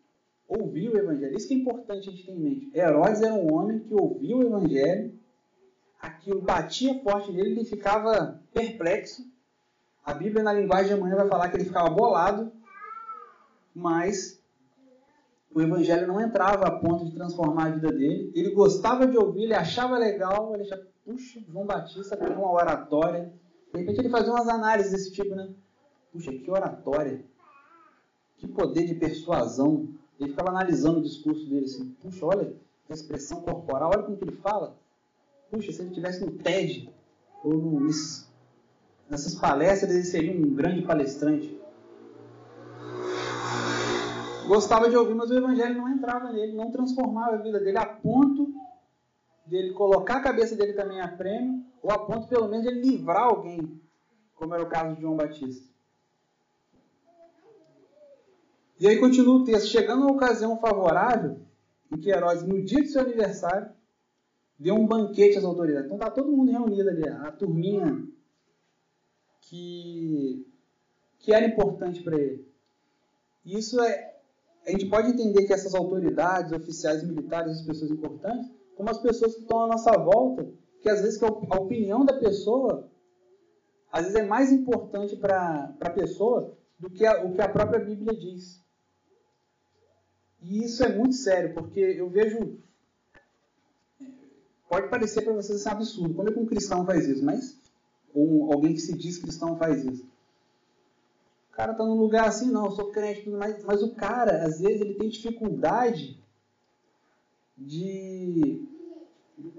ouviu 0.48 0.92
o 0.92 0.98
Evangelho. 0.98 1.36
Isso 1.36 1.48
que 1.48 1.54
é 1.54 1.56
importante 1.56 2.08
a 2.08 2.12
gente 2.12 2.26
ter 2.26 2.32
em 2.32 2.40
mente. 2.40 2.70
Herodes 2.74 3.22
era 3.22 3.34
um 3.34 3.52
homem 3.52 3.78
que 3.78 3.94
ouviu 3.94 4.38
o 4.38 4.42
Evangelho, 4.42 5.14
aquilo 6.00 6.42
batia 6.42 7.00
forte 7.02 7.32
nele, 7.32 7.52
ele 7.52 7.64
ficava 7.64 8.40
perplexo. 8.52 9.24
A 10.04 10.12
Bíblia, 10.12 10.42
na 10.42 10.52
linguagem 10.52 10.88
de 10.88 10.92
amanhã, 10.94 11.16
vai 11.16 11.28
falar 11.28 11.48
que 11.48 11.56
ele 11.56 11.64
ficava 11.64 11.88
bolado, 11.88 12.52
mas 13.74 14.42
o 15.54 15.62
Evangelho 15.62 16.06
não 16.06 16.20
entrava 16.20 16.66
a 16.66 16.78
ponto 16.78 17.04
de 17.04 17.14
transformar 17.14 17.66
a 17.66 17.70
vida 17.70 17.92
dele. 17.92 18.32
Ele 18.34 18.50
gostava 18.50 19.06
de 19.06 19.16
ouvir, 19.16 19.44
ele 19.44 19.54
achava 19.54 19.96
legal, 19.96 20.52
ele 20.54 20.64
achava, 20.64 20.86
puxa, 21.04 21.40
João 21.48 21.64
Batista 21.64 22.16
tem 22.16 22.28
uma 22.34 22.52
oratória. 22.52 23.32
De 23.72 23.80
repente 23.80 24.00
ele 24.00 24.10
fazia 24.10 24.32
umas 24.32 24.48
análises 24.48 24.92
desse 24.92 25.12
tipo, 25.12 25.34
né? 25.34 25.48
Puxa, 26.12 26.32
que 26.32 26.50
oratória 26.50 27.24
que 28.38 28.48
poder 28.48 28.84
de 28.84 28.94
persuasão. 28.94 29.88
Ele 30.18 30.30
ficava 30.30 30.50
analisando 30.50 31.00
o 31.00 31.02
discurso 31.02 31.46
dele 31.48 31.64
assim, 31.64 31.94
puxa, 32.00 32.24
olha 32.24 32.54
a 32.88 32.92
expressão 32.92 33.40
corporal, 33.40 33.90
olha 33.94 34.02
como 34.02 34.16
que 34.16 34.24
ele 34.24 34.36
fala. 34.36 34.76
Puxa, 35.50 35.72
se 35.72 35.80
ele 35.80 35.88
estivesse 35.88 36.24
no 36.24 36.32
TED 36.32 36.90
ou 37.42 37.54
no, 37.54 37.80
nessas 39.08 39.34
palestras, 39.34 39.92
ele 39.92 40.04
seria 40.04 40.32
um 40.32 40.54
grande 40.54 40.82
palestrante. 40.82 41.58
Gostava 44.46 44.90
de 44.90 44.96
ouvir, 44.96 45.14
mas 45.14 45.30
o 45.30 45.38
evangelho 45.38 45.76
não 45.76 45.88
entrava 45.88 46.30
nele, 46.30 46.52
não 46.52 46.70
transformava 46.70 47.36
a 47.36 47.38
vida 47.38 47.58
dele 47.58 47.78
a 47.78 47.86
ponto 47.86 48.52
dele 49.46 49.72
colocar 49.72 50.16
a 50.16 50.22
cabeça 50.22 50.54
dele 50.54 50.72
também 50.74 51.00
a 51.00 51.08
prêmio, 51.08 51.64
ou 51.82 51.90
a 51.90 51.98
ponto 51.98 52.28
pelo 52.28 52.48
menos 52.48 52.66
de 52.66 52.74
livrar 52.74 53.24
alguém, 53.24 53.80
como 54.34 54.54
era 54.54 54.62
o 54.62 54.68
caso 54.68 54.94
de 54.94 55.02
João 55.02 55.16
Batista. 55.16 55.73
E 58.78 58.88
aí 58.88 58.98
continua 58.98 59.36
o 59.36 59.44
texto. 59.44 59.68
Chegando 59.68 60.04
a 60.04 60.12
ocasião 60.12 60.58
favorável, 60.58 61.40
em 61.92 61.98
que 61.98 62.10
Herodes, 62.10 62.42
no 62.42 62.62
dia 62.62 62.82
de 62.82 62.88
seu 62.88 63.02
aniversário, 63.02 63.70
deu 64.58 64.74
um 64.74 64.86
banquete 64.86 65.38
às 65.38 65.44
autoridades. 65.44 65.86
Então 65.86 65.96
está 65.96 66.10
todo 66.10 66.32
mundo 66.32 66.50
reunido 66.50 66.88
ali, 66.88 67.08
a 67.08 67.30
turminha 67.32 68.06
que, 69.42 70.46
que 71.18 71.32
era 71.32 71.46
importante 71.46 72.02
para 72.02 72.18
ele. 72.18 72.46
Isso 73.44 73.80
é. 73.80 74.14
A 74.66 74.70
gente 74.70 74.86
pode 74.86 75.10
entender 75.10 75.44
que 75.44 75.52
essas 75.52 75.74
autoridades, 75.74 76.52
oficiais 76.52 77.04
militares, 77.04 77.52
as 77.52 77.66
pessoas 77.66 77.90
importantes, 77.90 78.50
como 78.74 78.88
as 78.88 78.98
pessoas 78.98 79.34
que 79.34 79.42
estão 79.42 79.60
à 79.60 79.66
nossa 79.66 79.92
volta, 79.98 80.48
que 80.80 80.88
às 80.88 81.02
vezes 81.02 81.22
a 81.22 81.26
opinião 81.28 82.04
da 82.04 82.14
pessoa, 82.18 82.88
às 83.92 84.04
vezes 84.04 84.18
é 84.18 84.26
mais 84.26 84.50
importante 84.50 85.16
para 85.16 85.74
a 85.80 85.90
pessoa 85.90 86.56
do 86.78 86.90
que 86.90 87.06
a, 87.06 87.24
o 87.24 87.34
que 87.34 87.40
a 87.40 87.48
própria 87.48 87.80
Bíblia 87.80 88.16
diz. 88.16 88.62
E 90.42 90.62
isso 90.64 90.84
é 90.84 90.94
muito 90.94 91.14
sério, 91.14 91.54
porque 91.54 91.80
eu 91.80 92.08
vejo. 92.10 92.58
Pode 94.68 94.88
parecer 94.88 95.22
para 95.22 95.32
vocês 95.32 95.60
assim, 95.60 95.74
absurdo. 95.74 96.14
Como 96.14 96.28
é 96.28 96.32
que 96.32 96.38
um 96.38 96.46
cristão 96.46 96.84
faz 96.84 97.06
isso? 97.06 97.24
Mas. 97.24 97.58
Ou 98.12 98.52
alguém 98.52 98.74
que 98.74 98.80
se 98.80 98.96
diz 98.96 99.18
cristão 99.18 99.56
faz 99.56 99.84
isso. 99.84 100.04
O 101.50 101.56
cara 101.56 101.72
está 101.72 101.84
num 101.84 101.94
lugar 101.94 102.26
assim, 102.26 102.50
não, 102.50 102.66
eu 102.66 102.72
sou 102.72 102.90
crente, 102.90 103.28
mas, 103.30 103.62
mas 103.64 103.82
o 103.82 103.94
cara, 103.94 104.44
às 104.44 104.60
vezes, 104.60 104.80
ele 104.80 104.94
tem 104.94 105.08
dificuldade 105.08 106.20
de, 107.56 108.60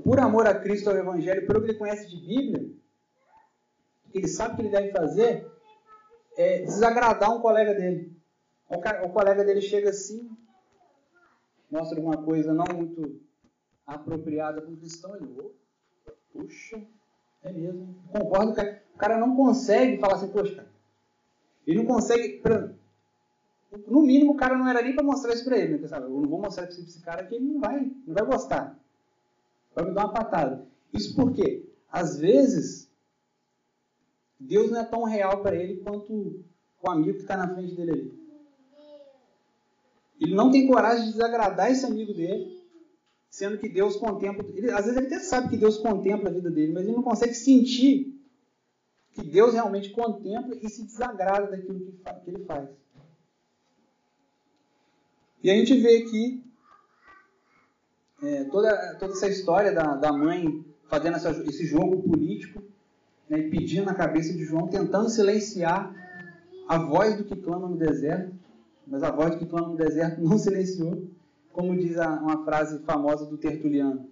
por 0.04 0.20
amor 0.20 0.46
a 0.46 0.60
Cristo, 0.60 0.90
ao 0.90 0.98
Evangelho, 0.98 1.48
pelo 1.48 1.62
que 1.62 1.72
ele 1.72 1.78
conhece 1.78 2.10
de 2.10 2.18
Bíblia, 2.18 2.70
ele 4.14 4.28
sabe 4.28 4.56
que 4.56 4.62
ele 4.62 4.70
deve 4.70 4.92
fazer, 4.92 5.50
é 6.38 6.60
desagradar 6.60 7.36
um 7.36 7.42
colega 7.42 7.74
dele. 7.74 8.16
O, 8.70 8.80
cara, 8.80 9.06
o 9.06 9.10
colega 9.10 9.44
dele 9.44 9.62
chega 9.62 9.90
assim, 9.90 10.30
mostra 11.72 11.98
alguma 11.98 12.18
coisa 12.18 12.54
não 12.54 12.66
muito 12.76 13.22
apropriada 13.86 14.62
para 14.62 14.72
um 14.72 14.76
cristão, 14.76 15.16
ele, 15.16 15.28
oh, 15.38 15.52
puxa, 16.34 16.82
é 17.44 17.52
mesmo. 17.52 17.96
Concordo, 18.12 18.54
cara. 18.54 18.84
O 18.94 18.98
cara 18.98 19.18
não 19.18 19.36
consegue 19.36 19.98
falar 20.00 20.16
assim, 20.16 20.30
poxa, 20.30 20.56
cara. 20.56 20.68
Ele 21.68 21.80
não 21.80 21.86
consegue. 21.86 22.42
No 23.88 24.02
mínimo, 24.02 24.34
o 24.34 24.38
cara 24.38 24.58
não 24.58 24.68
era 24.68 24.82
nem 24.82 24.96
para 24.96 25.04
mostrar 25.04 25.34
isso 25.34 25.44
para 25.44 25.58
ele. 25.58 25.78
Né? 25.78 25.88
Sabe? 25.88 26.06
Eu 26.06 26.10
não 26.10 26.30
vou 26.30 26.40
mostrar 26.40 26.68
isso 26.68 26.78
para 26.78 26.90
esse 26.90 27.02
cara 27.02 27.26
que 27.26 27.36
ele 27.36 27.46
não 27.46 27.60
vai, 27.60 27.92
não 28.08 28.14
vai 28.14 28.26
gostar. 28.26 28.80
Vai 29.76 29.86
me 29.86 29.92
dar 29.92 30.06
uma 30.06 30.14
patada. 30.14 30.66
Isso 30.94 31.16
porque, 31.16 31.66
às 31.92 32.18
vezes, 32.18 32.85
Deus 34.40 34.70
não 34.70 34.80
é 34.80 34.86
tão 34.86 35.04
real 35.04 35.42
para 35.42 35.56
ele 35.56 35.78
quanto 35.78 36.44
o 36.82 36.90
amigo 36.90 37.14
que 37.14 37.22
está 37.22 37.38
na 37.38 37.54
frente 37.54 37.74
dele 37.74 37.92
ali. 37.92 38.26
Ele 40.20 40.36
não 40.36 40.52
tem 40.52 40.68
coragem 40.68 41.06
de 41.06 41.12
desagradar 41.14 41.72
esse 41.72 41.86
amigo 41.86 42.14
dele, 42.14 42.64
sendo 43.30 43.58
que 43.58 43.68
Deus 43.68 43.98
contempla. 43.98 44.46
Ele, 44.56 44.72
às 44.72 44.86
vezes 44.86 44.98
ele 44.98 45.08
até 45.08 45.20
sabe 45.20 45.50
que 45.50 45.58
Deus 45.58 45.78
contempla 45.78 46.30
a 46.30 46.34
vida 46.34 46.50
dele, 46.50 46.74
mas 46.74 46.84
ele 46.84 46.96
não 46.96 47.04
consegue 47.04 47.34
sentir 47.34 48.16
que 49.12 49.24
Deus 49.24 49.54
realmente 49.54 49.90
contempla 49.92 50.56
e 50.62 50.70
se 50.70 50.84
desagrada 50.84 51.52
daquilo 51.52 51.80
que, 51.80 52.30
ele 52.30 52.44
faz. 52.46 52.70
E 55.42 55.50
a 55.50 55.54
gente 55.54 55.80
vê 55.80 55.98
aqui 55.98 56.44
é, 58.22 58.44
toda, 58.46 58.96
toda 58.96 59.14
essa 59.14 59.28
história 59.28 59.72
da, 59.72 59.96
da 59.96 60.12
mãe 60.12 60.66
fazendo 60.88 61.16
essa, 61.16 61.32
esse 61.48 61.66
jogo 61.66 62.04
político, 62.04 62.62
né, 63.30 63.50
pedindo 63.50 63.86
na 63.86 63.94
cabeça 63.94 64.34
de 64.34 64.44
João, 64.44 64.68
tentando 64.68 65.10
silenciar 65.10 65.94
a 66.68 66.78
voz 66.78 67.16
do 67.18 67.24
que 67.24 67.36
clama 67.36 67.68
no 67.68 67.78
deserto 67.78 68.34
mas 68.88 69.04
a 69.04 69.12
voz 69.12 69.36
que 69.36 69.46
clama 69.46 69.70
no 69.70 69.78
deserto 69.78 70.22
não 70.22 70.38
silenciou. 70.38 71.08
como 71.52 71.76
diz 71.76 71.98
a, 71.98 72.10
uma 72.20 72.44
frase 72.44 72.80
famosa 72.80 73.26
do 73.26 73.38
Tertuliano, 73.38 74.10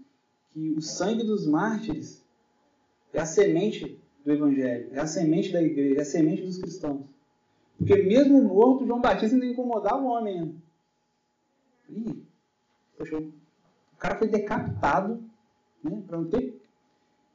que 0.52 0.72
o 0.72 0.82
sangue 0.82 1.24
dos 1.24 1.46
mártires 1.46 2.24
é 3.14 3.20
a 3.20 3.26
semente 3.26 4.00
do 4.26 4.32
Evangelho, 4.32 4.90
é 4.94 5.00
a 5.00 5.08
semente 5.08 5.52
da 5.52 5.62
igreja, 5.62 6.00
é 6.00 6.02
a 6.02 6.06
semente 6.06 6.42
dos 6.42 6.58
cristãos. 6.58 7.02
Porque 7.78 7.96
mesmo 7.98 8.42
morto, 8.42 8.86
João 8.86 9.02
Batista 9.02 9.36
ainda 9.36 9.46
incomodava 9.46 10.02
o 10.02 10.08
homem 10.08 10.40
ainda. 10.40 10.56
Ih, 11.90 12.24
poxa, 12.98 13.18
o 13.18 13.98
cara 13.98 14.16
foi 14.16 14.28
decapitado, 14.28 15.22
né? 15.84 16.02
Pra 16.08 16.18
não 16.18 16.26
ter. 16.26 16.62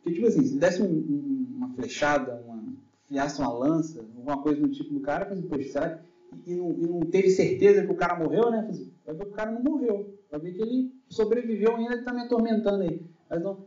Porque, 0.02 0.14
tipo 0.14 0.26
assim, 0.26 0.44
se 0.44 0.58
desse 0.58 0.82
um, 0.82 0.86
um, 0.86 1.46
uma 1.56 1.68
flechada, 1.74 2.42
uma, 2.44 2.62
fiasse 3.06 3.40
uma 3.40 3.52
lança, 3.52 4.00
alguma 4.00 4.42
coisa 4.42 4.60
do 4.60 4.70
tipo 4.70 4.94
do 4.94 5.00
cara, 5.00 5.24
eu 5.24 5.28
falei, 5.28 5.42
poxa, 5.44 5.72
será 5.72 5.90
que. 5.96 6.08
E 6.46 6.54
não, 6.54 6.72
e 6.72 6.86
não 6.86 7.00
teve 7.00 7.30
certeza 7.30 7.84
que 7.84 7.92
o 7.92 7.96
cara 7.96 8.18
morreu, 8.18 8.50
né? 8.50 8.66
Assim, 8.68 8.92
vai 9.04 9.14
ver 9.14 9.24
que 9.24 9.30
o 9.30 9.34
cara 9.34 9.50
não 9.50 9.62
morreu. 9.62 10.18
Vai 10.30 10.40
ver 10.40 10.52
que 10.52 10.62
ele 10.62 10.92
sobreviveu 11.08 11.76
ainda 11.76 11.94
está 11.94 12.12
me 12.12 12.20
atormentando 12.20 12.82
aí. 12.82 13.02
Mas 13.30 13.42
não. 13.42 13.64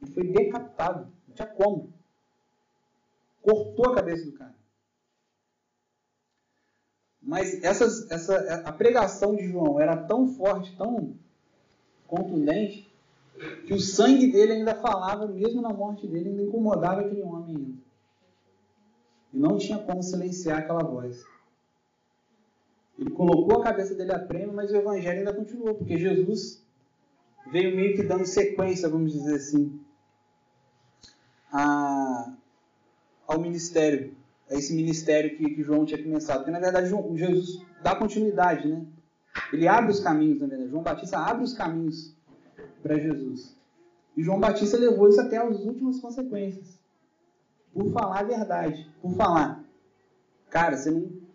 Ele 0.00 0.10
foi 0.12 0.24
decapitado. 0.28 1.08
Não 1.26 1.34
tinha 1.34 1.48
como. 1.48 1.92
Cortou 3.42 3.86
a 3.86 3.94
cabeça 3.96 4.24
do 4.26 4.32
cara. 4.32 4.54
Mas 7.20 7.62
essas, 7.62 8.10
essa, 8.10 8.62
a 8.64 8.72
pregação 8.72 9.34
de 9.34 9.48
João 9.48 9.78
era 9.78 9.96
tão 9.96 10.28
forte, 10.28 10.74
tão 10.76 11.14
contundente, 12.06 12.87
que 13.66 13.72
o 13.72 13.80
sangue 13.80 14.32
dele 14.32 14.52
ainda 14.52 14.74
falava, 14.74 15.26
mesmo 15.26 15.62
na 15.62 15.72
morte 15.72 16.06
dele, 16.06 16.30
ainda 16.30 16.42
incomodava 16.42 17.02
aquele 17.02 17.22
homem 17.22 17.56
ainda. 17.56 17.78
E 19.32 19.38
não 19.38 19.58
tinha 19.58 19.78
como 19.78 20.02
silenciar 20.02 20.58
aquela 20.58 20.82
voz. 20.82 21.24
Ele 22.98 23.10
colocou 23.10 23.60
a 23.60 23.64
cabeça 23.64 23.94
dele 23.94 24.12
a 24.12 24.18
prêmio, 24.18 24.52
mas 24.52 24.72
o 24.72 24.76
evangelho 24.76 25.20
ainda 25.20 25.32
continuou, 25.32 25.74
porque 25.74 25.96
Jesus 25.96 26.64
veio 27.52 27.76
meio 27.76 27.94
que 27.94 28.02
dando 28.02 28.26
sequência, 28.26 28.88
vamos 28.88 29.12
dizer 29.12 29.36
assim, 29.36 29.80
a, 31.52 32.32
ao 33.26 33.40
ministério, 33.40 34.14
a 34.50 34.54
esse 34.54 34.74
ministério 34.74 35.36
que, 35.36 35.54
que 35.54 35.62
João 35.62 35.84
tinha 35.84 36.02
começado. 36.02 36.38
Porque, 36.38 36.50
na 36.50 36.58
verdade, 36.58 36.90
Jesus 37.14 37.64
dá 37.82 37.94
continuidade, 37.94 38.66
né? 38.66 38.84
Ele 39.52 39.68
abre 39.68 39.92
os 39.92 40.00
caminhos, 40.00 40.40
na 40.40 40.48
verdade. 40.48 40.70
João 40.70 40.82
Batista 40.82 41.18
abre 41.18 41.44
os 41.44 41.52
caminhos 41.52 42.17
para 42.82 42.98
Jesus. 42.98 43.56
E 44.16 44.22
João 44.22 44.40
Batista 44.40 44.76
levou 44.76 45.08
isso 45.08 45.20
até 45.20 45.36
as 45.36 45.64
últimas 45.64 46.00
consequências. 46.00 46.78
Por 47.72 47.90
falar 47.92 48.20
a 48.20 48.24
verdade. 48.24 48.90
Por 49.00 49.12
falar, 49.12 49.64
cara, 50.50 50.76
você 50.76 50.90
não 50.90 51.28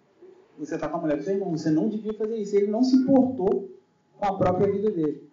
você 0.58 0.76
está 0.76 0.88
com 0.88 0.98
a 0.98 1.02
mulher 1.02 1.18
do 1.18 1.24
seu 1.24 1.34
irmão, 1.34 1.52
você 1.52 1.72
não 1.72 1.90
devia 1.90 2.14
fazer 2.14 2.38
isso. 2.38 2.56
Ele 2.56 2.68
não 2.68 2.84
se 2.84 2.96
importou 2.96 3.72
com 4.18 4.26
a 4.26 4.38
própria 4.38 4.72
vida 4.72 4.92
dele. 4.92 5.30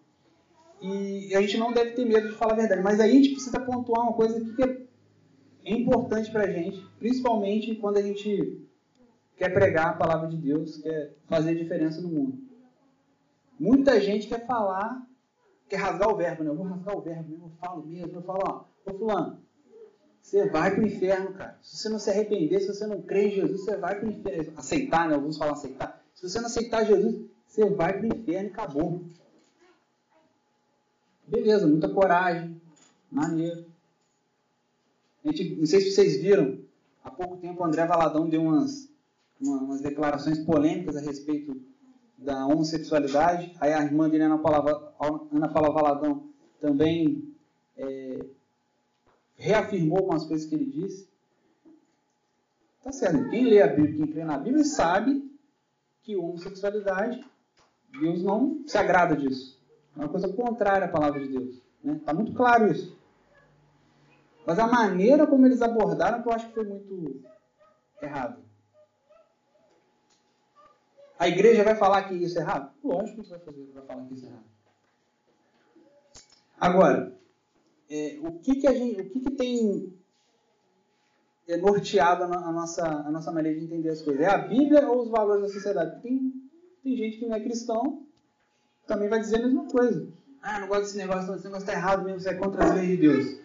E 0.81 1.35
a 1.35 1.41
gente 1.43 1.59
não 1.59 1.73
deve 1.73 1.91
ter 1.93 2.07
medo 2.07 2.29
de 2.29 2.35
falar 2.35 2.55
a 2.55 2.57
verdade. 2.57 2.83
Mas 2.83 3.01
aí 3.01 3.11
a 3.11 3.15
gente 3.15 3.33
precisa 3.33 3.61
pontuar 3.61 4.03
uma 4.03 4.15
coisa 4.15 4.41
que 4.41 4.63
é 4.63 5.75
importante 5.75 6.31
para 6.31 6.45
a 6.45 6.51
gente, 6.51 6.83
principalmente 6.99 7.75
quando 7.77 7.99
a 7.99 8.03
gente 8.03 8.67
quer 9.37 9.53
pregar 9.53 9.89
a 9.89 9.93
palavra 9.93 10.29
de 10.29 10.37
Deus, 10.37 10.79
quer 10.79 11.15
fazer 11.27 11.55
diferença 11.55 12.01
no 12.01 12.09
mundo. 12.09 12.39
Muita 13.59 14.01
gente 14.01 14.27
quer 14.27 14.47
falar, 14.47 15.07
quer 15.71 15.77
rasgar 15.77 16.11
o 16.11 16.17
verbo, 16.17 16.43
né? 16.43 16.51
Eu 16.51 16.57
vou 16.57 16.67
rasgar 16.67 16.97
o 16.97 17.01
verbo, 17.01 17.33
eu 17.33 17.51
falo 17.61 17.87
mesmo, 17.87 18.19
eu 18.19 18.23
falo, 18.23 18.41
ó, 18.45 18.65
ô 18.85 18.99
fulano, 18.99 19.39
você 20.21 20.49
vai 20.49 20.75
para 20.75 20.83
o 20.83 20.87
inferno, 20.87 21.33
cara. 21.33 21.57
Se 21.63 21.79
você 21.79 21.89
não 21.89 21.99
se 21.99 22.11
arrepender, 22.11 22.61
se 22.61 22.67
você 22.67 22.87
não 22.87 23.01
crê 23.01 23.29
em 23.29 23.31
Jesus, 23.31 23.65
você 23.65 23.77
vai 23.77 23.99
para 23.99 24.09
o 24.09 24.13
inferno. 24.13 24.53
Aceitar, 24.57 25.09
né? 25.09 25.15
Alguns 25.15 25.39
falam 25.39 25.55
aceitar. 25.55 26.05
Se 26.15 26.29
você 26.29 26.39
não 26.41 26.47
aceitar 26.47 26.85
Jesus, 26.85 27.25
você 27.47 27.65
vai 27.71 27.95
para 27.95 28.03
o 28.03 28.07
inferno 28.07 28.49
e 28.49 28.53
acabou. 28.53 29.05
Beleza, 31.27 31.67
muita 31.67 31.89
coragem. 31.89 32.61
Maneiro. 33.11 33.65
Gente, 35.25 35.57
não 35.57 35.67
sei 35.67 35.81
se 35.81 35.93
vocês 35.93 36.21
viram, 36.21 36.59
há 37.05 37.11
pouco 37.11 37.37
tempo 37.39 37.63
o 37.63 37.65
André 37.65 37.87
Valadão 37.87 38.29
deu 38.29 38.43
umas, 38.43 38.89
umas 39.41 39.81
declarações 39.81 40.39
polêmicas 40.39 40.97
a 40.97 41.01
respeito 41.01 41.61
da 42.17 42.47
homossexualidade. 42.47 43.55
Aí 43.61 43.73
a 43.73 43.83
irmã 43.83 44.09
dele, 44.09 44.25
Ana 44.25 44.39
Paula, 44.39 44.90
Ana 45.01 45.49
Paula 45.49 45.73
Valadão, 45.73 46.29
também 46.61 47.35
é, 47.77 48.27
reafirmou 49.35 49.99
algumas 49.99 50.27
coisas 50.27 50.47
que 50.47 50.55
ele 50.55 50.67
disse. 50.67 51.09
Tá 52.83 52.93
certo. 52.93 53.31
Quem 53.31 53.45
lê 53.45 53.63
a 53.63 53.67
Bíblia, 53.67 53.97
quem 53.97 54.07
crê 54.07 54.25
na 54.25 54.39
Bíblia, 54.39 54.65
sabe 54.65 55.31
que 56.03 56.17
homossexualidade, 56.17 57.25
Deus 57.99 58.23
não 58.23 58.63
se 58.67 58.77
agrada 58.77 59.17
disso. 59.17 59.59
É 59.97 60.01
uma 60.01 60.09
coisa 60.09 60.29
contrária 60.29 60.87
à 60.87 60.91
palavra 60.91 61.21
de 61.21 61.29
Deus. 61.29 61.55
Está 61.57 61.93
né? 61.93 62.01
Tá 62.05 62.15
muito 62.15 62.33
claro 62.33 62.71
isso. 62.71 62.99
Mas 64.47 64.59
a 64.59 64.67
maneira 64.67 65.27
como 65.27 65.47
eles 65.47 65.63
abordaram 65.63 66.23
eu 66.25 66.33
acho 66.33 66.49
que 66.49 66.55
foi 66.55 66.65
muito 66.65 67.23
errado. 68.01 68.43
A 71.19 71.29
igreja 71.29 71.63
vai 71.63 71.75
falar 71.75 72.05
que 72.05 72.15
isso 72.15 72.39
é 72.39 72.43
errado? 72.43 72.73
Lógico 72.83 73.23
que 73.23 73.29
vai, 73.29 73.39
fazer, 73.41 73.71
vai 73.75 73.83
falar 73.85 74.07
que 74.07 74.15
isso 74.15 74.27
é 74.27 74.29
errado. 74.31 74.50
Agora, 76.61 77.17
é, 77.89 78.19
o 78.23 78.33
que, 78.33 78.57
que 78.57 78.67
a 78.67 78.75
gente, 78.75 79.01
o 79.01 79.11
que, 79.11 79.21
que 79.21 79.31
tem 79.31 79.93
é, 81.49 81.57
norteado 81.57 82.25
a, 82.25 82.27
a, 82.27 82.53
nossa, 82.53 82.87
a 82.87 83.11
nossa 83.11 83.33
maneira 83.33 83.59
de 83.59 83.65
entender 83.65 83.89
as 83.89 84.03
coisas? 84.03 84.23
É 84.23 84.29
a 84.29 84.39
Bíblia 84.39 84.87
ou 84.89 85.03
os 85.03 85.09
valores 85.09 85.43
da 85.43 85.49
sociedade? 85.49 86.03
Tem, 86.03 86.33
tem 86.85 86.97
gente 86.97 87.19
que 87.19 87.27
não 87.27 87.37
é 87.37 87.41
cristão 87.41 88.05
também 88.91 89.09
vai 89.09 89.21
dizer 89.21 89.37
a 89.37 89.43
mesma 89.43 89.67
coisa. 89.67 90.09
Ah, 90.43 90.59
não 90.59 90.69
gosto 90.69 90.83
desse 90.83 90.97
negócio, 90.97 91.35
esse 91.35 91.45
negócio 91.45 91.63
está 91.63 91.73
errado 91.73 92.03
mesmo, 92.03 92.19
isso 92.19 92.29
é 92.29 92.35
contra 92.35 92.65
as 92.65 92.75
leis 92.75 92.89
de 92.89 92.97
Deus. 92.97 93.41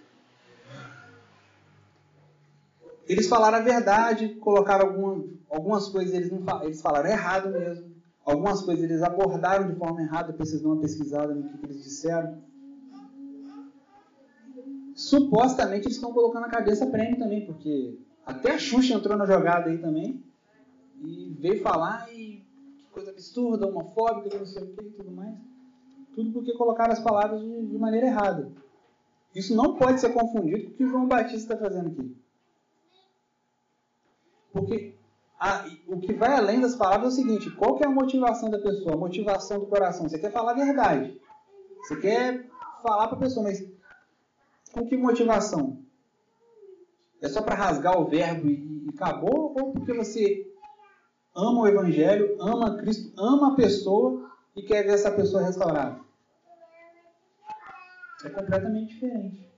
Eles 3.08 3.28
falaram 3.28 3.60
a 3.60 3.62
verdade, 3.62 4.30
colocaram 4.36 4.88
alguma, 4.88 5.24
algumas 5.48 5.88
coisas, 5.90 6.14
eles, 6.16 6.32
não, 6.32 6.64
eles 6.64 6.82
falaram 6.82 7.10
errado 7.10 7.52
mesmo. 7.52 7.94
Algumas 8.26 8.64
coisas 8.64 8.84
eles 8.84 9.04
abordaram 9.04 9.72
de 9.72 9.78
forma 9.78 10.02
errada, 10.02 10.34
precisam 10.34 10.64
dar 10.64 10.70
uma 10.70 10.82
pesquisada 10.82 11.36
no 11.36 11.44
que, 11.44 11.58
que 11.60 11.66
eles 11.68 11.84
disseram 11.84 12.42
supostamente 14.96 15.86
eles 15.86 15.98
estão 15.98 16.14
colocando 16.14 16.46
a 16.46 16.50
cabeça 16.50 16.88
prêmio 16.88 17.20
também, 17.20 17.46
porque 17.46 18.00
até 18.26 18.54
a 18.54 18.58
Xuxa 18.58 18.94
entrou 18.94 19.18
na 19.18 19.26
jogada 19.26 19.70
aí 19.70 19.78
também 19.78 20.24
e 21.04 21.36
veio 21.38 21.62
falar 21.62 22.12
e 22.14 22.46
que 22.78 22.86
coisa 22.92 23.12
absurda, 23.12 23.68
homofóbica, 23.68 24.38
não 24.38 24.46
sei 24.46 24.64
o 24.64 24.74
que 24.74 24.86
e 24.86 24.92
tudo 24.92 25.12
mais. 25.12 25.36
Tudo 26.16 26.32
porque 26.32 26.54
colocaram 26.54 26.94
as 26.94 27.02
palavras 27.02 27.42
de, 27.42 27.68
de 27.68 27.78
maneira 27.78 28.08
errada. 28.08 28.50
Isso 29.36 29.54
não 29.54 29.76
pode 29.76 30.00
ser 30.00 30.14
confundido 30.14 30.64
com 30.64 30.70
o 30.70 30.74
que 30.76 30.84
o 30.86 30.90
João 30.90 31.08
Batista 31.08 31.54
está 31.54 31.58
fazendo 31.58 31.90
aqui. 31.90 32.16
Porque 34.54 34.96
a, 35.38 35.66
o 35.88 36.00
que 36.00 36.14
vai 36.14 36.32
além 36.32 36.62
das 36.62 36.78
palavras 36.78 37.18
é 37.18 37.22
o 37.22 37.24
seguinte: 37.24 37.52
qual 37.52 37.78
é 37.82 37.86
a 37.86 37.90
motivação 37.90 38.50
da 38.50 38.60
pessoa, 38.60 38.94
a 38.94 38.98
motivação 38.98 39.60
do 39.60 39.66
coração? 39.66 40.08
Você 40.08 40.18
quer 40.18 40.32
falar 40.32 40.52
a 40.52 40.56
verdade. 40.56 41.20
Você 41.80 41.98
quer 41.98 42.48
falar 42.82 43.10
para 43.10 43.18
a 43.18 43.20
pessoa, 43.20 43.44
mas 43.44 43.75
com 44.76 44.86
que 44.86 44.98
motivação? 44.98 45.80
É 47.22 47.30
só 47.30 47.42
para 47.42 47.56
rasgar 47.56 47.98
o 47.98 48.06
verbo 48.06 48.50
e, 48.50 48.86
e 48.86 48.90
acabou? 48.94 49.56
Ou 49.58 49.72
porque 49.72 49.94
você 49.94 50.46
ama 51.34 51.62
o 51.62 51.68
Evangelho, 51.68 52.36
ama 52.42 52.78
Cristo, 52.78 53.14
ama 53.18 53.54
a 53.54 53.56
pessoa 53.56 54.30
e 54.54 54.62
quer 54.62 54.84
ver 54.84 54.94
essa 54.94 55.12
pessoa 55.12 55.44
restaurada? 55.44 55.98
É 58.26 58.30
completamente 58.30 58.94
diferente. 58.94 59.50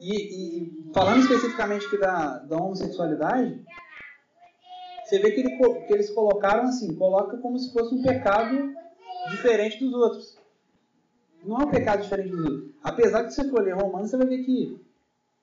E, 0.00 0.62
e 0.62 0.92
falando 0.94 1.20
especificamente 1.22 1.86
aqui 1.86 1.98
da, 1.98 2.38
da 2.38 2.56
homossexualidade, 2.56 3.64
você 5.04 5.18
vê 5.18 5.32
que, 5.32 5.40
ele, 5.40 5.56
que, 5.86 5.92
eles 5.92 6.10
colocaram 6.10 6.64
assim, 6.64 6.94
coloca 6.94 7.36
como 7.38 7.58
se 7.58 7.72
fosse 7.72 7.92
um 7.94 8.02
pecado 8.02 8.72
diferente 9.30 9.80
dos 9.80 9.94
outros. 9.94 10.37
Não 11.44 11.60
é 11.60 11.64
um 11.64 11.70
pecado 11.70 12.02
diferente 12.02 12.30
dos 12.30 12.44
outros. 12.44 12.70
Apesar 12.82 13.22
de 13.22 13.34
você 13.34 13.48
for 13.48 13.62
ler 13.62 13.74
Romanos, 13.74 14.10
você 14.10 14.16
vai 14.16 14.26
ver 14.26 14.44
que 14.44 14.80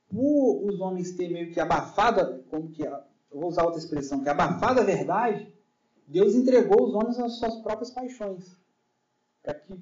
por 0.10 0.66
os 0.66 0.80
homens 0.80 1.12
terem 1.14 1.34
meio 1.34 1.52
que 1.52 1.60
abafado, 1.60 2.44
como 2.50 2.70
que, 2.70 2.84
eu 2.84 3.00
vou 3.32 3.48
usar 3.48 3.64
outra 3.64 3.80
expressão, 3.80 4.22
que 4.22 4.30
abafado 4.30 4.82
a 4.82 4.84
verdade, 4.84 5.54
Deus 6.08 6.36
entregou 6.36 6.88
os 6.88 6.94
homens 6.94 7.20
às 7.20 7.34
suas 7.34 7.56
próprias 7.56 7.92
paixões. 7.92 8.56
Para 9.42 9.56
que 9.56 9.80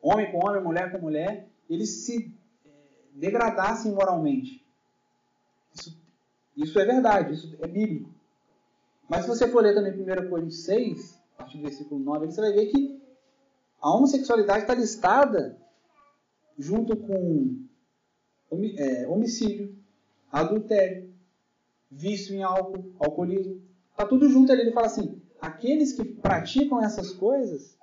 homem 0.00 0.30
com 0.32 0.46
homem, 0.46 0.62
mulher 0.62 0.90
com 0.92 0.98
mulher, 0.98 1.48
eles 1.68 2.04
se 2.04 2.34
é, 2.64 2.70
degradassem 3.14 3.92
moralmente. 3.92 4.64
Isso, 5.74 5.96
isso 6.56 6.80
é 6.80 6.84
verdade, 6.84 7.34
isso 7.34 7.56
é 7.60 7.66
bíblico. 7.66 8.10
Mas 9.08 9.22
se 9.22 9.28
você 9.28 9.48
for 9.48 9.62
ler 9.62 9.74
também 9.74 9.92
1 9.92 10.28
Coríntios 10.28 10.64
6, 10.64 11.18
a 11.34 11.38
partir 11.38 11.58
do 11.58 11.62
versículo 11.62 12.00
9, 12.00 12.26
você 12.26 12.40
vai 12.40 12.52
ver 12.52 12.66
que 12.66 12.97
a 13.80 13.90
homossexualidade 13.94 14.62
está 14.62 14.74
listada 14.74 15.56
junto 16.58 16.96
com 16.96 17.64
é, 18.76 19.06
homicídio, 19.06 19.76
adultério, 20.30 21.12
vício 21.90 22.34
em 22.34 22.42
álcool, 22.42 22.92
alcoolismo. 22.98 23.62
Está 23.90 24.06
tudo 24.06 24.28
junto 24.28 24.50
ali. 24.50 24.62
Ele 24.62 24.72
fala 24.72 24.86
assim: 24.86 25.22
aqueles 25.40 25.92
que 25.92 26.04
praticam 26.04 26.82
essas 26.82 27.12
coisas 27.12 27.76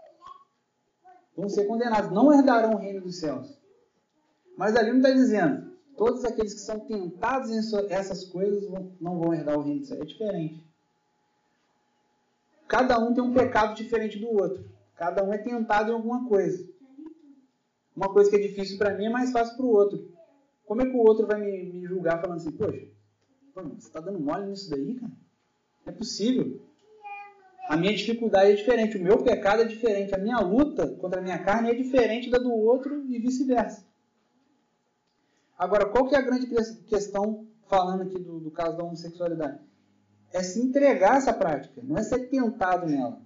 vão 1.35 1.49
ser 1.49 1.65
condenados, 1.65 2.11
não 2.11 2.33
herdarão 2.33 2.73
o 2.73 2.77
reino 2.77 3.01
dos 3.01 3.19
céus. 3.19 3.57
Mas 4.57 4.75
ali 4.75 4.91
não 4.91 4.97
está 4.97 5.11
dizendo, 5.11 5.71
todos 5.97 6.23
aqueles 6.23 6.53
que 6.53 6.61
são 6.61 6.79
tentados 6.79 7.49
em 7.49 7.57
essas 7.89 8.25
coisas 8.25 8.69
não 9.01 9.19
vão 9.19 9.33
herdar 9.33 9.57
o 9.57 9.61
reino 9.61 9.79
dos 9.79 9.89
céus. 9.89 10.01
É 10.01 10.05
diferente. 10.05 10.65
Cada 12.67 12.97
um 12.99 13.13
tem 13.13 13.23
um 13.23 13.33
pecado 13.33 13.75
diferente 13.75 14.17
do 14.17 14.29
outro. 14.29 14.74
Cada 14.95 15.23
um 15.23 15.33
é 15.33 15.37
tentado 15.37 15.91
em 15.91 15.93
alguma 15.93 16.27
coisa. 16.27 16.67
Uma 17.95 18.11
coisa 18.11 18.29
que 18.29 18.35
é 18.35 18.39
difícil 18.39 18.77
para 18.77 18.93
mim 18.97 19.05
é 19.05 19.09
mais 19.09 19.31
fácil 19.31 19.55
para 19.55 19.65
o 19.65 19.69
outro. 19.69 20.11
Como 20.65 20.81
é 20.81 20.85
que 20.85 20.95
o 20.95 20.99
outro 20.99 21.27
vai 21.27 21.39
me, 21.39 21.63
me 21.71 21.85
julgar 21.85 22.19
falando 22.19 22.37
assim, 22.37 22.51
poxa, 22.51 22.87
você 23.53 23.87
está 23.87 23.99
dando 23.99 24.19
mole 24.19 24.47
nisso 24.47 24.69
daí, 24.69 24.95
cara? 24.95 25.11
Não 25.85 25.93
é 25.93 25.95
possível. 25.95 26.59
A 27.67 27.77
minha 27.77 27.95
dificuldade 27.95 28.51
é 28.51 28.55
diferente, 28.55 28.97
o 28.97 29.01
meu 29.01 29.23
pecado 29.23 29.61
é 29.61 29.65
diferente, 29.65 30.13
a 30.13 30.19
minha 30.19 30.39
luta 30.39 30.87
contra 30.97 31.19
a 31.19 31.23
minha 31.23 31.39
carne 31.39 31.71
é 31.71 31.73
diferente 31.73 32.29
da 32.29 32.37
do 32.37 32.51
outro 32.51 33.03
e 33.09 33.17
vice-versa. 33.17 33.83
Agora, 35.57 35.85
qual 35.85 36.07
que 36.07 36.15
é 36.15 36.19
a 36.19 36.21
grande 36.21 36.47
questão 36.87 37.47
falando 37.67 38.03
aqui 38.03 38.19
do, 38.19 38.39
do 38.39 38.51
caso 38.51 38.77
da 38.77 38.83
homossexualidade? 38.83 39.59
É 40.31 40.43
se 40.43 40.61
entregar 40.61 41.17
essa 41.17 41.33
prática, 41.33 41.81
não 41.83 41.97
é 41.97 42.03
ser 42.03 42.29
tentado 42.29 42.85
nela. 42.85 43.21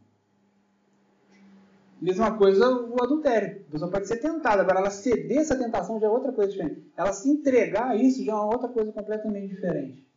Mesma 2.01 2.38
coisa 2.38 2.69
o 2.69 3.03
adultério. 3.03 3.65
A 3.67 3.71
pessoa 3.71 3.91
pode 3.91 4.07
ser 4.07 4.17
tentada, 4.17 4.62
agora 4.62 4.79
ela 4.79 4.89
ceder 4.89 5.39
essa 5.39 5.57
tentação 5.57 5.99
já 5.99 6.07
é 6.07 6.09
outra 6.09 6.31
coisa 6.31 6.51
diferente. 6.51 6.91
Ela 6.95 7.12
se 7.12 7.29
entregar 7.29 7.89
a 7.89 7.95
isso 7.95 8.23
já 8.23 8.31
é 8.31 8.35
outra 8.35 8.69
coisa 8.69 8.91
completamente 8.91 9.53
diferente. 9.53 10.07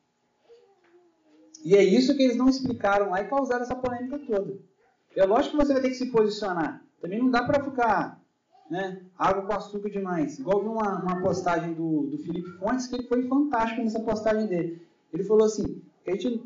E 1.65 1.77
é 1.77 1.83
isso 1.83 2.17
que 2.17 2.23
eles 2.23 2.37
não 2.37 2.49
explicaram 2.49 3.11
lá 3.11 3.21
e 3.21 3.29
causaram 3.29 3.63
essa 3.63 3.75
polêmica 3.75 4.19
toda. 4.19 4.59
É 5.17 5.25
lógico 5.25 5.57
que 5.57 5.65
você 5.65 5.73
vai 5.73 5.83
ter 5.83 5.91
que 5.91 5.97
se 5.97 6.11
posicionar. 6.11 6.85
Também 7.01 7.19
não 7.19 7.31
dá 7.31 7.45
para 7.45 7.63
ficar 7.63 8.21
né, 8.71 9.03
água 9.19 9.43
com 9.43 9.53
açúcar 9.53 9.91
demais. 9.91 10.39
Igual 10.39 10.63
vi 10.63 10.69
uma, 10.69 11.03
uma 11.03 11.21
postagem 11.21 11.75
do, 11.75 12.07
do 12.07 12.19
Felipe 12.19 12.51
Fontes 12.59 12.87
que 12.87 12.97
ele 12.97 13.09
foi 13.09 13.29
fantástico 13.29 13.83
nessa 13.83 14.01
postagem 14.01 14.47
dele. 14.47 14.87
Ele 15.13 15.25
falou 15.25 15.45
assim, 15.45 15.83
a 16.07 16.11
gente, 16.13 16.43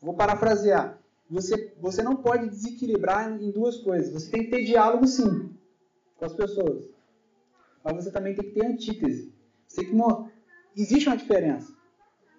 vou 0.00 0.14
parafrasear, 0.14 0.98
você, 1.30 1.72
você 1.80 2.02
não 2.02 2.16
pode 2.16 2.48
desequilibrar 2.48 3.40
em 3.40 3.50
duas 3.50 3.76
coisas. 3.78 4.12
Você 4.12 4.30
tem 4.30 4.44
que 4.44 4.50
ter 4.50 4.64
diálogo 4.64 5.06
sim 5.06 5.54
com 6.16 6.24
as 6.24 6.34
pessoas. 6.34 6.90
Mas 7.84 8.04
você 8.04 8.10
também 8.10 8.34
tem 8.34 8.44
que 8.44 8.58
ter 8.58 8.66
antítese. 8.66 9.32
Você 9.66 9.84
tem 9.84 9.96
que, 9.96 10.80
existe 10.80 11.08
uma 11.08 11.16
diferença. 11.16 11.72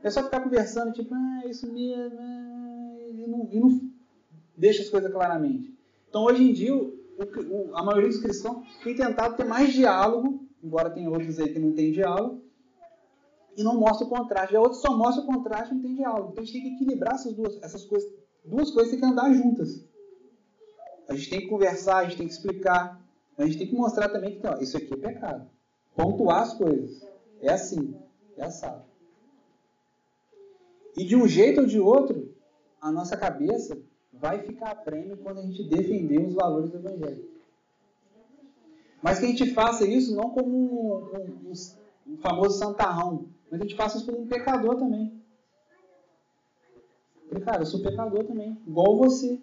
É 0.03 0.09
só 0.09 0.23
ficar 0.23 0.41
conversando, 0.41 0.93
tipo, 0.93 1.13
ah, 1.13 1.43
isso 1.45 1.71
mesmo, 1.71 2.17
ah, 2.19 2.97
e, 3.11 3.27
não, 3.27 3.49
e 3.51 3.59
não 3.59 3.91
deixa 4.57 4.81
as 4.81 4.89
coisas 4.89 5.11
claramente. 5.11 5.73
Então, 6.09 6.23
hoje 6.23 6.43
em 6.43 6.51
dia, 6.51 6.75
o, 6.75 6.97
o, 7.17 7.75
a 7.75 7.83
maioria 7.83 8.09
dos 8.09 8.19
cristãos 8.19 8.67
tem 8.83 8.95
tentado 8.95 9.37
ter 9.37 9.45
mais 9.45 9.71
diálogo, 9.71 10.45
embora 10.61 10.89
tenha 10.89 11.09
outros 11.09 11.39
aí 11.39 11.53
que 11.53 11.59
não 11.59 11.71
tem 11.73 11.91
diálogo, 11.91 12.41
e 13.55 13.63
não 13.63 13.79
mostra 13.79 14.05
o 14.05 14.09
contraste. 14.09 14.53
Já 14.53 14.59
outros 14.59 14.81
só 14.81 14.97
mostram 14.97 15.23
o 15.23 15.27
contraste 15.27 15.71
e 15.71 15.75
não 15.75 15.83
tem 15.83 15.95
diálogo. 15.95 16.29
Então, 16.31 16.43
a 16.43 16.45
gente 16.45 16.53
tem 16.53 16.63
que 16.63 16.75
equilibrar 16.75 17.15
essas 17.15 17.33
duas, 17.33 17.61
essas 17.61 17.85
coisas. 17.85 18.11
Duas 18.43 18.71
coisas 18.71 18.91
têm 18.91 18.99
que 18.99 19.05
andar 19.05 19.33
juntas. 19.33 19.83
A 21.07 21.15
gente 21.15 21.29
tem 21.29 21.41
que 21.41 21.47
conversar, 21.47 21.97
a 21.97 22.03
gente 22.03 22.17
tem 22.17 22.27
que 22.27 22.33
explicar, 22.33 23.01
a 23.37 23.45
gente 23.45 23.57
tem 23.57 23.67
que 23.67 23.75
mostrar 23.75 24.09
também 24.09 24.39
que 24.39 24.47
ó, 24.47 24.57
isso 24.59 24.77
aqui 24.77 24.93
é 24.93 24.97
pecado. 24.97 25.49
Pontuar 25.95 26.43
as 26.43 26.53
coisas. 26.53 27.05
É 27.41 27.51
assim, 27.51 27.95
é 28.37 28.43
assado. 28.43 28.83
E 30.97 31.03
de 31.03 31.15
um 31.15 31.27
jeito 31.27 31.61
ou 31.61 31.67
de 31.67 31.79
outro, 31.79 32.33
a 32.79 32.91
nossa 32.91 33.15
cabeça 33.17 33.77
vai 34.11 34.39
ficar 34.39 34.71
a 34.71 34.75
prêmio 34.75 35.17
quando 35.17 35.39
a 35.39 35.43
gente 35.43 35.63
defender 35.63 36.19
os 36.19 36.33
valores 36.33 36.69
do 36.69 36.77
Evangelho. 36.77 37.29
Mas 39.01 39.19
que 39.19 39.25
a 39.25 39.29
gente 39.29 39.53
faça 39.53 39.85
isso 39.85 40.15
não 40.15 40.29
como 40.29 40.55
um, 40.55 41.49
um, 41.49 41.53
um 42.13 42.17
famoso 42.17 42.59
santarrão, 42.59 43.25
mas 43.49 43.59
a 43.59 43.63
gente 43.63 43.75
faça 43.75 43.97
isso 43.97 44.05
como 44.05 44.21
um 44.21 44.27
pecador 44.27 44.75
também. 44.75 45.20
Porque, 47.31 47.45
cara, 47.45 47.61
eu 47.61 47.65
sou 47.65 47.81
pecador 47.81 48.25
também, 48.25 48.61
igual 48.67 48.97
você. 48.97 49.39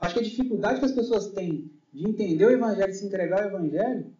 Acho 0.00 0.14
que 0.14 0.20
a 0.20 0.24
dificuldade 0.24 0.80
que 0.80 0.86
as 0.86 0.92
pessoas 0.92 1.28
têm 1.28 1.70
de 1.92 2.08
entender 2.08 2.44
o 2.44 2.50
Evangelho, 2.50 2.90
de 2.90 2.98
se 2.98 3.06
entregar 3.06 3.42
ao 3.42 3.48
Evangelho, 3.48 4.12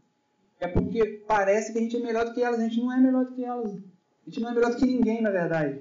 é 0.61 0.69
porque 0.69 1.25
parece 1.27 1.73
que 1.73 1.79
a 1.79 1.83
gente 1.83 1.97
é 1.97 2.01
melhor 2.01 2.27
do 2.27 2.33
que 2.35 2.43
elas. 2.43 2.61
A 2.61 2.63
gente 2.63 2.81
não 2.81 2.93
é 2.93 3.01
melhor 3.01 3.25
do 3.25 3.33
que 3.33 3.45
elas. 3.45 3.73
A 3.73 4.31
gente 4.31 4.41
não 4.41 4.51
é 4.51 4.55
melhor 4.55 4.71
do 4.71 4.77
que 4.77 4.87
ninguém, 4.87 5.21
na 5.21 5.31
verdade 5.31 5.81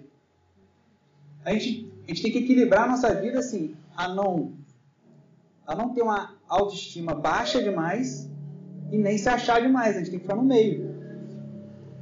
a 1.43 1.53
gente, 1.53 1.91
a 2.03 2.07
gente 2.07 2.21
tem 2.21 2.31
que 2.31 2.39
equilibrar 2.39 2.83
a 2.83 2.87
nossa 2.87 3.13
vida 3.13 3.39
assim, 3.39 3.75
a 3.95 4.07
não, 4.07 4.53
a 5.65 5.75
não 5.75 5.93
ter 5.93 6.01
uma 6.01 6.35
autoestima 6.47 7.13
baixa 7.13 7.61
demais 7.61 8.29
e 8.91 8.97
nem 8.97 9.17
se 9.17 9.29
achar 9.29 9.61
demais. 9.61 9.95
A 9.95 9.99
gente 9.99 10.11
tem 10.11 10.19
que 10.19 10.25
ficar 10.25 10.35
no 10.35 10.43
meio. 10.43 10.97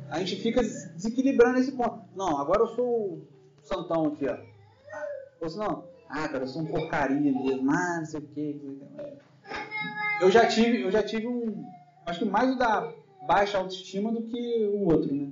A 0.10 0.20
gente 0.20 0.38
fica 0.38 0.62
desequilibrando 0.62 1.60
esse 1.60 1.72
ponto. 1.72 2.02
Não, 2.16 2.38
agora 2.38 2.62
eu 2.62 2.68
sou 2.68 2.86
o 2.86 3.28
santão 3.62 4.08
aqui, 4.08 4.26
ó. 4.28 4.38
Ou 5.42 5.50
senão, 5.50 5.84
ah, 6.10 6.28
cara, 6.28 6.44
eu 6.44 6.48
sou 6.48 6.62
um 6.62 6.66
porcaria 6.66 7.32
mesmo, 7.32 7.72
ah, 7.72 7.98
não 8.00 8.06
sei 8.06 8.20
o 8.20 8.24
quê. 8.24 8.60
Eu 10.22 10.32
já 10.32 10.48
tive, 10.48 10.82
eu 10.82 10.92
já 10.92 11.04
tive 11.04 11.28
um, 11.28 11.66
acho 12.06 12.20
que 12.20 12.26
mais 12.26 12.52
o 12.52 12.58
da 12.58 12.92
baixa 13.28 13.58
autoestima 13.58 14.12
do 14.12 14.24
que 14.24 14.66
o 14.74 14.86
outro, 14.86 15.14
né? 15.14 15.32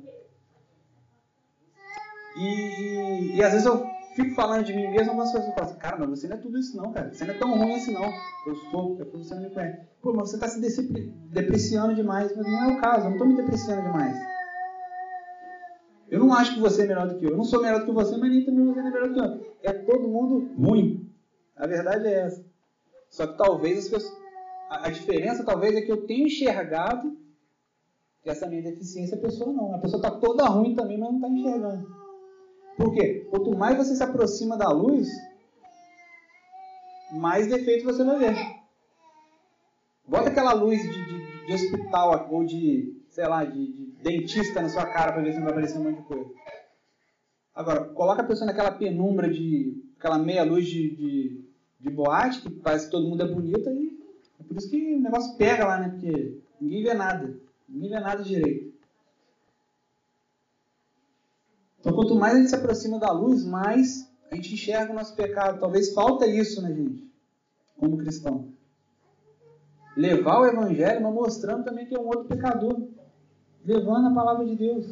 E, 2.38 2.46
e, 2.46 3.36
e 3.38 3.44
às 3.44 3.54
vezes 3.54 3.66
eu 3.66 3.88
fico 4.16 4.36
falando 4.36 4.66
de 4.66 4.74
mim 4.74 4.88
mesmo, 4.90 5.12
algumas 5.12 5.32
pessoas 5.32 5.54
falam 5.54 5.70
assim, 5.70 5.80
cara, 5.80 5.98
mas 5.98 6.10
você 6.10 6.28
não 6.28 6.36
é 6.36 6.40
tudo 6.40 6.58
isso 6.60 6.76
não, 6.78 6.92
cara. 6.92 7.14
Você 7.14 7.26
não 7.26 7.34
é 7.34 7.38
tão 7.38 7.58
ruim 7.58 7.76
assim 7.76 7.94
não. 7.94 8.14
Eu 8.46 8.56
sou, 8.56 8.98
é 9.00 9.06
porque 9.06 9.18
você 9.18 9.36
não 9.36 9.44
me 9.44 9.50
conhece. 9.50 9.80
Pô, 10.02 10.14
mas 10.14 10.30
você 10.30 10.36
está 10.36 10.48
se 10.48 10.60
depreciando 11.30 11.96
demais. 11.96 12.36
Mas 12.36 12.46
não 12.46 12.64
é 12.64 12.74
o 12.74 12.82
caso, 12.82 13.00
eu 13.00 13.06
não 13.06 13.12
estou 13.14 13.28
me 13.28 13.36
depreciando 13.36 13.84
demais. 13.84 14.35
Não 16.26 16.34
acho 16.34 16.56
que 16.56 16.60
você 16.60 16.84
é 16.84 16.88
melhor 16.88 17.08
do 17.08 17.18
que 17.18 17.26
eu. 17.26 17.32
Eu 17.32 17.38
não 17.38 17.44
sou 17.44 17.62
melhor 17.62 17.80
do 17.80 17.86
que 17.86 17.92
você, 17.92 18.18
mas 18.18 18.30
nem 18.32 18.46
também 18.46 18.66
você 18.66 18.80
é 18.80 18.84
melhor 18.84 19.08
do 19.08 19.14
que 19.14 19.20
eu. 19.20 19.56
É 19.64 19.74
todo 19.74 20.08
mundo 20.08 20.50
ruim. 20.58 21.10
A 21.56 21.68
verdade 21.68 22.08
é 22.08 22.22
essa. 22.22 22.46
Só 23.10 23.28
que 23.28 23.38
talvez 23.38 23.80
as 23.80 23.90
pessoas... 23.90 24.26
A 24.70 24.90
diferença 24.90 25.46
talvez 25.46 25.76
é 25.76 25.82
que 25.82 25.92
eu 25.92 26.06
tenho 26.08 26.26
enxergado 26.26 27.16
essa 28.26 28.48
minha 28.48 28.64
deficiência 28.64 29.16
a 29.18 29.22
pessoa 29.22 29.54
não. 29.54 29.76
A 29.76 29.78
pessoa 29.78 30.00
está 30.00 30.12
toda 30.12 30.46
ruim 30.46 30.76
também, 30.76 30.98
mas 30.98 31.10
não 31.10 31.18
está 31.18 31.30
enxergando. 31.30 31.88
Por 32.76 32.94
quê? 32.94 33.28
Quanto 33.30 33.56
mais 33.56 33.78
você 33.78 33.96
se 33.96 34.04
aproxima 34.04 34.58
da 34.58 34.70
luz, 34.70 35.08
mais 37.14 37.48
defeito 37.48 37.86
você 37.86 38.04
vai 38.04 38.18
ver. 38.18 38.36
Bota 40.08 40.30
aquela 40.30 40.54
luz 40.54 40.82
de, 40.82 41.06
de, 41.06 41.46
de 41.46 41.54
hospital 41.54 42.28
ou 42.32 42.44
de, 42.44 43.02
sei 43.10 43.28
lá, 43.28 43.46
de, 43.46 43.72
de 43.72 43.85
dentista 44.06 44.62
na 44.62 44.70
sua 44.70 44.86
cara 44.86 45.14
para 45.14 45.24
ver 45.24 45.34
se 45.34 45.40
não 45.40 45.46
vai 45.46 45.54
aparecer 45.54 45.80
um 45.80 45.84
monte 45.84 45.98
de 45.98 46.04
coisa. 46.04 46.30
Agora, 47.56 47.86
coloca 47.86 48.22
a 48.22 48.26
pessoa 48.26 48.46
naquela 48.46 48.72
penumbra 48.72 49.28
de. 49.28 49.84
aquela 49.98 50.20
meia 50.20 50.44
luz 50.44 50.68
de, 50.68 50.96
de, 50.96 51.44
de 51.80 51.90
boate, 51.90 52.42
que 52.42 52.50
parece 52.52 52.86
que 52.86 52.92
todo 52.92 53.08
mundo 53.08 53.24
é 53.24 53.28
bonito, 53.28 53.68
e 53.70 54.00
é 54.40 54.44
por 54.44 54.56
isso 54.56 54.70
que 54.70 54.94
o 54.94 55.02
negócio 55.02 55.36
pega 55.38 55.66
lá, 55.66 55.80
né? 55.80 55.90
Porque 55.90 56.40
ninguém 56.62 56.84
vê 56.84 56.94
nada. 56.94 57.36
Ninguém 57.68 57.90
vê 57.90 58.00
nada 58.00 58.24
direito. 58.24 58.76
Então, 61.80 61.94
quanto 61.94 62.16
mais 62.16 62.36
a 62.36 62.38
gente 62.38 62.50
se 62.50 62.56
aproxima 62.56 63.00
da 63.00 63.12
luz, 63.12 63.44
mais 63.44 64.08
a 64.30 64.36
gente 64.36 64.54
enxerga 64.54 64.92
o 64.92 64.96
nosso 64.96 65.16
pecado. 65.16 65.60
Talvez 65.60 65.94
falta 65.94 66.28
isso, 66.28 66.62
né, 66.62 66.74
gente? 66.74 67.10
Como 67.78 67.98
cristão. 67.98 68.50
Levar 69.96 70.42
o 70.42 70.46
evangelho, 70.46 71.02
mas 71.02 71.14
mostrando 71.14 71.64
também 71.64 71.86
que 71.86 71.96
é 71.96 72.00
um 72.00 72.08
outro 72.08 72.26
pecador. 72.26 72.96
Levando 73.66 74.08
a 74.08 74.14
palavra 74.14 74.46
de 74.46 74.56
Deus. 74.56 74.86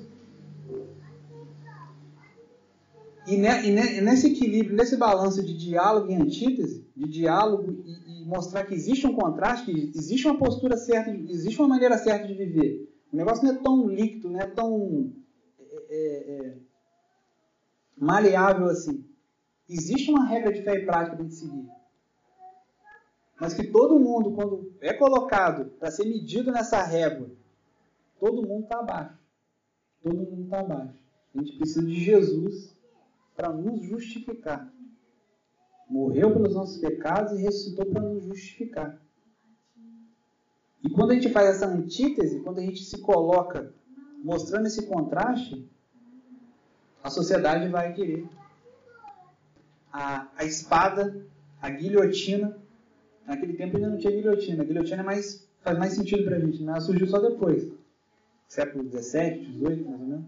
E, 3.25 3.37
nesse 3.37 4.27
equilíbrio, 4.27 4.75
nesse 4.75 4.97
balanço 4.97 5.43
de 5.43 5.55
diálogo 5.55 6.11
e 6.11 6.15
antítese, 6.15 6.85
de 6.95 7.07
diálogo 7.07 7.71
e, 7.85 8.21
e, 8.21 8.25
mostrar 8.25 8.65
que 8.65 8.73
existe 8.73 9.07
um 9.07 9.15
contraste, 9.15 9.65
que 9.65 9.91
existe 9.95 10.27
uma 10.27 10.37
postura 10.37 10.75
certa, 10.75 11.11
existe 11.11 11.59
uma 11.61 11.69
maneira 11.69 11.97
certa 11.97 12.27
de 12.27 12.33
viver. 12.33 12.91
O 13.11 13.15
negócio 13.15 13.45
não 13.45 13.53
é 13.53 13.57
tão 13.57 13.87
líquido, 13.87 14.29
não 14.29 14.39
é 14.39 14.47
tão 14.47 15.13
é, 15.89 15.95
é, 15.95 16.47
é 16.47 16.57
maleável 17.97 18.65
assim. 18.65 19.05
Existe 19.69 20.11
uma 20.11 20.25
regra 20.25 20.51
de 20.51 20.61
fé 20.61 20.75
e 20.75 20.85
prática 20.85 21.15
para 21.15 21.23
gente 21.23 21.35
seguir. 21.35 21.67
Mas 23.39 23.53
que 23.53 23.67
todo 23.67 23.99
mundo, 23.99 24.33
quando 24.33 24.73
é 24.81 24.93
colocado 24.93 25.71
para 25.79 25.91
ser 25.91 26.05
medido 26.05 26.51
nessa 26.51 26.83
régua, 26.83 27.31
todo 28.23 28.47
mundo 28.47 28.63
está 28.63 28.79
abaixo. 28.79 29.19
Todo 30.01 30.15
mundo 30.15 30.43
está 30.43 30.61
abaixo. 30.61 30.97
A 31.35 31.39
gente 31.39 31.57
precisa 31.57 31.85
de 31.85 31.93
Jesus 31.93 32.73
para 33.35 33.51
nos 33.51 33.83
justificar. 33.83 34.73
Morreu 35.89 36.31
pelos 36.31 36.55
nossos 36.55 36.77
pecados 36.77 37.33
e 37.33 37.41
ressuscitou 37.41 37.85
para 37.87 38.01
nos 38.01 38.23
justificar. 38.23 39.01
E 40.81 40.89
quando 40.89 41.11
a 41.11 41.15
gente 41.15 41.29
faz 41.29 41.49
essa 41.49 41.67
antítese, 41.67 42.39
quando 42.39 42.59
a 42.59 42.61
gente 42.61 42.81
se 42.85 43.01
coloca 43.01 43.73
mostrando 44.23 44.67
esse 44.67 44.87
contraste, 44.87 45.69
a 47.03 47.09
sociedade 47.09 47.67
vai 47.67 47.93
querer. 47.93 48.25
A, 49.91 50.29
a 50.37 50.45
espada, 50.45 51.25
a 51.61 51.69
guilhotina. 51.69 52.57
Naquele 53.27 53.53
tempo 53.53 53.75
ainda 53.75 53.89
não 53.89 53.97
tinha 53.97 54.15
guilhotina. 54.15 54.63
A 54.63 54.65
guilhotina 54.65 55.01
é 55.01 55.05
mais 55.05 55.45
faz 55.59 55.77
mais 55.77 55.93
sentido 55.93 56.23
para 56.23 56.37
a 56.37 56.39
gente, 56.39 56.63
né? 56.63 56.71
Ela 56.71 56.81
surgiu 56.81 57.07
só 57.07 57.19
depois. 57.19 57.82
Século 58.47 58.89
XVII, 58.89 59.45
XVIII, 59.45 59.83
mais 59.83 60.01
ou 60.01 60.07
menos. 60.07 60.25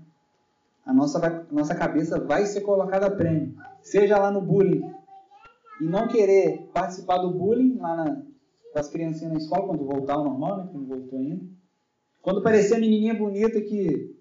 A 0.86 0.94
nossa, 0.94 1.48
nossa 1.52 1.76
cabeça 1.76 2.20
vai 2.20 2.46
ser 2.46 2.62
colocada 2.62 3.08
a 3.08 3.12
prêmio. 3.12 3.56
Seja 3.82 4.18
lá 4.18 4.32
no 4.32 4.42
bullying. 4.42 4.84
E 5.82 5.86
não 5.86 6.08
querer 6.08 6.70
participar 6.74 7.18
do 7.18 7.32
bullying 7.32 7.78
lá 7.78 7.96
na, 7.96 8.22
das 8.74 8.90
criancinhas 8.90 9.34
na 9.34 9.40
escola, 9.40 9.68
quando 9.68 9.86
voltar 9.86 10.14
ao 10.14 10.24
normal, 10.24 10.58
né? 10.58 10.68
Que 10.72 10.78
não 10.78 10.86
voltou 10.86 11.20
ainda. 11.20 11.44
Quando 12.22 12.42
parecer 12.42 12.76
a 12.76 12.80
menininha 12.80 13.14
bonita 13.14 13.60
que 13.62 14.16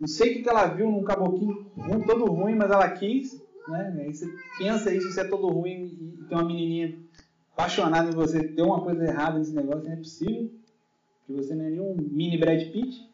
não 0.00 0.08
sei 0.08 0.30
o 0.30 0.42
que, 0.42 0.48
ela 0.48 0.66
viu 0.66 0.90
num 0.90 1.04
caboquinho 1.04 1.70
todo 2.06 2.24
ruim, 2.24 2.54
mas 2.54 2.70
ela 2.70 2.88
quis. 2.88 3.38
Né? 3.68 3.94
Aí 4.00 4.14
você 4.14 4.26
pensa 4.58 4.94
isso, 4.94 5.12
você 5.12 5.20
é 5.20 5.24
todo 5.24 5.48
ruim 5.48 5.84
e 5.84 6.24
tem 6.26 6.38
uma 6.38 6.46
menininha 6.46 6.98
apaixonada 7.52 8.08
em 8.08 8.14
você, 8.14 8.42
tem 8.48 8.64
uma 8.64 8.80
coisa 8.82 9.04
errada 9.04 9.38
nesse 9.38 9.52
negócio, 9.52 9.84
não 9.84 9.92
é 9.92 9.96
possível. 9.96 10.50
Que 11.30 11.36
você 11.36 11.54
não 11.54 11.64
é 11.64 11.70
nenhum 11.70 11.94
mini 11.96 12.36
Brad 12.36 12.60
Pitt. 12.72 13.08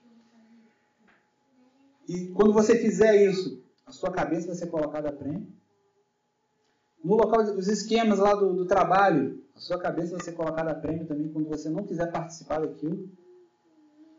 E 2.09 2.29
quando 2.29 2.51
você 2.51 2.79
fizer 2.79 3.14
isso, 3.29 3.62
a 3.85 3.93
sua 3.93 4.11
cabeça 4.11 4.47
vai 4.47 4.57
ser 4.57 4.69
colocada 4.69 5.11
a 5.11 5.12
prêmio. 5.12 5.47
No 7.05 7.14
local, 7.14 7.43
os 7.43 7.69
esquemas 7.69 8.19
lá 8.19 8.35
do, 8.35 8.55
do 8.55 8.64
trabalho, 8.64 9.45
a 9.55 9.61
sua 9.61 9.79
cabeça 9.79 10.12
vai 10.12 10.25
ser 10.25 10.33
colocada 10.33 10.71
a 10.71 10.75
prêmio 10.75 11.07
também 11.07 11.31
quando 11.31 11.47
você 11.47 11.69
não 11.69 11.85
quiser 11.85 12.11
participar 12.11 12.61
daquilo. 12.61 13.07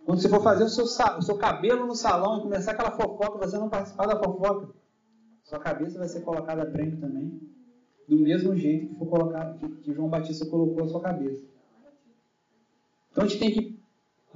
Quando 0.06 0.22
você 0.22 0.30
for 0.30 0.43
fazer 0.43 0.66
o 0.66 0.70
seu, 0.70 0.86
o 0.86 1.22
seu 1.24 1.38
cabelo 1.38 1.88
no 1.88 1.95
salão 1.95 2.38
e 2.38 2.43
começar 2.43 2.74
aquela 2.74 2.91
fofoca, 2.91 3.39
você 3.39 3.58
não 3.58 3.68
participar 3.68 4.06
da 4.06 4.24
fofoca, 4.24 4.70
sua 5.43 5.58
cabeça 5.60 5.98
vai 5.98 6.08
ser 6.08 6.22
colocada 6.22 6.62
a 6.62 6.66
prêmio 6.68 7.00
também, 7.00 7.41
do 8.08 8.20
mesmo 8.20 8.56
jeito 8.56 8.89
que, 8.89 8.95
foi 8.95 9.08
colocado, 9.08 9.58
que, 9.58 9.68
que 9.82 9.93
João 9.93 10.08
Batista 10.08 10.45
colocou 10.45 10.84
a 10.84 10.88
sua 10.88 11.02
cabeça. 11.02 11.43
Então 13.18 13.26
a 13.26 13.28
gente 13.28 13.39
tem 13.39 13.52
que, 13.52 13.76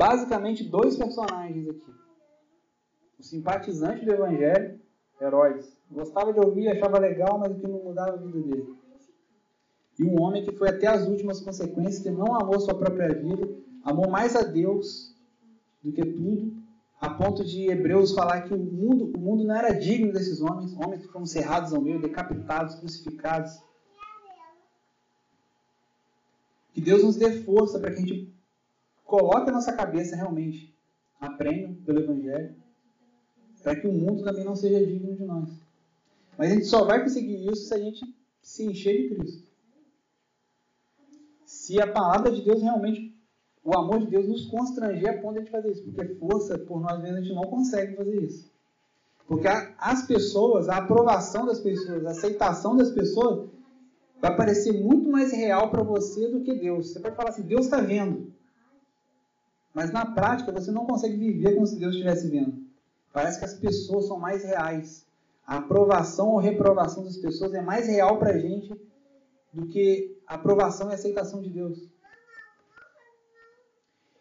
basicamente, 0.02 0.64
dois 0.64 0.98
personagens 0.98 1.70
aqui. 1.70 1.94
O 3.20 3.24
simpatizante 3.24 4.04
do 4.04 4.12
Evangelho, 4.12 4.80
Herodes. 5.22 5.78
Gostava 5.92 6.34
de 6.34 6.40
ouvir, 6.40 6.70
achava 6.70 6.98
legal, 6.98 7.38
mas 7.38 7.52
o 7.52 7.60
que 7.60 7.68
não 7.68 7.84
mudava 7.84 8.14
a 8.14 8.18
vida 8.18 8.40
dele. 8.40 8.76
E 10.00 10.04
um 10.04 10.20
homem 10.20 10.44
que 10.44 10.54
foi 10.54 10.70
até 10.70 10.88
as 10.88 11.08
últimas 11.08 11.40
consequências, 11.40 12.02
que 12.02 12.10
não 12.10 12.34
amou 12.34 12.60
sua 12.60 12.74
própria 12.74 13.10
vida, 13.10 13.48
amou 13.84 14.10
mais 14.10 14.36
a 14.36 14.42
Deus 14.42 15.16
do 15.84 15.92
que 15.92 16.04
tudo, 16.04 16.52
a 17.00 17.12
ponto 17.12 17.46
de 17.46 17.70
Hebreus 17.70 18.16
falar 18.16 18.42
que 18.42 18.54
o 18.56 18.58
mundo, 18.58 19.12
o 19.16 19.20
mundo 19.20 19.44
não 19.44 19.56
era 19.56 19.72
digno 19.72 20.12
desses 20.12 20.42
homens, 20.42 20.74
homens 20.74 21.02
que 21.02 21.12
foram 21.12 21.28
cerrados 21.28 21.74
ao 21.74 21.82
meio, 21.82 22.02
decapitados, 22.02 22.74
crucificados. 22.76 23.60
Que 26.74 26.82
Deus 26.82 27.04
nos 27.04 27.18
dê 27.18 27.44
força 27.44 27.80
para 27.80 27.92
que 27.92 27.98
a 27.98 28.00
gente 28.00 28.41
coloque 29.12 29.50
a 29.50 29.54
nossa 29.54 29.74
cabeça 29.74 30.16
realmente 30.16 30.74
a 31.20 31.30
prêmio 31.30 31.76
pelo 31.86 32.00
Evangelho, 32.00 32.56
para 33.62 33.76
que 33.76 33.86
o 33.86 33.92
mundo 33.92 34.24
também 34.24 34.46
não 34.46 34.56
seja 34.56 34.84
digno 34.84 35.14
de 35.14 35.26
nós. 35.26 35.50
Mas 36.38 36.50
a 36.50 36.56
gente 36.56 36.66
só 36.66 36.86
vai 36.86 37.04
conseguir 37.04 37.46
isso 37.46 37.68
se 37.68 37.74
a 37.74 37.78
gente 37.78 38.16
se 38.42 38.66
encher 38.66 39.02
de 39.02 39.16
Cristo. 39.16 39.48
Se 41.46 41.80
a 41.82 41.92
palavra 41.92 42.32
de 42.32 42.42
Deus 42.42 42.62
realmente 42.62 43.14
o 43.64 43.78
amor 43.78 44.00
de 44.00 44.08
Deus 44.08 44.28
nos 44.28 44.46
constranger 44.46 45.10
a 45.10 45.22
ponto 45.22 45.34
de 45.34 45.40
a 45.40 45.42
gente 45.42 45.52
fazer 45.52 45.72
isso, 45.72 45.84
porque 45.84 46.16
força 46.16 46.58
por 46.58 46.80
nós 46.80 47.00
mesmos 47.02 47.20
a 47.20 47.22
gente 47.22 47.36
não 47.36 47.44
consegue 47.44 47.98
fazer 47.98 48.24
isso. 48.24 48.50
Porque 49.28 49.48
as 49.78 50.08
pessoas, 50.08 50.70
a 50.70 50.78
aprovação 50.78 51.46
das 51.46 51.60
pessoas, 51.60 52.06
a 52.06 52.12
aceitação 52.12 52.78
das 52.78 52.90
pessoas 52.90 53.50
vai 54.22 54.36
parecer 54.36 54.72
muito 54.72 55.10
mais 55.10 55.34
real 55.34 55.70
para 55.70 55.84
você 55.84 56.30
do 56.30 56.42
que 56.42 56.56
Deus. 56.56 56.92
Você 56.92 57.00
pode 57.02 57.16
falar 57.16 57.30
assim, 57.30 57.44
Deus 57.44 57.66
está 57.66 57.82
vendo. 57.82 58.32
Mas 59.74 59.92
na 59.92 60.06
prática 60.06 60.52
você 60.52 60.72
não 60.72 60.86
consegue 60.86 61.16
viver 61.16 61.54
como 61.56 61.66
se 61.66 61.80
Deus 61.80 61.94
estivesse 61.94 62.28
vendo. 62.30 62.62
Parece 63.14 63.40
que 63.40 63.46
as 63.46 63.54
pessoas 63.54 64.08
são 64.08 64.20
mais 64.20 64.44
reais. 64.44 65.06
A 65.46 65.58
aprovação 65.58 66.30
ou 66.30 66.40
reprovação 66.40 67.04
das 67.04 67.18
pessoas 67.18 67.54
é 67.54 67.62
mais 67.62 67.88
real 67.88 68.18
para 68.18 68.32
a 68.32 68.38
gente 68.38 68.74
do 69.54 69.68
que 69.68 70.18
a 70.28 70.36
aprovação 70.36 70.90
e 70.90 70.94
aceitação 70.94 71.42
de 71.42 71.50
Deus. 71.50 71.90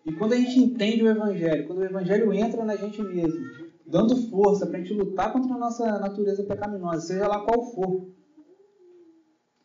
E 0.05 0.13
quando 0.13 0.33
a 0.33 0.37
gente 0.37 0.59
entende 0.59 1.03
o 1.03 1.09
Evangelho, 1.09 1.67
quando 1.67 1.81
o 1.81 1.85
Evangelho 1.85 2.33
entra 2.33 2.65
na 2.65 2.75
gente 2.75 3.03
mesmo, 3.03 3.45
dando 3.87 4.17
força 4.29 4.67
para 4.67 4.79
a 4.79 4.81
gente 4.81 4.95
lutar 4.95 5.33
contra 5.33 5.55
a 5.55 5.59
nossa 5.59 5.99
natureza 5.99 6.43
pecaminosa, 6.43 7.07
seja 7.07 7.29
lá 7.29 7.45
qual 7.45 7.71
for. 7.73 8.09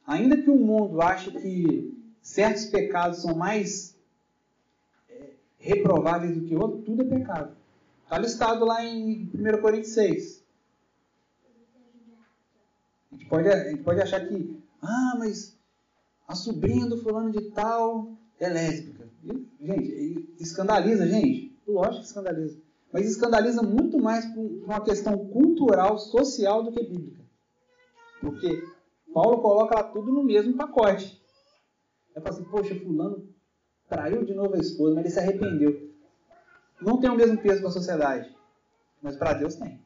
Ainda 0.05 0.37
que 0.37 0.49
o 0.49 0.55
mundo 0.55 1.01
ache 1.01 1.31
que 1.31 1.97
certos 2.21 2.65
pecados 2.65 3.21
são 3.21 3.35
mais 3.35 3.94
reprováveis 5.65 6.35
do 6.35 6.45
que 6.45 6.55
outros, 6.55 6.85
tudo 6.85 7.01
é 7.01 7.05
pecado. 7.05 7.55
Está 8.03 8.19
listado 8.19 8.65
lá 8.65 8.85
em 8.85 9.29
1 9.33 9.61
Coríntios 9.61 9.93
6. 9.93 10.45
A 13.11 13.15
gente, 13.15 13.25
pode, 13.27 13.49
a 13.49 13.69
gente 13.69 13.83
pode 13.83 14.01
achar 14.01 14.27
que, 14.27 14.59
ah, 14.81 15.15
mas 15.17 15.57
a 16.27 16.35
sobrinha 16.35 16.85
do 16.85 17.01
fulano 17.01 17.31
de 17.31 17.49
tal 17.51 18.15
é 18.39 18.47
lésbica. 18.47 19.09
Gente, 19.59 20.35
escandaliza, 20.39 21.07
gente? 21.07 21.57
Lógico 21.67 22.01
que 22.01 22.07
escandaliza. 22.07 22.61
Mas 22.93 23.07
escandaliza 23.07 23.63
muito 23.63 23.97
mais 23.97 24.23
por 24.33 24.45
uma 24.63 24.81
questão 24.81 25.17
cultural, 25.29 25.97
social 25.97 26.63
do 26.63 26.71
que 26.71 26.83
bíblica. 26.83 27.23
Porque 28.21 28.63
Paulo 29.11 29.41
coloca 29.41 29.75
lá 29.75 29.83
tudo 29.83 30.11
no 30.11 30.23
mesmo 30.23 30.55
pacote. 30.55 31.19
É 32.15 32.29
assim, 32.29 32.43
poxa, 32.43 32.75
fulano 32.75 33.34
traiu 33.89 34.23
de 34.23 34.33
novo 34.33 34.55
a 34.55 34.59
esposa, 34.59 34.95
mas 34.95 35.05
ele 35.05 35.13
se 35.13 35.19
arrependeu. 35.19 35.91
Não 36.81 36.99
tem 36.99 37.09
o 37.09 37.15
mesmo 37.15 37.37
peso 37.37 37.59
para 37.59 37.69
a 37.69 37.73
sociedade. 37.73 38.35
Mas 39.01 39.15
para 39.15 39.33
Deus 39.33 39.55
tem. 39.55 39.79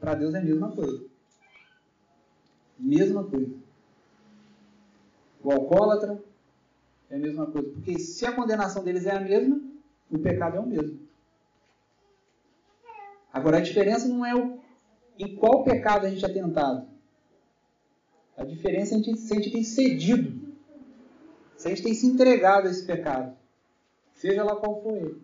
Para 0.00 0.14
Deus 0.14 0.34
é 0.34 0.38
a 0.38 0.42
mesma 0.42 0.70
coisa. 0.72 1.04
Mesma 2.78 3.24
coisa. 3.24 3.54
O 5.42 5.52
alcoólatra 5.52 6.22
é 7.10 7.16
a 7.16 7.18
mesma 7.18 7.46
coisa. 7.46 7.68
Porque 7.70 7.98
se 7.98 8.26
a 8.26 8.32
condenação 8.32 8.82
deles 8.82 9.06
é 9.06 9.12
a 9.12 9.20
mesma, 9.20 9.60
o 10.10 10.18
pecado 10.18 10.56
é 10.56 10.60
o 10.60 10.66
mesmo. 10.66 10.98
Agora, 13.32 13.58
a 13.58 13.60
diferença 13.60 14.08
não 14.08 14.24
é 14.24 14.34
o, 14.34 14.58
em 15.18 15.36
qual 15.36 15.62
pecado 15.62 16.06
a 16.06 16.10
gente 16.10 16.24
é 16.24 16.28
tentado. 16.28 16.88
A 18.36 18.44
diferença 18.44 18.94
é 18.94 19.14
se 19.14 19.32
a 19.32 19.36
gente 19.36 19.52
tem 19.52 19.62
cedido. 19.62 20.45
Se 21.56 21.66
a 21.66 21.70
gente 21.70 21.82
tem 21.82 21.94
se 21.94 22.06
entregado 22.06 22.68
a 22.68 22.70
esse 22.70 22.84
pecado. 22.84 23.36
Seja 24.14 24.44
lá 24.44 24.56
qual 24.56 24.82
for 24.82 24.96
ele. 24.96 25.22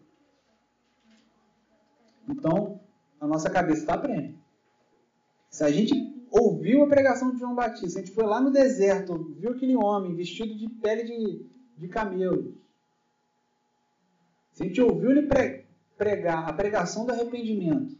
Então, 2.28 2.80
a 3.20 3.26
nossa 3.26 3.50
cabeça 3.50 3.80
está 3.80 3.98
prêmio. 3.98 4.38
Se 5.50 5.64
a 5.64 5.70
gente 5.70 5.92
ouviu 6.30 6.82
a 6.82 6.88
pregação 6.88 7.30
de 7.30 7.38
João 7.38 7.54
Batista, 7.54 7.98
a 7.98 8.02
gente 8.02 8.14
foi 8.14 8.24
lá 8.24 8.40
no 8.40 8.50
deserto, 8.50 9.34
viu 9.38 9.50
aquele 9.50 9.76
homem 9.76 10.14
vestido 10.14 10.54
de 10.54 10.68
pele 10.68 11.04
de, 11.04 11.46
de 11.76 11.88
camelo. 11.88 12.56
Se 14.52 14.62
a 14.62 14.66
gente 14.66 14.80
ouviu 14.80 15.10
ele 15.10 15.28
pregar 15.96 16.48
a 16.48 16.52
pregação 16.52 17.04
do 17.04 17.12
arrependimento, 17.12 17.96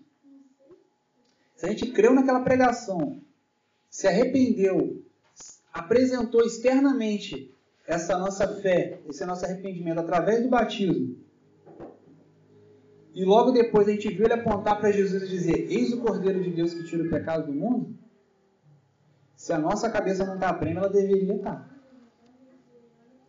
se 1.56 1.66
a 1.66 1.68
gente 1.68 1.90
creu 1.92 2.14
naquela 2.14 2.40
pregação, 2.40 3.20
se 3.88 4.06
arrependeu, 4.06 5.02
apresentou 5.72 6.44
externamente 6.44 7.54
essa 7.86 8.16
nossa 8.18 8.46
fé, 8.60 9.00
esse 9.08 9.24
nosso 9.24 9.44
arrependimento 9.44 9.98
através 9.98 10.42
do 10.42 10.48
batismo, 10.48 11.16
e 13.14 13.24
logo 13.24 13.50
depois 13.50 13.88
a 13.88 13.92
gente 13.92 14.08
viu 14.08 14.24
ele 14.24 14.34
apontar 14.34 14.78
para 14.78 14.90
Jesus 14.90 15.22
e 15.22 15.28
dizer: 15.28 15.70
Eis 15.70 15.92
o 15.92 16.00
Cordeiro 16.00 16.42
de 16.42 16.50
Deus 16.50 16.72
que 16.72 16.84
tira 16.84 17.04
o 17.04 17.10
pecado 17.10 17.46
do 17.46 17.52
mundo. 17.52 17.94
Se 19.36 19.52
a 19.52 19.58
nossa 19.58 19.90
cabeça 19.90 20.24
não 20.24 20.34
está 20.34 20.52
prêmio, 20.54 20.78
ela 20.78 20.88
deveria 20.88 21.34
estar. 21.34 21.56
Tá. 21.56 21.70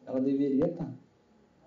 Ela 0.06 0.22
deveria 0.22 0.68
estar. 0.68 0.93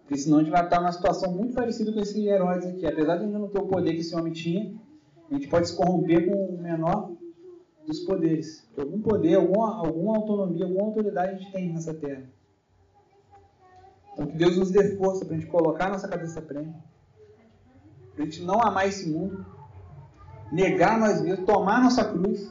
Porque 0.00 0.16
senão 0.16 0.38
a 0.38 0.40
gente 0.40 0.52
vai 0.52 0.64
estar 0.64 0.80
numa 0.80 0.92
situação 0.92 1.32
muito 1.32 1.54
parecida 1.54 1.92
com 1.92 2.00
esses 2.00 2.16
heróis 2.16 2.64
aqui. 2.64 2.86
Apesar 2.86 3.16
de 3.16 3.24
a 3.24 3.26
gente 3.26 3.38
não 3.38 3.48
ter 3.48 3.58
o 3.58 3.66
poder 3.66 3.92
que 3.92 4.00
esse 4.00 4.14
homem 4.14 4.32
tinha, 4.32 4.74
a 5.30 5.34
gente 5.34 5.48
pode 5.48 5.68
se 5.68 5.76
corromper 5.76 6.26
com 6.26 6.54
o 6.54 6.62
menor 6.62 7.12
dos 7.86 8.00
poderes. 8.00 8.66
Algum 8.78 9.00
poder, 9.02 9.34
alguma, 9.34 9.76
alguma 9.84 10.16
autonomia, 10.16 10.64
alguma 10.64 10.84
autoridade 10.84 11.34
a 11.34 11.38
gente 11.38 11.52
tem 11.52 11.72
nessa 11.72 11.92
terra. 11.92 12.24
Então 14.16 14.26
que 14.26 14.36
Deus 14.36 14.56
nos 14.56 14.70
dê 14.70 14.96
força 14.96 15.24
para 15.24 15.36
a 15.36 15.38
gente 15.38 15.50
colocar 15.50 15.86
a 15.86 15.90
nossa 15.90 16.08
cabeça 16.08 16.40
prêmio. 16.40 16.74
Para 18.14 18.22
a 18.22 18.24
gente 18.24 18.42
não 18.42 18.60
amar 18.60 18.88
esse 18.88 19.08
mundo. 19.08 19.44
Negar 20.50 20.98
nós 20.98 21.20
mesmos, 21.20 21.44
tomar 21.44 21.82
nossa 21.82 22.04
cruz. 22.04 22.50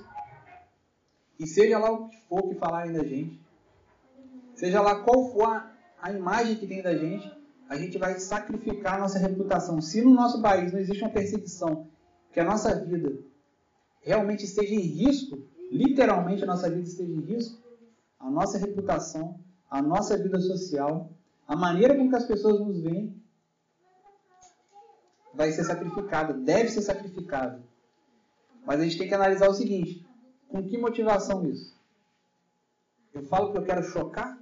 E 1.40 1.48
seja 1.48 1.80
lá 1.80 1.92
o 1.92 2.08
que 2.08 2.18
for 2.30 2.48
que 2.48 2.56
falarem 2.56 2.94
da 2.94 3.04
gente. 3.04 3.42
Seja 4.54 4.82
lá 4.82 5.02
qual 5.02 5.32
for 5.32 5.48
a 5.48 5.76
a 6.06 6.12
imagem 6.12 6.56
que 6.56 6.68
tem 6.68 6.84
da 6.84 6.96
gente, 6.96 7.32
a 7.68 7.76
gente 7.76 7.98
vai 7.98 8.20
sacrificar 8.20 9.00
nossa 9.00 9.18
reputação. 9.18 9.82
Se 9.82 10.04
no 10.04 10.14
nosso 10.14 10.40
país 10.40 10.72
não 10.72 10.80
existe 10.80 11.02
uma 11.04 11.10
perseguição, 11.10 11.88
que 12.32 12.40
a 12.40 12.44
nossa 12.44 12.76
vida 12.86 13.18
realmente 14.02 14.46
esteja 14.46 14.76
em 14.76 14.82
risco, 14.82 15.36
literalmente 15.72 16.44
a 16.44 16.46
nossa 16.46 16.70
vida 16.70 16.88
esteja 16.88 17.12
em 17.12 17.22
risco, 17.22 17.60
a 18.20 18.30
nossa 18.30 18.60
reputação, 18.60 19.40
a 19.68 19.82
nossa 19.82 20.16
vida 20.16 20.40
social, 20.40 21.10
A 21.48 21.56
maneira 21.56 21.96
com 21.96 22.10
que 22.10 22.16
as 22.16 22.26
pessoas 22.26 22.60
nos 22.60 22.80
veem 22.82 23.16
vai 25.34 25.52
ser 25.52 25.64
sacrificada, 25.64 26.34
deve 26.34 26.70
ser 26.70 26.82
sacrificada. 26.82 27.62
Mas 28.66 28.80
a 28.80 28.84
gente 28.84 28.98
tem 28.98 29.08
que 29.08 29.14
analisar 29.14 29.48
o 29.50 29.54
seguinte: 29.54 30.06
com 30.48 30.64
que 30.64 30.78
motivação 30.78 31.46
isso? 31.46 31.76
Eu 33.14 33.24
falo 33.24 33.52
que 33.52 33.58
eu 33.58 33.64
quero 33.64 33.84
chocar? 33.84 34.40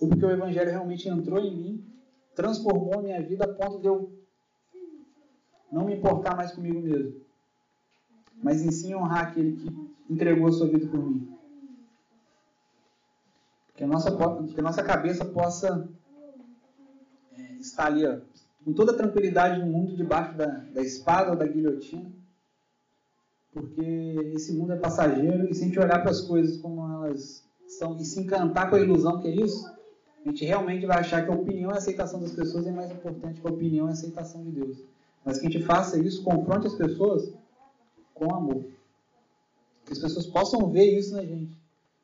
Ou 0.00 0.08
porque 0.08 0.24
o 0.24 0.30
Evangelho 0.30 0.70
realmente 0.70 1.08
entrou 1.08 1.38
em 1.40 1.54
mim, 1.54 1.86
transformou 2.34 2.98
a 2.98 3.02
minha 3.02 3.22
vida 3.22 3.44
a 3.44 3.54
ponto 3.54 3.80
de 3.80 3.86
eu 3.86 4.12
não 5.70 5.86
me 5.86 5.96
importar 5.96 6.36
mais 6.36 6.52
comigo 6.52 6.80
mesmo, 6.80 7.20
mas 8.42 8.62
em 8.62 8.70
sim 8.70 8.94
honrar 8.94 9.28
aquele 9.28 9.56
que 9.56 9.68
entregou 10.08 10.48
a 10.48 10.52
sua 10.52 10.68
vida 10.68 10.86
por 10.86 10.98
mim? 10.98 11.33
Que 13.74 13.84
a 13.84 13.86
nossa, 13.86 14.10
que 14.54 14.60
a 14.60 14.62
nossa 14.62 14.82
cabeça 14.82 15.24
possa 15.24 15.88
é, 17.36 17.42
estar 17.54 17.86
ali, 17.86 18.06
ó, 18.06 18.18
com 18.64 18.72
toda 18.72 18.92
a 18.92 18.96
tranquilidade 18.96 19.60
do 19.60 19.66
mundo, 19.66 19.96
debaixo 19.96 20.36
da, 20.36 20.46
da 20.46 20.82
espada 20.82 21.30
ou 21.30 21.36
da 21.36 21.46
guilhotina 21.46 22.10
porque 23.54 24.32
esse 24.34 24.52
mundo 24.52 24.72
é 24.72 24.76
passageiro 24.76 25.48
e 25.48 25.54
se 25.54 25.62
a 25.62 25.66
gente 25.66 25.78
olhar 25.78 26.00
para 26.00 26.10
as 26.10 26.20
coisas 26.20 26.58
como 26.58 26.82
elas 27.04 27.44
são 27.68 27.96
e 27.96 28.04
se 28.04 28.20
encantar 28.20 28.68
com 28.68 28.74
a 28.74 28.80
ilusão 28.80 29.20
que 29.20 29.28
é 29.28 29.34
isso, 29.36 29.64
a 30.24 30.28
gente 30.28 30.44
realmente 30.44 30.84
vai 30.84 30.98
achar 30.98 31.24
que 31.24 31.30
a 31.30 31.34
opinião 31.34 31.70
e 31.70 31.74
a 31.74 31.76
aceitação 31.76 32.20
das 32.20 32.32
pessoas 32.32 32.66
é 32.66 32.72
mais 32.72 32.90
importante 32.90 33.40
que 33.40 33.46
a 33.46 33.50
opinião 33.50 33.86
e 33.86 33.90
a 33.90 33.92
aceitação 33.92 34.42
de 34.42 34.50
Deus. 34.50 34.78
Mas 35.24 35.38
que 35.38 35.46
a 35.46 35.50
gente 35.50 35.64
faça 35.64 35.98
isso, 35.98 36.24
confronte 36.24 36.66
as 36.66 36.74
pessoas 36.74 37.32
com 38.12 38.34
amor. 38.34 38.64
Que 39.86 39.92
as 39.92 39.98
pessoas 39.98 40.26
possam 40.26 40.68
ver 40.70 40.98
isso 40.98 41.14
na 41.14 41.24
gente. 41.24 41.56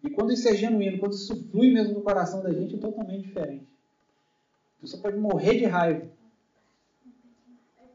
E 0.02 0.10
quando 0.10 0.32
isso 0.32 0.48
é 0.48 0.54
genuíno, 0.54 0.98
quando 0.98 1.12
isso 1.12 1.48
flui 1.50 1.72
mesmo 1.72 1.94
no 1.94 2.02
coração 2.02 2.42
da 2.42 2.52
gente, 2.52 2.76
é 2.76 2.78
totalmente 2.78 3.26
diferente. 3.26 3.66
A 4.78 4.80
pessoa 4.80 5.02
pode 5.02 5.18
morrer 5.18 5.58
de 5.58 5.66
raiva. 5.66 6.08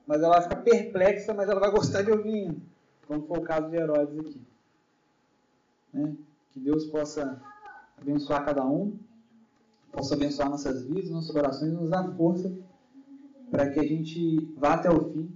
Mas 0.06 0.22
ela 0.22 0.34
vai 0.34 0.44
ficar 0.44 0.58
perplexa, 0.58 1.34
mas 1.34 1.50
ela 1.50 1.60
vai 1.60 1.72
gostar 1.72 2.04
de 2.04 2.12
ouvir 2.12 2.56
como 3.08 3.26
foi 3.28 3.40
o 3.40 3.44
caso 3.44 3.70
de 3.70 3.76
Herodes 3.76 4.20
aqui. 4.20 4.42
Né? 5.94 6.16
Que 6.52 6.60
Deus 6.60 6.86
possa 6.86 7.42
abençoar 7.98 8.46
cada 8.46 8.66
um, 8.66 8.98
possa 9.92 10.16
abençoar 10.16 10.50
nossas 10.50 10.84
vidas, 10.84 11.10
nossos 11.10 11.32
corações 11.32 11.72
e 11.72 11.76
nos 11.76 11.90
dar 11.90 12.16
força 12.16 12.54
para 13.50 13.70
que 13.70 13.80
a 13.80 13.84
gente 13.84 14.54
vá 14.58 14.74
até 14.74 14.90
o 14.90 15.12
fim. 15.12 15.32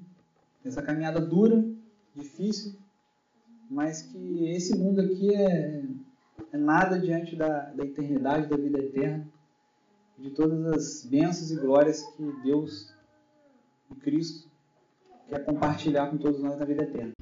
Essa 0.65 0.81
caminhada 0.81 1.21
dura, 1.21 1.63
difícil, 2.15 2.75
mas 3.69 4.01
que 4.01 4.49
esse 4.49 4.77
mundo 4.77 4.99
aqui 4.99 5.33
é, 5.33 5.78
é 6.51 6.57
nada 6.57 6.99
diante 6.99 7.35
da, 7.35 7.71
da 7.71 7.83
eternidade, 7.83 8.47
da 8.47 8.57
vida 8.57 8.79
eterna, 8.79 9.27
de 10.17 10.31
todas 10.31 10.65
as 10.65 11.05
bênçãos 11.05 11.51
e 11.51 11.55
glórias 11.55 12.03
que 12.15 12.23
Deus 12.43 12.93
e 13.89 13.95
Cristo 13.95 14.49
quer 15.27 15.45
compartilhar 15.45 16.09
com 16.09 16.17
todos 16.17 16.41
nós 16.41 16.57
na 16.57 16.65
vida 16.65 16.83
eterna. 16.83 17.13